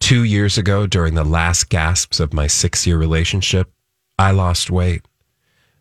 Two 0.00 0.24
years 0.24 0.58
ago, 0.58 0.86
during 0.86 1.14
the 1.14 1.24
last 1.24 1.70
gasps 1.70 2.20
of 2.20 2.34
my 2.34 2.46
six 2.46 2.86
year 2.86 2.98
relationship, 2.98 3.70
I 4.18 4.32
lost 4.32 4.70
weight. 4.70 5.06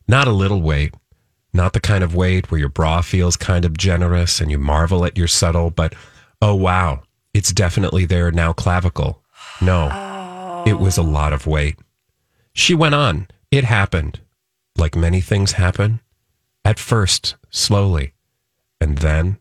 Not 0.08 0.28
a 0.28 0.32
little 0.32 0.62
weight, 0.62 0.94
not 1.52 1.74
the 1.74 1.80
kind 1.80 2.04
of 2.04 2.16
weight 2.16 2.52
where 2.52 2.60
your 2.60 2.70
bra 2.70 3.02
feels 3.02 3.36
kind 3.36 3.66
of 3.66 3.78
generous 3.78 4.40
and 4.40 4.52
you 4.52 4.58
marvel 4.58 5.04
at 5.06 5.18
your 5.18 5.28
subtle, 5.28 5.72
but 5.72 5.96
oh 6.42 6.54
wow, 6.56 7.02
it's 7.34 7.52
definitely 7.52 8.06
there 8.06 8.32
now, 8.32 8.54
clavicle. 8.54 9.22
No, 9.62 10.64
it 10.66 10.80
was 10.80 10.98
a 10.98 11.04
lot 11.04 11.34
of 11.34 11.48
weight. 11.48 11.78
She 12.56 12.74
went 12.74 12.96
on. 12.96 13.28
It 13.52 13.66
happened. 13.66 14.22
like 14.78 14.96
many 14.96 15.22
things 15.22 15.54
happen, 15.54 16.02
at 16.66 16.80
first 16.80 17.36
slowly, 17.50 18.14
and 18.82 18.98
then 18.98 19.38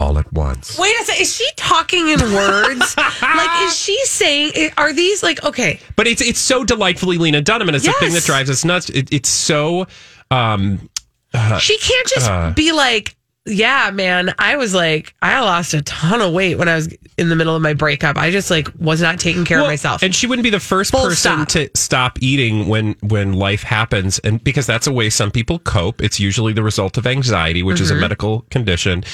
all 0.00 0.16
at 0.18 0.32
once. 0.32 0.78
Wait 0.78 0.94
a 1.00 1.04
second. 1.04 1.20
Is 1.22 1.34
she 1.36 1.46
talking 1.56 2.08
in 2.08 2.20
words? 2.20 2.96
like, 3.22 3.62
is 3.66 3.76
she 3.76 3.98
saying, 4.04 4.70
are 4.78 4.92
these 4.94 5.22
like, 5.22 5.42
okay. 5.44 5.80
But 5.96 6.06
it's 6.06 6.22
it's 6.22 6.38
so 6.38 6.64
delightfully 6.64 7.18
Lena 7.18 7.42
Dunham, 7.42 7.68
and 7.68 7.76
it's 7.76 7.84
the 7.84 7.92
thing 8.00 8.12
that 8.14 8.22
drives 8.24 8.48
us 8.48 8.64
nuts. 8.64 8.88
It, 8.90 9.12
it's 9.12 9.28
so. 9.28 9.86
Um, 10.30 10.88
uh, 11.34 11.58
She 11.58 11.76
can't 11.78 12.06
just 12.06 12.30
uh, 12.30 12.52
be 12.54 12.72
like, 12.72 13.16
yeah, 13.48 13.90
man, 13.92 14.34
I 14.38 14.56
was 14.56 14.74
like, 14.74 15.14
I 15.22 15.40
lost 15.40 15.74
a 15.74 15.82
ton 15.82 16.20
of 16.20 16.32
weight 16.32 16.56
when 16.58 16.68
I 16.68 16.74
was 16.76 16.94
in 17.16 17.28
the 17.28 17.36
middle 17.36 17.56
of 17.56 17.62
my 17.62 17.74
breakup. 17.74 18.16
I 18.16 18.30
just 18.30 18.50
like 18.50 18.68
was 18.78 19.00
not 19.02 19.18
taking 19.18 19.44
care 19.44 19.60
of 19.60 19.66
myself. 19.66 20.02
And 20.02 20.14
she 20.14 20.26
wouldn't 20.26 20.44
be 20.44 20.50
the 20.50 20.60
first 20.60 20.90
Full 20.92 21.04
person 21.04 21.46
stop. 21.46 21.48
to 21.48 21.70
stop 21.74 22.18
eating 22.22 22.68
when 22.68 22.94
when 23.00 23.32
life 23.32 23.62
happens, 23.62 24.18
and 24.20 24.42
because 24.44 24.66
that's 24.66 24.86
a 24.86 24.92
way 24.92 25.10
some 25.10 25.30
people 25.30 25.58
cope. 25.58 26.00
It's 26.02 26.20
usually 26.20 26.52
the 26.52 26.62
result 26.62 26.96
of 26.98 27.06
anxiety, 27.06 27.62
which 27.62 27.80
is 27.80 27.90
a 27.90 27.94
Mhm. 27.94 28.00
medical 28.00 28.40
condition. 28.50 29.04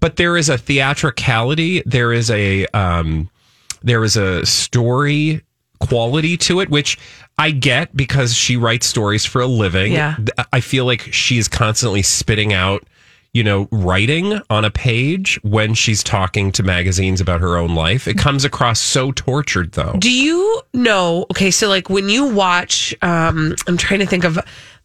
But 0.00 0.16
there 0.16 0.36
is 0.36 0.48
a 0.48 0.56
theatricality. 0.58 1.82
There 1.86 2.12
is 2.12 2.30
a 2.30 2.66
um, 2.74 3.30
there 3.82 4.04
is 4.04 4.16
a 4.16 4.44
story 4.44 5.42
quality 5.80 6.36
to 6.36 6.60
it, 6.60 6.68
which 6.70 6.98
I 7.38 7.52
get 7.52 7.96
because 7.96 8.34
she 8.34 8.56
writes 8.56 8.86
stories 8.86 9.24
for 9.24 9.40
a 9.40 9.46
living. 9.46 9.92
Yeah. 9.92 10.16
I 10.52 10.60
feel 10.60 10.84
like 10.84 11.12
she 11.12 11.38
is 11.38 11.46
constantly 11.46 12.02
spitting 12.02 12.52
out, 12.52 12.84
you 13.34 13.44
know, 13.44 13.68
writing 13.70 14.40
on 14.50 14.64
a 14.64 14.70
page 14.70 15.38
when 15.42 15.74
she's 15.74 16.02
talking 16.02 16.50
to 16.52 16.62
magazines 16.62 17.20
about 17.20 17.40
her 17.40 17.56
own 17.56 17.74
life. 17.74 18.08
It 18.08 18.16
comes 18.18 18.44
across 18.44 18.80
so 18.80 19.12
tortured, 19.12 19.72
though. 19.72 19.94
Do 19.98 20.10
you 20.10 20.62
know? 20.72 21.26
Okay, 21.30 21.50
so 21.50 21.68
like 21.68 21.88
when 21.90 22.08
you 22.08 22.26
watch, 22.26 22.94
um, 23.02 23.54
I'm 23.66 23.76
trying 23.76 24.00
to 24.00 24.06
think 24.06 24.24
of 24.24 24.38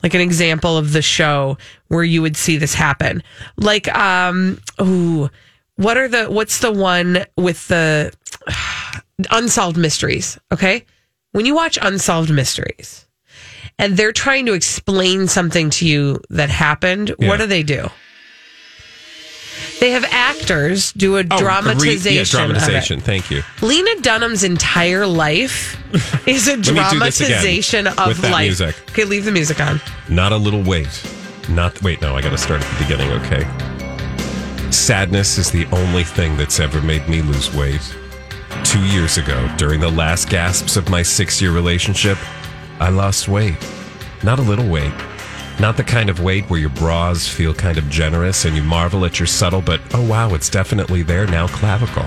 like 0.04 0.14
an 0.14 0.22
example 0.22 0.78
of 0.78 0.92
the 0.94 1.02
show 1.02 1.58
where 1.88 2.04
you 2.04 2.22
would 2.22 2.36
see 2.36 2.58
this 2.58 2.74
happen. 2.74 3.24
Like, 3.56 3.88
um, 3.96 4.60
ooh, 4.82 5.30
what 5.78 5.98
are 5.98 6.08
the? 6.10 6.26
What's 6.26 6.60
the 6.60 6.72
one 6.72 7.26
with 7.38 7.68
the 7.70 8.14
unsolved 9.32 9.78
mysteries? 9.78 10.38
Okay, 10.52 10.86
when 11.32 11.46
you 11.46 11.56
watch 11.56 11.80
unsolved 11.82 12.30
mysteries, 12.30 13.08
and 13.80 13.98
they're 13.98 14.12
trying 14.12 14.46
to 14.48 14.54
explain 14.54 15.28
something 15.28 15.70
to 15.72 15.88
you 15.88 16.20
that 16.30 16.50
happened, 16.50 17.16
Yeah. 17.20 17.28
what 17.30 17.40
do 17.40 17.48
they 17.48 17.64
do? 17.64 17.90
They 19.84 19.92
have 19.92 20.06
actors 20.12 20.94
do 20.94 21.18
a 21.18 21.26
Oh, 21.30 21.38
dramatization. 21.40 22.10
re- 22.10 22.18
yeah, 22.18 22.24
dramatization. 22.24 23.02
Thank 23.02 23.30
you. 23.30 23.44
Lena 23.62 24.00
Dunham's 24.00 24.46
entire 24.46 25.06
life 25.06 25.76
is 26.26 26.48
a 26.48 26.52
Let 26.56 26.60
me 26.60 26.64
do 26.64 27.00
this 27.00 27.20
again 27.20 27.32
dramatization 27.42 27.88
of 27.88 28.24
life. 28.24 28.46
music. 28.48 28.76
Okay, 28.92 29.04
leave 29.04 29.26
the 29.26 29.34
music 29.34 29.60
on. 29.60 29.82
Not 30.08 30.32
a 30.32 30.38
little 30.38 30.64
weight. 30.64 30.88
Not 31.50 31.82
wait. 31.82 32.02
No, 32.02 32.16
I 32.16 32.22
got 32.22 32.30
to 32.30 32.38
start 32.38 32.62
at 32.64 32.78
the 32.78 32.84
beginning. 32.86 33.12
Okay. 33.26 34.72
Sadness 34.72 35.38
is 35.38 35.52
the 35.52 35.66
only 35.74 36.06
thing 36.06 36.38
that's 36.38 36.62
ever 36.62 36.82
made 36.82 37.08
me 37.10 37.22
lose 37.22 37.54
weight. 37.54 37.82
Two 38.64 38.84
years 38.86 39.18
ago, 39.18 39.54
during 39.58 39.82
the 39.82 39.92
last 39.92 40.30
gasps 40.30 40.78
of 40.78 40.90
my 40.90 41.02
six-year 41.04 41.52
relationship, 41.52 42.18
I 42.80 42.88
lost 42.88 43.28
weight. 43.28 43.58
Not 44.24 44.40
a 44.40 44.44
little 44.44 44.70
weight. 44.70 44.94
Not 45.60 45.78
the 45.78 45.84
kind 45.84 46.10
of 46.10 46.20
weight 46.20 46.50
where 46.50 46.60
your 46.60 46.70
bras 46.70 47.28
feel 47.28 47.54
kind 47.54 47.78
of 47.78 47.88
generous 47.90 48.46
and 48.46 48.56
you 48.56 48.64
marvel 48.64 49.06
at 49.06 49.20
your 49.20 49.28
subtle, 49.28 49.62
but 49.62 49.80
oh 49.94 50.06
wow, 50.08 50.34
it's 50.34 50.50
definitely 50.50 51.04
there 51.04 51.28
now 51.28 51.48
clavicle. 51.48 52.06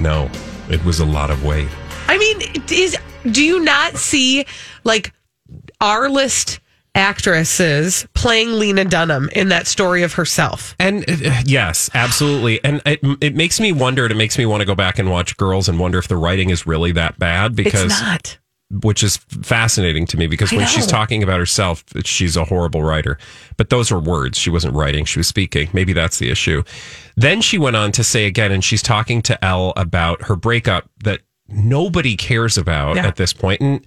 No, 0.00 0.30
it 0.68 0.84
was 0.84 1.00
a 1.00 1.06
lot 1.06 1.30
of 1.30 1.44
weight. 1.44 1.68
I 2.08 2.18
mean, 2.18 2.64
is 2.70 2.96
do 3.30 3.42
you 3.42 3.60
not 3.60 3.96
see 3.96 4.44
like 4.84 5.12
our 5.80 6.08
list 6.10 6.60
actresses 6.94 8.06
playing 8.14 8.52
Lena 8.58 8.84
Dunham 8.84 9.30
in 9.30 9.48
that 9.48 9.66
story 9.66 10.02
of 10.02 10.14
herself? 10.14 10.74
And 10.78 11.08
uh, 11.08 11.42
yes, 11.44 11.88
absolutely. 11.94 12.62
And 12.64 12.82
it, 12.84 13.00
it 13.20 13.34
makes 13.34 13.60
me 13.60 13.72
wonder. 13.72 14.04
It 14.06 14.16
makes 14.16 14.36
me 14.36 14.46
want 14.46 14.60
to 14.60 14.66
go 14.66 14.74
back 14.74 14.98
and 14.98 15.10
watch 15.10 15.36
Girls 15.36 15.68
and 15.68 15.78
wonder 15.78 15.98
if 15.98 16.08
the 16.08 16.16
writing 16.16 16.50
is 16.50 16.66
really 16.66 16.92
that 16.92 17.18
bad. 17.18 17.54
Because 17.56 17.84
it's 17.84 18.00
not. 18.00 18.38
Which 18.80 19.02
is 19.02 19.18
fascinating 19.18 20.06
to 20.06 20.16
me 20.16 20.26
because 20.26 20.50
when 20.52 20.66
she's 20.66 20.86
talking 20.86 21.22
about 21.22 21.38
herself, 21.38 21.84
she's 22.04 22.36
a 22.36 22.44
horrible 22.44 22.82
writer. 22.82 23.18
But 23.58 23.68
those 23.70 23.90
were 23.90 24.00
words. 24.00 24.38
She 24.38 24.48
wasn't 24.50 24.74
writing, 24.74 25.04
she 25.04 25.18
was 25.18 25.28
speaking. 25.28 25.68
Maybe 25.72 25.92
that's 25.92 26.18
the 26.18 26.30
issue. 26.30 26.62
Then 27.16 27.42
she 27.42 27.58
went 27.58 27.76
on 27.76 27.92
to 27.92 28.02
say 28.04 28.24
again, 28.26 28.50
and 28.50 28.64
she's 28.64 28.82
talking 28.82 29.20
to 29.22 29.44
Elle 29.44 29.74
about 29.76 30.22
her 30.22 30.36
breakup 30.36 30.88
that 31.04 31.20
nobody 31.48 32.16
cares 32.16 32.56
about 32.56 32.96
Yeah. 32.96 33.06
at 33.06 33.16
this 33.16 33.32
point. 33.32 33.60
point, 33.60 33.60
And 33.60 33.86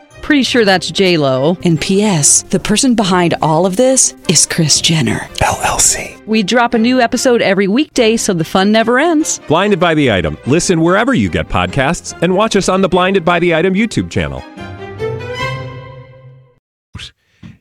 Pretty 0.31 0.43
sure 0.43 0.63
that's 0.63 0.89
J 0.89 1.17
Lo. 1.17 1.57
And 1.65 1.77
P.S. 1.81 2.43
The 2.43 2.59
person 2.61 2.95
behind 2.95 3.33
all 3.41 3.65
of 3.65 3.75
this 3.75 4.15
is 4.29 4.45
Kris 4.45 4.79
Jenner 4.79 5.27
LLC. 5.41 6.25
We 6.25 6.41
drop 6.41 6.73
a 6.73 6.77
new 6.77 7.01
episode 7.01 7.41
every 7.41 7.67
weekday, 7.67 8.15
so 8.15 8.33
the 8.33 8.45
fun 8.45 8.71
never 8.71 8.97
ends. 8.97 9.41
Blinded 9.49 9.77
by 9.77 9.93
the 9.93 10.09
item. 10.09 10.37
Listen 10.47 10.79
wherever 10.79 11.13
you 11.13 11.27
get 11.29 11.49
podcasts, 11.49 12.17
and 12.21 12.33
watch 12.33 12.55
us 12.55 12.69
on 12.69 12.79
the 12.79 12.87
Blinded 12.87 13.25
by 13.25 13.39
the 13.39 13.53
Item 13.53 13.73
YouTube 13.73 14.09
channel. 14.09 14.41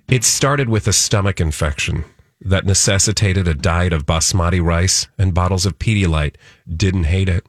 It 0.07 0.23
started 0.23 0.69
with 0.69 0.87
a 0.87 0.93
stomach 0.93 1.41
infection 1.41 2.05
that 2.41 2.67
necessitated 2.67 3.49
a 3.49 3.55
diet 3.55 3.93
of 3.93 4.07
basmati 4.07 4.65
rice 4.65 5.09
and 5.19 5.35
bottles 5.35 5.67
of 5.67 5.81
Pedialyte. 5.81 6.37
Didn't 6.73 7.05
hate 7.05 7.29
it. 7.29 7.45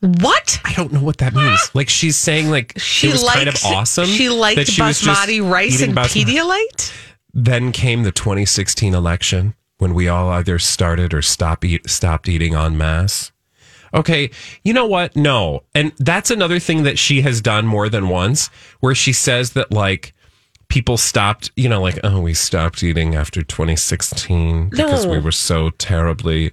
What? 0.00 0.60
I 0.64 0.72
don't 0.74 0.92
know 0.92 1.02
what 1.02 1.18
that 1.18 1.34
means. 1.34 1.70
Like 1.74 1.88
she's 1.88 2.16
saying, 2.16 2.50
like 2.50 2.74
She 2.78 3.08
was 3.08 3.22
liked 3.22 3.36
kind 3.36 3.48
of 3.48 3.56
awesome. 3.64 4.06
She 4.06 4.28
liked 4.28 4.56
that 4.56 4.68
she 4.68 4.80
basmati 4.80 5.48
rice 5.50 5.82
and 5.82 5.94
basma- 5.94 6.24
Pedialyte. 6.24 6.92
Then 7.34 7.72
came 7.72 8.04
the 8.04 8.12
2016 8.12 8.94
election 8.94 9.54
when 9.78 9.94
we 9.94 10.08
all 10.08 10.30
either 10.30 10.58
started 10.58 11.12
or 11.14 11.22
stopped 11.22 11.64
eat, 11.64 11.88
stopped 11.90 12.28
eating 12.28 12.54
en 12.54 12.76
masse. 12.78 13.32
Okay, 13.94 14.30
you 14.64 14.72
know 14.72 14.86
what? 14.86 15.16
No, 15.16 15.62
and 15.74 15.92
that's 15.98 16.30
another 16.30 16.58
thing 16.58 16.82
that 16.82 16.98
she 16.98 17.22
has 17.22 17.40
done 17.40 17.66
more 17.66 17.88
than 17.88 18.08
once, 18.08 18.48
where 18.80 18.94
she 18.94 19.12
says 19.14 19.52
that 19.52 19.72
like 19.72 20.12
people 20.68 20.96
stopped, 20.98 21.50
you 21.56 21.68
know, 21.68 21.80
like 21.80 21.98
oh, 22.04 22.20
we 22.20 22.34
stopped 22.34 22.82
eating 22.82 23.14
after 23.14 23.42
2016 23.42 24.68
because 24.68 25.06
No. 25.06 25.12
we 25.12 25.18
were 25.18 25.32
so 25.32 25.70
terribly 25.70 26.52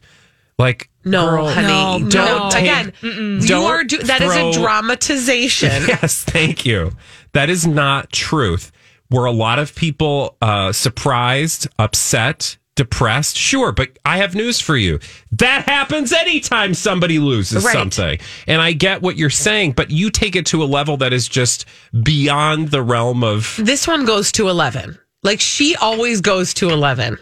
like 0.58 0.89
No, 1.04 1.30
girl, 1.30 1.48
honey. 1.50 2.04
No, 2.04 2.10
don't 2.10 2.52
take- 2.52 2.63
again. 2.63 2.94
You 3.02 3.41
don't 3.48 3.65
are 3.65 3.84
do- 3.84 3.98
that 4.00 4.22
is 4.22 4.34
throw- 4.34 4.50
a 4.50 4.54
dramatization. 4.54 5.70
yes, 5.88 6.24
thank 6.24 6.65
you. 6.65 6.91
That 7.34 7.50
is 7.50 7.68
not 7.68 8.12
truth. 8.12 8.72
Were 9.12 9.26
a 9.26 9.32
lot 9.32 9.60
of 9.60 9.76
people 9.76 10.36
uh, 10.41 10.72
surprised, 10.72 11.68
upset, 11.78 12.58
depressed? 12.76 13.38
Sure, 13.38 13.72
but 13.72 14.00
I 14.04 14.18
have 14.18 14.34
news 14.34 14.60
for 14.60 14.76
you. 14.76 15.00
That 15.34 15.65
happens 15.68 16.12
anytime 16.12 16.74
somebody 16.74 17.20
loses 17.20 17.63
Right. 17.63 17.74
something. 17.74 18.20
And 18.48 18.62
I 18.62 18.72
get 18.74 19.02
what 19.02 19.15
you're 19.18 19.30
saying, 19.30 19.74
but 19.74 19.91
you 19.91 20.10
take 20.10 20.36
it 20.36 20.46
to 20.48 20.63
a 20.63 20.65
level 20.65 20.98
that 20.98 21.13
is 21.13 21.28
just 21.28 21.65
beyond 22.04 22.70
the 22.72 22.82
realm 22.82 23.24
of. 23.24 23.60
This 23.62 23.88
one 23.88 24.06
goes 24.06 24.32
to 24.34 24.50
11. 24.50 24.98
Like 25.24 25.39
she 25.39 25.76
always 25.76 26.22
goes 26.22 26.54
to 26.56 26.70
11. 26.70 27.18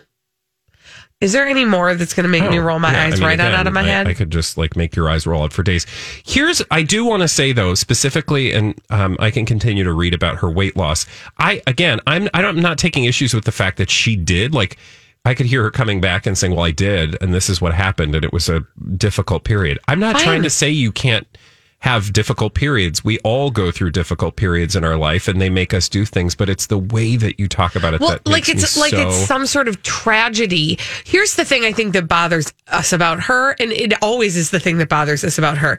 Is 1.23 1.31
there 1.31 1.47
any 1.47 1.65
more 1.65 1.95
that's 1.95 2.13
going 2.13 2.25
to 2.25 2.29
make 2.29 2.49
me 2.49 2.57
roll 2.57 2.79
my 2.79 2.89
Oh, 2.89 2.91
Yeah, 2.91 3.03
eyes 3.05 3.13
I 3.13 3.15
mean, 3.15 3.23
right 3.23 3.39
on 3.39 3.47
again, 3.47 3.59
out 3.59 3.67
of 3.67 3.73
my 3.73 3.81
I- 3.81 3.85
head? 3.85 4.07
I 4.07 4.13
could 4.13 4.29
just 4.29 4.57
like 4.57 4.75
make 4.75 4.95
your 4.95 5.09
eyes 5.09 5.25
roll 5.25 5.43
out 5.43 5.53
for 5.53 5.63
days. 5.63 5.85
Here's, 6.25 6.61
I 6.69 6.83
do 6.83 7.05
want 7.05 7.21
to 7.21 7.27
say 7.27 7.53
though, 7.53 7.73
specifically, 7.75 8.51
and 8.53 8.79
um, 8.89 9.15
I 9.19 9.31
can 9.31 9.45
continue 9.45 9.83
to 9.85 9.93
read 9.93 10.13
about 10.13 10.37
her 10.39 10.49
weight 10.49 10.75
loss. 10.75 11.05
I, 11.37 11.61
again, 11.65 11.99
I'm, 12.05 12.29
I 12.33 12.41
don't, 12.41 12.57
I'm 12.57 12.63
not 12.63 12.77
taking 12.77 13.05
issues 13.05 13.33
with 13.33 13.45
the 13.45 13.51
fact 13.51 13.77
that 13.77 13.89
she 13.89 14.15
did. 14.15 14.53
Like, 14.53 14.77
I 15.25 15.33
could 15.33 15.45
hear 15.45 15.63
her 15.63 15.71
coming 15.71 16.01
back 16.01 16.25
and 16.25 16.37
saying, 16.37 16.53
well, 16.53 16.65
I 16.65 16.71
did, 16.71 17.15
and 17.21 17.33
this 17.33 17.49
is 17.49 17.61
what 17.61 17.73
happened, 17.73 18.13
and 18.13 18.25
it 18.25 18.33
was 18.33 18.49
a 18.49 18.65
difficult 18.97 19.45
period. 19.45 19.79
I'm 19.87 19.99
not 20.01 20.15
Fine. 20.17 20.23
trying 20.25 20.43
to 20.43 20.49
say 20.49 20.69
you 20.69 20.91
can't 20.91 21.25
have 21.83 22.13
difficult 22.13 22.53
periods. 22.53 23.03
We 23.03 23.19
all 23.25 23.51
go 23.51 23.69
through 23.69 23.91
difficult 23.91 24.37
periods 24.37 24.73
in 24.77 24.85
our 24.85 24.95
life, 24.95 25.27
and 25.27 25.41
they 25.41 25.49
make 25.49 25.73
us 25.73 25.89
do 25.89 26.05
things, 26.05 26.33
but 26.33 26.49
it's 26.49 26.67
the 26.67 26.77
way 26.77 27.17
that 27.17 27.41
you 27.41 27.49
talk 27.49 27.75
about 27.75 27.93
it 27.93 27.99
well, 27.99 28.11
that 28.11 28.25
like 28.25 28.47
makes 28.47 28.63
it's 28.63 28.77
me 28.77 28.83
like 28.83 28.91
so- 28.91 29.09
it's 29.09 29.27
some 29.27 29.45
sort 29.45 29.67
of 29.67 29.83
tragedy. 29.83 30.79
Here's 31.03 31.35
the 31.35 31.43
thing 31.43 31.65
I 31.65 31.73
think 31.73 31.91
that 31.91 32.07
bothers 32.07 32.53
us 32.69 32.93
about 32.93 33.23
her, 33.23 33.51
and 33.59 33.73
it 33.73 34.01
always 34.01 34.37
is 34.37 34.49
the 34.49 34.61
thing 34.61 34.77
that 34.77 34.87
bothers 34.87 35.25
us 35.25 35.37
about 35.37 35.57
her. 35.57 35.77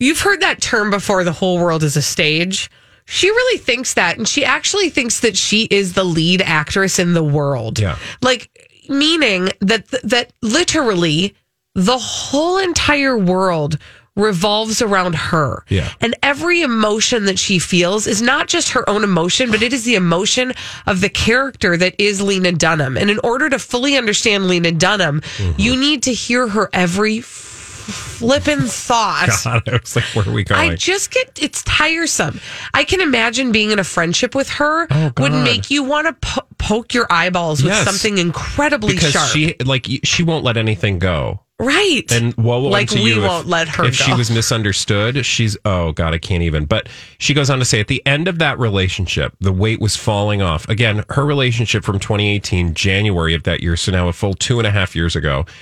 You've 0.00 0.22
heard 0.22 0.40
that 0.40 0.60
term 0.60 0.90
before 0.90 1.22
the 1.22 1.30
whole 1.32 1.58
world 1.58 1.84
is 1.84 1.96
a 1.96 2.02
stage. 2.02 2.68
She 3.04 3.30
really 3.30 3.58
thinks 3.58 3.94
that, 3.94 4.18
and 4.18 4.26
she 4.26 4.44
actually 4.44 4.90
thinks 4.90 5.20
that 5.20 5.36
she 5.36 5.68
is 5.70 5.92
the 5.92 6.02
lead 6.02 6.42
actress 6.42 6.98
in 6.98 7.14
the 7.14 7.22
world. 7.22 7.78
Yeah. 7.78 7.96
Like 8.22 8.50
meaning 8.88 9.50
that 9.60 9.86
that 10.02 10.32
literally 10.42 11.36
the 11.76 11.98
whole 11.98 12.58
entire 12.58 13.16
world 13.16 13.78
revolves 14.16 14.80
around 14.80 15.14
her. 15.16 15.64
Yeah. 15.68 15.90
And 16.00 16.14
every 16.22 16.62
emotion 16.62 17.24
that 17.24 17.38
she 17.38 17.58
feels 17.58 18.06
is 18.06 18.22
not 18.22 18.46
just 18.48 18.70
her 18.70 18.88
own 18.88 19.02
emotion, 19.04 19.50
but 19.50 19.62
it 19.62 19.72
is 19.72 19.84
the 19.84 19.96
emotion 19.96 20.52
of 20.86 21.00
the 21.00 21.08
character 21.08 21.76
that 21.76 21.94
is 21.98 22.22
Lena 22.22 22.52
Dunham. 22.52 22.96
And 22.96 23.10
in 23.10 23.18
order 23.24 23.50
to 23.50 23.58
fully 23.58 23.96
understand 23.96 24.46
Lena 24.46 24.70
Dunham, 24.72 25.20
Mm-hmm. 25.20 25.60
you 25.60 25.76
need 25.76 26.02
to 26.04 26.12
hear 26.12 26.46
her 26.48 26.70
every 26.72 27.18
f- 27.18 27.24
flippin' 27.26 28.62
thought. 28.62 29.28
God, 29.44 29.68
I 29.68 29.78
was 29.78 29.96
like, 29.96 30.04
where 30.14 30.28
are 30.28 30.32
we 30.32 30.44
going? 30.44 30.70
I 30.72 30.74
just 30.76 31.10
get 31.10 31.38
it's 31.42 31.62
tiresome. 31.64 32.40
I 32.72 32.84
can 32.84 33.00
imagine 33.00 33.52
being 33.52 33.70
in 33.72 33.78
a 33.78 33.84
friendship 33.84 34.34
with 34.34 34.48
her 34.50 34.82
would 34.82 34.92
Oh, 34.92 35.10
God. 35.14 35.44
make 35.44 35.70
you 35.70 35.82
want 35.82 36.06
to 36.06 36.12
po- 36.26 36.46
poke 36.58 36.94
your 36.94 37.06
eyeballs 37.10 37.62
with 37.62 37.72
Yes. 37.72 37.84
something 37.84 38.18
incredibly 38.18 38.94
because 38.94 39.10
sharp. 39.12 39.28
she 39.30 39.54
like 39.64 39.86
she 40.04 40.22
won't 40.22 40.44
let 40.44 40.56
anything 40.56 40.98
go. 40.98 41.40
Right. 41.58 42.02
And 42.10 42.34
woe 42.36 42.60
Like, 42.62 42.90
unto 42.90 43.02
we 43.02 43.14
you 43.14 43.22
if- 43.22 43.28
won't 43.28 43.46
let 43.46 43.68
her 43.68 43.84
If 43.84 43.94
she 43.94 44.12
was 44.12 44.30
misunderstood, 44.30 45.24
she's 45.24 45.56
oh 45.64 45.92
god, 45.92 46.14
I 46.14 46.18
can't 46.18 46.42
even. 46.42 46.64
But 46.64 46.88
she 47.18 47.34
goes 47.34 47.50
on 47.50 47.58
to 47.58 47.64
say, 47.64 47.80
at 47.80 47.88
the 47.88 48.04
end 48.06 48.28
of 48.28 48.38
that 48.38 48.58
relationship, 48.58 49.34
the 49.40 49.52
weight 49.52 49.80
was 49.80 49.96
falling 49.96 50.42
off. 50.42 50.68
Again, 50.68 51.04
her 51.10 51.24
relationship 51.24 51.84
from 51.84 51.98
2018, 51.98 52.74
January 52.74 53.34
of 53.34 53.44
that 53.44 53.62
year, 53.62 53.76
so 53.76 53.92
now 53.92 54.08
a 54.08 54.12
full 54.12 54.34
two 54.34 54.58
and 54.58 54.66
a 54.66 54.70
half 54.70 54.94
years 54.96 55.14
ago. 55.16 55.44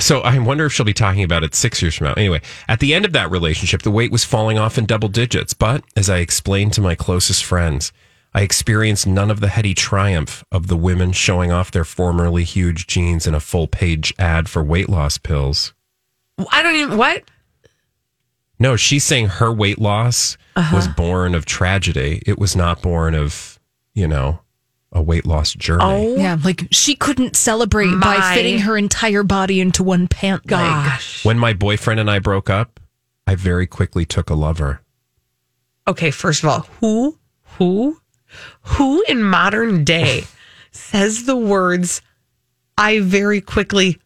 So 0.00 0.20
I 0.22 0.36
wonder 0.38 0.64
if 0.66 0.72
she'll 0.72 0.86
be 0.86 0.92
talking 0.94 1.22
about 1.22 1.44
it 1.44 1.54
six 1.54 1.80
years 1.82 1.94
from 1.94 2.08
now. 2.08 2.14
Anyway, 2.14 2.40
at 2.66 2.80
the 2.80 2.92
end 2.94 3.04
of 3.04 3.12
that 3.12 3.30
relationship, 3.30 3.82
the 3.82 3.90
weight 3.90 4.10
was 4.10 4.24
falling 4.24 4.58
off 4.58 4.78
in 4.78 4.86
double 4.86 5.08
digits. 5.08 5.54
But 5.54 5.84
as 5.94 6.08
I 6.10 6.18
explained 6.18 6.72
to 6.72 6.80
my 6.80 6.94
closest 6.96 7.44
friends, 7.44 7.92
I 8.32 8.42
experienced 8.42 9.06
none 9.06 9.30
of 9.30 9.40
the 9.40 9.48
heady 9.48 9.74
triumph 9.74 10.44
of 10.52 10.68
the 10.68 10.76
women 10.76 11.12
showing 11.12 11.50
off 11.50 11.70
their 11.70 11.84
formerly 11.84 12.44
huge 12.44 12.86
jeans 12.86 13.26
in 13.26 13.34
a 13.34 13.40
full 13.40 13.66
page 13.66 14.14
ad 14.18 14.48
for 14.48 14.62
weight 14.62 14.88
loss 14.88 15.18
pills. 15.18 15.74
I 16.52 16.62
don't 16.62 16.76
even 16.76 16.96
what? 16.96 17.24
No, 18.58 18.76
she's 18.76 19.04
saying 19.04 19.26
her 19.28 19.52
weight 19.52 19.78
loss 19.78 20.36
Uh-huh. 20.54 20.76
was 20.76 20.86
born 20.88 21.34
of 21.34 21.44
tragedy. 21.46 22.22
It 22.26 22.38
was 22.38 22.54
not 22.54 22.82
born 22.82 23.14
of, 23.14 23.58
you 23.94 24.06
know, 24.06 24.40
a 24.92 25.00
weight 25.02 25.26
loss 25.26 25.52
journey. 25.54 25.82
Oh, 25.84 26.16
Yeah, 26.16 26.36
like 26.44 26.68
she 26.70 26.94
couldn't 26.94 27.36
celebrate 27.36 27.86
My- 27.86 28.18
by 28.18 28.34
fitting 28.34 28.60
her 28.60 28.76
entire 28.76 29.22
body 29.22 29.60
into 29.60 29.82
one 29.82 30.08
pant 30.08 30.42
leg. 30.50 30.60
gosh. 30.60 31.24
When 31.24 31.38
my 31.38 31.52
boyfriend 31.52 31.98
and 32.00 32.10
I 32.10 32.18
broke 32.18 32.48
up, 32.50 32.78
I 33.26 33.34
very 33.34 33.66
quickly 33.66 34.04
took 34.04 34.30
a 34.30 34.34
lover. 34.34 34.82
Okay, 35.88 36.10
first 36.10 36.42
of 36.42 36.48
all, 36.48 36.66
who, 36.80 37.18
who, 37.58 37.99
who 38.62 39.02
in 39.08 39.22
modern 39.22 39.84
day 39.84 40.24
says 40.72 41.24
the 41.24 41.36
words, 41.36 42.00
I 42.78 43.00
very 43.00 43.40
quickly 43.40 43.98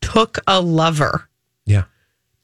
took 0.00 0.38
a 0.46 0.60
lover? 0.60 1.28
Yeah. 1.66 1.84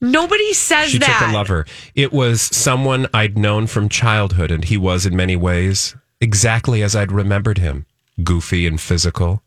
Nobody 0.01 0.53
says 0.53 0.91
She 0.91 0.99
that. 0.99 1.18
took 1.20 1.28
a 1.30 1.32
lover. 1.32 1.66
It 1.95 2.12
was 2.12 2.41
someone 2.43 3.07
I'd 3.12 3.36
known 3.39 3.66
from 3.66 3.89
childhood, 3.89 4.51
and 4.51 4.64
he 4.64 4.76
was 4.76 5.07
in 5.07 5.16
many 5.16 5.34
ways 5.36 5.97
exactly 6.20 6.82
as 6.82 6.95
I'd 6.97 7.12
remembered 7.12 7.59
him 7.59 7.86
goofy 8.24 8.66
and 8.66 8.80
physical, 8.80 9.43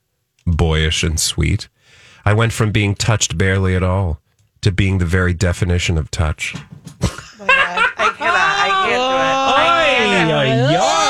boyish 0.46 1.04
and 1.04 1.20
sweet. 1.20 1.68
I 2.24 2.34
went 2.34 2.54
from 2.54 2.72
being 2.72 2.96
touched 2.96 3.38
barely 3.38 3.76
at 3.76 3.84
all 3.84 4.22
to 4.62 4.72
being 4.72 4.98
the 5.00 5.06
very 5.06 5.34
definition 5.34 5.98
of 5.98 6.10
touch. 6.12 6.56
Oh 7.04 7.46
I 7.48 8.14
cannot. 8.18 8.28
I 8.28 8.70
can't 8.70 8.90
do 8.90 8.96
it. 8.96 9.00
I 9.02 9.86
can't. 9.96 10.32
Oh 10.32 10.36
my 10.36 11.01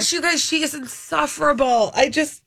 gosh, 0.00 0.12
you 0.12 0.20
guys, 0.22 0.40
she 0.44 0.62
is 0.62 0.74
insufferable. 0.74 1.92
I 1.94 2.08
just. 2.08 2.42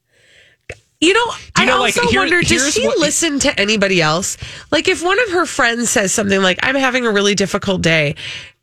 You 1.01 1.13
know, 1.13 1.33
you 1.59 1.65
know, 1.65 1.75
I 1.75 1.79
like, 1.79 1.97
also 1.97 2.09
here- 2.11 2.21
wonder, 2.21 2.41
does 2.41 2.73
she 2.73 2.87
what- 2.87 2.97
listen 2.97 3.37
to 3.39 3.59
anybody 3.59 4.01
else? 4.01 4.37
Like, 4.71 4.87
if 4.87 5.03
one 5.03 5.19
of 5.19 5.31
her 5.31 5.45
friends 5.45 5.89
says 5.89 6.13
something 6.13 6.41
like, 6.41 6.59
I'm 6.63 6.75
having 6.75 7.05
a 7.05 7.11
really 7.11 7.35
difficult 7.35 7.81
day, 7.81 8.15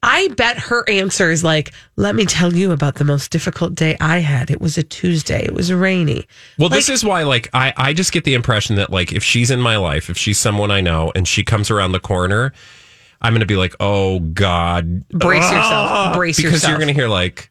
I 0.02 0.28
bet 0.28 0.56
her 0.56 0.88
answer 0.88 1.30
is 1.30 1.44
like, 1.44 1.70
let 1.96 2.14
me 2.14 2.24
tell 2.24 2.54
you 2.54 2.72
about 2.72 2.94
the 2.94 3.04
most 3.04 3.30
difficult 3.30 3.74
day 3.74 3.94
I 4.00 4.20
had. 4.20 4.50
It 4.50 4.58
was 4.58 4.78
a 4.78 4.82
Tuesday. 4.82 5.44
It 5.44 5.52
was 5.52 5.70
rainy. 5.70 6.26
Well, 6.56 6.70
this 6.70 6.88
is 6.88 7.04
why, 7.04 7.24
like, 7.24 7.50
I, 7.52 7.74
I 7.76 7.92
just 7.92 8.10
get 8.10 8.24
the 8.24 8.32
impression 8.32 8.76
that, 8.76 8.88
like, 8.88 9.12
if 9.12 9.22
she's 9.22 9.50
in 9.50 9.60
my 9.60 9.76
life, 9.76 10.08
if 10.08 10.16
she's 10.16 10.38
someone 10.38 10.70
I 10.70 10.80
know 10.80 11.12
and 11.14 11.28
she 11.28 11.44
comes 11.44 11.70
around 11.70 11.92
the 11.92 12.00
corner, 12.00 12.54
I'm 13.20 13.34
going 13.34 13.40
to 13.40 13.46
be 13.46 13.56
like, 13.56 13.74
oh, 13.80 14.20
God. 14.20 15.06
Brace 15.10 15.42
yourself. 15.42 15.62
Ah! 15.62 16.12
Brace 16.16 16.38
because 16.38 16.52
yourself. 16.52 16.62
Because 16.62 16.68
you're 16.70 16.78
going 16.78 16.88
to 16.88 16.94
hear, 16.98 17.08
like, 17.08 17.50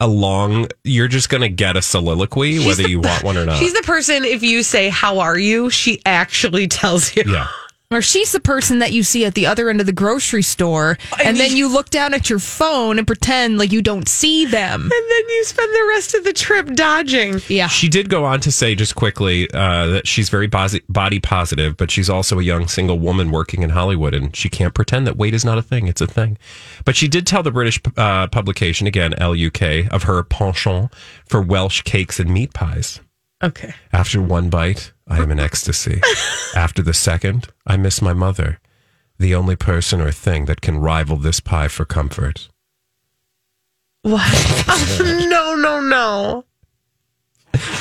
a 0.00 0.06
long, 0.06 0.68
you're 0.84 1.08
just 1.08 1.28
going 1.30 1.40
to 1.40 1.48
get 1.48 1.76
a 1.76 1.82
soliloquy, 1.82 2.56
She's 2.58 2.66
whether 2.66 2.82
the- 2.82 2.90
you 2.90 3.00
want 3.00 3.22
one 3.24 3.36
or 3.36 3.46
not. 3.46 3.56
She's 3.60 3.72
the 3.72 3.82
person, 3.82 4.24
if 4.24 4.42
you 4.42 4.62
say, 4.62 4.88
How 4.88 5.20
are 5.20 5.38
you? 5.38 5.70
She 5.70 6.00
actually 6.04 6.66
tells 6.68 7.14
you. 7.16 7.22
yeah. 7.26 7.48
Or 7.90 8.02
she's 8.02 8.32
the 8.32 8.40
person 8.40 8.80
that 8.80 8.92
you 8.92 9.04
see 9.04 9.24
at 9.24 9.34
the 9.34 9.46
other 9.46 9.70
end 9.70 9.80
of 9.80 9.86
the 9.86 9.92
grocery 9.92 10.42
store, 10.42 10.98
and 11.24 11.36
then 11.36 11.56
you 11.56 11.68
look 11.68 11.88
down 11.90 12.14
at 12.14 12.28
your 12.28 12.40
phone 12.40 12.98
and 12.98 13.06
pretend 13.06 13.58
like 13.58 13.70
you 13.70 13.80
don't 13.80 14.08
see 14.08 14.44
them. 14.44 14.82
And 14.82 14.90
then 14.90 15.28
you 15.28 15.44
spend 15.44 15.72
the 15.72 15.86
rest 15.90 16.14
of 16.14 16.24
the 16.24 16.32
trip 16.32 16.74
dodging. 16.74 17.40
Yeah. 17.48 17.68
She 17.68 17.88
did 17.88 18.08
go 18.08 18.24
on 18.24 18.40
to 18.40 18.50
say 18.50 18.74
just 18.74 18.96
quickly 18.96 19.48
uh, 19.52 19.86
that 19.86 20.08
she's 20.08 20.28
very 20.28 20.48
body 20.48 21.20
positive, 21.20 21.76
but 21.76 21.92
she's 21.92 22.10
also 22.10 22.40
a 22.40 22.42
young 22.42 22.66
single 22.66 22.98
woman 22.98 23.30
working 23.30 23.62
in 23.62 23.70
Hollywood, 23.70 24.14
and 24.14 24.34
she 24.34 24.48
can't 24.48 24.74
pretend 24.74 25.06
that 25.06 25.16
weight 25.16 25.34
is 25.34 25.44
not 25.44 25.56
a 25.56 25.62
thing. 25.62 25.86
It's 25.86 26.00
a 26.00 26.08
thing. 26.08 26.38
But 26.84 26.96
she 26.96 27.06
did 27.06 27.24
tell 27.24 27.44
the 27.44 27.52
British 27.52 27.80
uh, 27.96 28.26
publication, 28.26 28.88
again, 28.88 29.14
Elle 29.14 29.46
UK, 29.46 29.92
of 29.92 30.04
her 30.04 30.22
penchant 30.24 30.92
for 31.26 31.40
Welsh 31.40 31.82
cakes 31.82 32.18
and 32.18 32.30
meat 32.30 32.52
pies. 32.52 33.00
Okay. 33.42 33.74
After 33.92 34.20
one 34.22 34.48
bite, 34.48 34.92
I 35.06 35.18
am 35.18 35.30
in 35.30 35.38
ecstasy. 35.38 36.00
After 36.54 36.82
the 36.82 36.94
second, 36.94 37.48
I 37.66 37.76
miss 37.76 38.00
my 38.00 38.12
mother, 38.12 38.60
the 39.18 39.34
only 39.34 39.56
person 39.56 40.00
or 40.00 40.10
thing 40.10 40.46
that 40.46 40.60
can 40.60 40.78
rival 40.78 41.16
this 41.16 41.40
pie 41.40 41.68
for 41.68 41.84
comfort. 41.84 42.48
What? 44.02 44.96
no, 45.28 45.54
no, 45.54 45.80
no. 45.80 46.44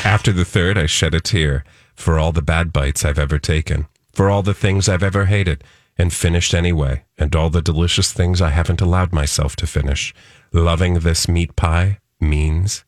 After 0.04 0.32
the 0.32 0.46
third, 0.46 0.78
I 0.78 0.86
shed 0.86 1.14
a 1.14 1.20
tear 1.20 1.64
for 1.96 2.20
all 2.20 2.32
the 2.32 2.42
bad 2.42 2.74
bites 2.74 3.06
I've 3.06 3.20
ever 3.20 3.40
taken, 3.40 3.88
for 4.14 4.30
all 4.30 4.44
the 4.44 4.54
things 4.54 4.90
I've 4.90 5.04
ever 5.04 5.26
hated 5.26 5.64
and 5.98 6.12
finished 6.12 6.54
anyway, 6.54 7.06
and 7.18 7.34
all 7.36 7.50
the 7.50 7.62
delicious 7.62 8.12
things 8.12 8.42
I 8.42 8.50
haven't 8.50 8.82
allowed 8.82 9.14
myself 9.14 9.56
to 9.58 9.68
finish. 9.68 10.14
Loving 10.52 10.96
this 10.96 11.30
meat 11.30 11.56
pie 11.56 12.00
means 12.20 12.84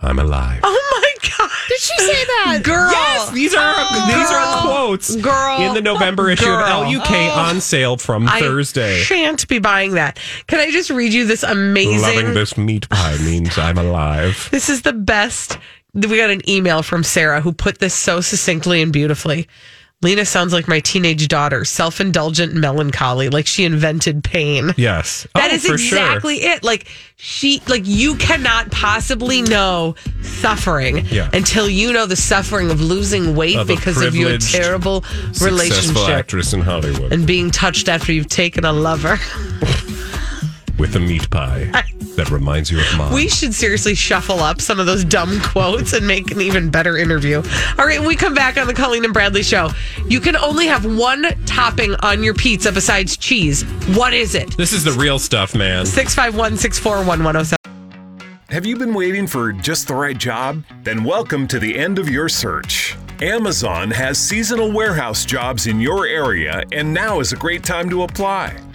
I'm 0.00 0.18
alive. 0.18 0.60
Oh. 0.62 0.81
Did 1.68 1.80
she 1.80 1.96
say 1.98 2.24
that? 2.24 2.60
Girl. 2.62 2.90
Yes, 2.90 3.30
these 3.30 3.54
are 3.54 3.74
oh. 3.76 4.06
these 4.06 4.30
are 4.30 4.62
quotes 4.62 5.16
Girl. 5.16 5.60
in 5.60 5.74
the 5.74 5.80
November 5.80 6.30
issue 6.30 6.44
Girl. 6.44 6.60
of 6.60 6.68
Elle 6.68 7.00
UK 7.00 7.10
oh. 7.10 7.48
on 7.48 7.60
sale 7.60 7.96
from 7.96 8.28
I 8.28 8.40
Thursday. 8.40 9.00
shan't 9.00 9.46
be 9.48 9.58
buying 9.58 9.92
that. 9.94 10.18
Can 10.46 10.60
I 10.60 10.70
just 10.70 10.90
read 10.90 11.12
you 11.12 11.26
this 11.26 11.42
amazing? 11.42 12.02
Loving 12.02 12.34
this 12.34 12.56
meat 12.56 12.88
pie 12.88 13.18
means 13.18 13.56
I'm 13.58 13.78
alive. 13.78 14.48
This 14.62 14.68
is 14.68 14.82
the 14.82 14.92
best. 14.92 15.58
We 15.94 16.16
got 16.16 16.30
an 16.30 16.48
email 16.48 16.82
from 16.82 17.02
Sarah 17.02 17.40
who 17.40 17.52
put 17.52 17.78
this 17.78 17.94
so 17.94 18.20
succinctly 18.20 18.82
and 18.82 18.92
beautifully. 18.92 19.48
Lena 20.02 20.24
sounds 20.24 20.52
like 20.52 20.66
my 20.66 20.80
teenage 20.80 21.28
daughter, 21.28 21.64
self 21.64 22.00
indulgent 22.00 22.54
melancholy, 22.54 23.28
like 23.28 23.46
she 23.46 23.64
invented 23.64 24.24
pain. 24.24 24.72
Yes, 24.76 25.26
That 25.34 25.50
Oh, 25.50 25.54
is 25.54 25.62
for 25.66 25.78
sure. 25.78 25.98
exactly 25.98 26.36
it. 26.42 26.64
Like 26.64 26.86
she, 27.16 27.62
like 27.68 27.82
you 27.86 28.16
cannot 28.16 28.70
possibly 28.72 29.42
know 29.42 29.94
suffering 30.22 31.06
Yeah. 31.06 31.30
until 31.32 31.68
you 31.68 31.92
know 31.92 32.06
the 32.06 32.16
suffering 32.16 32.70
of 32.70 32.80
losing 32.80 33.36
weight 33.36 33.56
Of 33.56 33.68
because 33.68 34.00
of 34.02 34.16
your 34.16 34.38
terrible 34.38 35.04
relationship 35.40 35.96
actress 36.08 36.52
in 36.52 36.60
Hollywood 36.62 37.12
and 37.12 37.24
being 37.26 37.50
touched 37.52 37.88
after 37.88 38.12
you've 38.12 38.28
taken 38.28 38.64
a 38.64 38.72
lover. 38.72 39.18
with 40.78 40.96
a 40.96 41.00
meat 41.00 41.28
pie 41.30 41.70
that 42.16 42.30
reminds 42.30 42.70
you 42.70 42.80
of 42.80 42.96
mom. 42.96 43.12
We 43.12 43.28
should 43.28 43.54
seriously 43.54 43.94
shuffle 43.94 44.40
up 44.40 44.60
some 44.60 44.78
of 44.80 44.86
those 44.86 45.04
dumb 45.04 45.40
quotes 45.40 45.92
and 45.92 46.06
make 46.06 46.30
an 46.30 46.40
even 46.40 46.70
better 46.70 46.96
interview. 46.96 47.42
All 47.78 47.86
right, 47.86 47.98
when 47.98 48.08
we 48.08 48.16
come 48.16 48.34
back 48.34 48.56
on 48.56 48.66
the 48.66 48.74
Colleen 48.74 49.04
and 49.04 49.12
Bradley 49.12 49.42
show, 49.42 49.70
you 50.06 50.20
can 50.20 50.36
only 50.36 50.66
have 50.66 50.84
one 50.84 51.24
topping 51.46 51.94
on 51.96 52.22
your 52.22 52.34
pizza 52.34 52.72
besides 52.72 53.16
cheese. 53.16 53.62
What 53.96 54.12
is 54.12 54.34
it? 54.34 54.56
This 54.56 54.72
is 54.72 54.84
the 54.84 54.92
real 54.92 55.18
stuff, 55.18 55.54
man. 55.54 55.86
651 55.86 56.56
641 56.56 57.24
107. 57.24 57.56
Have 58.50 58.66
you 58.66 58.76
been 58.76 58.92
waiting 58.92 59.26
for 59.26 59.52
just 59.52 59.88
the 59.88 59.94
right 59.94 60.18
job? 60.18 60.62
Then 60.82 61.04
welcome 61.04 61.48
to 61.48 61.58
the 61.58 61.78
end 61.78 61.98
of 61.98 62.10
your 62.10 62.28
search. 62.28 62.96
Amazon 63.22 63.90
has 63.90 64.18
seasonal 64.18 64.70
warehouse 64.70 65.24
jobs 65.24 65.66
in 65.66 65.80
your 65.80 66.06
area, 66.06 66.62
and 66.72 66.92
now 66.92 67.20
is 67.20 67.32
a 67.32 67.36
great 67.36 67.64
time 67.64 67.88
to 67.88 68.02
apply. 68.02 68.58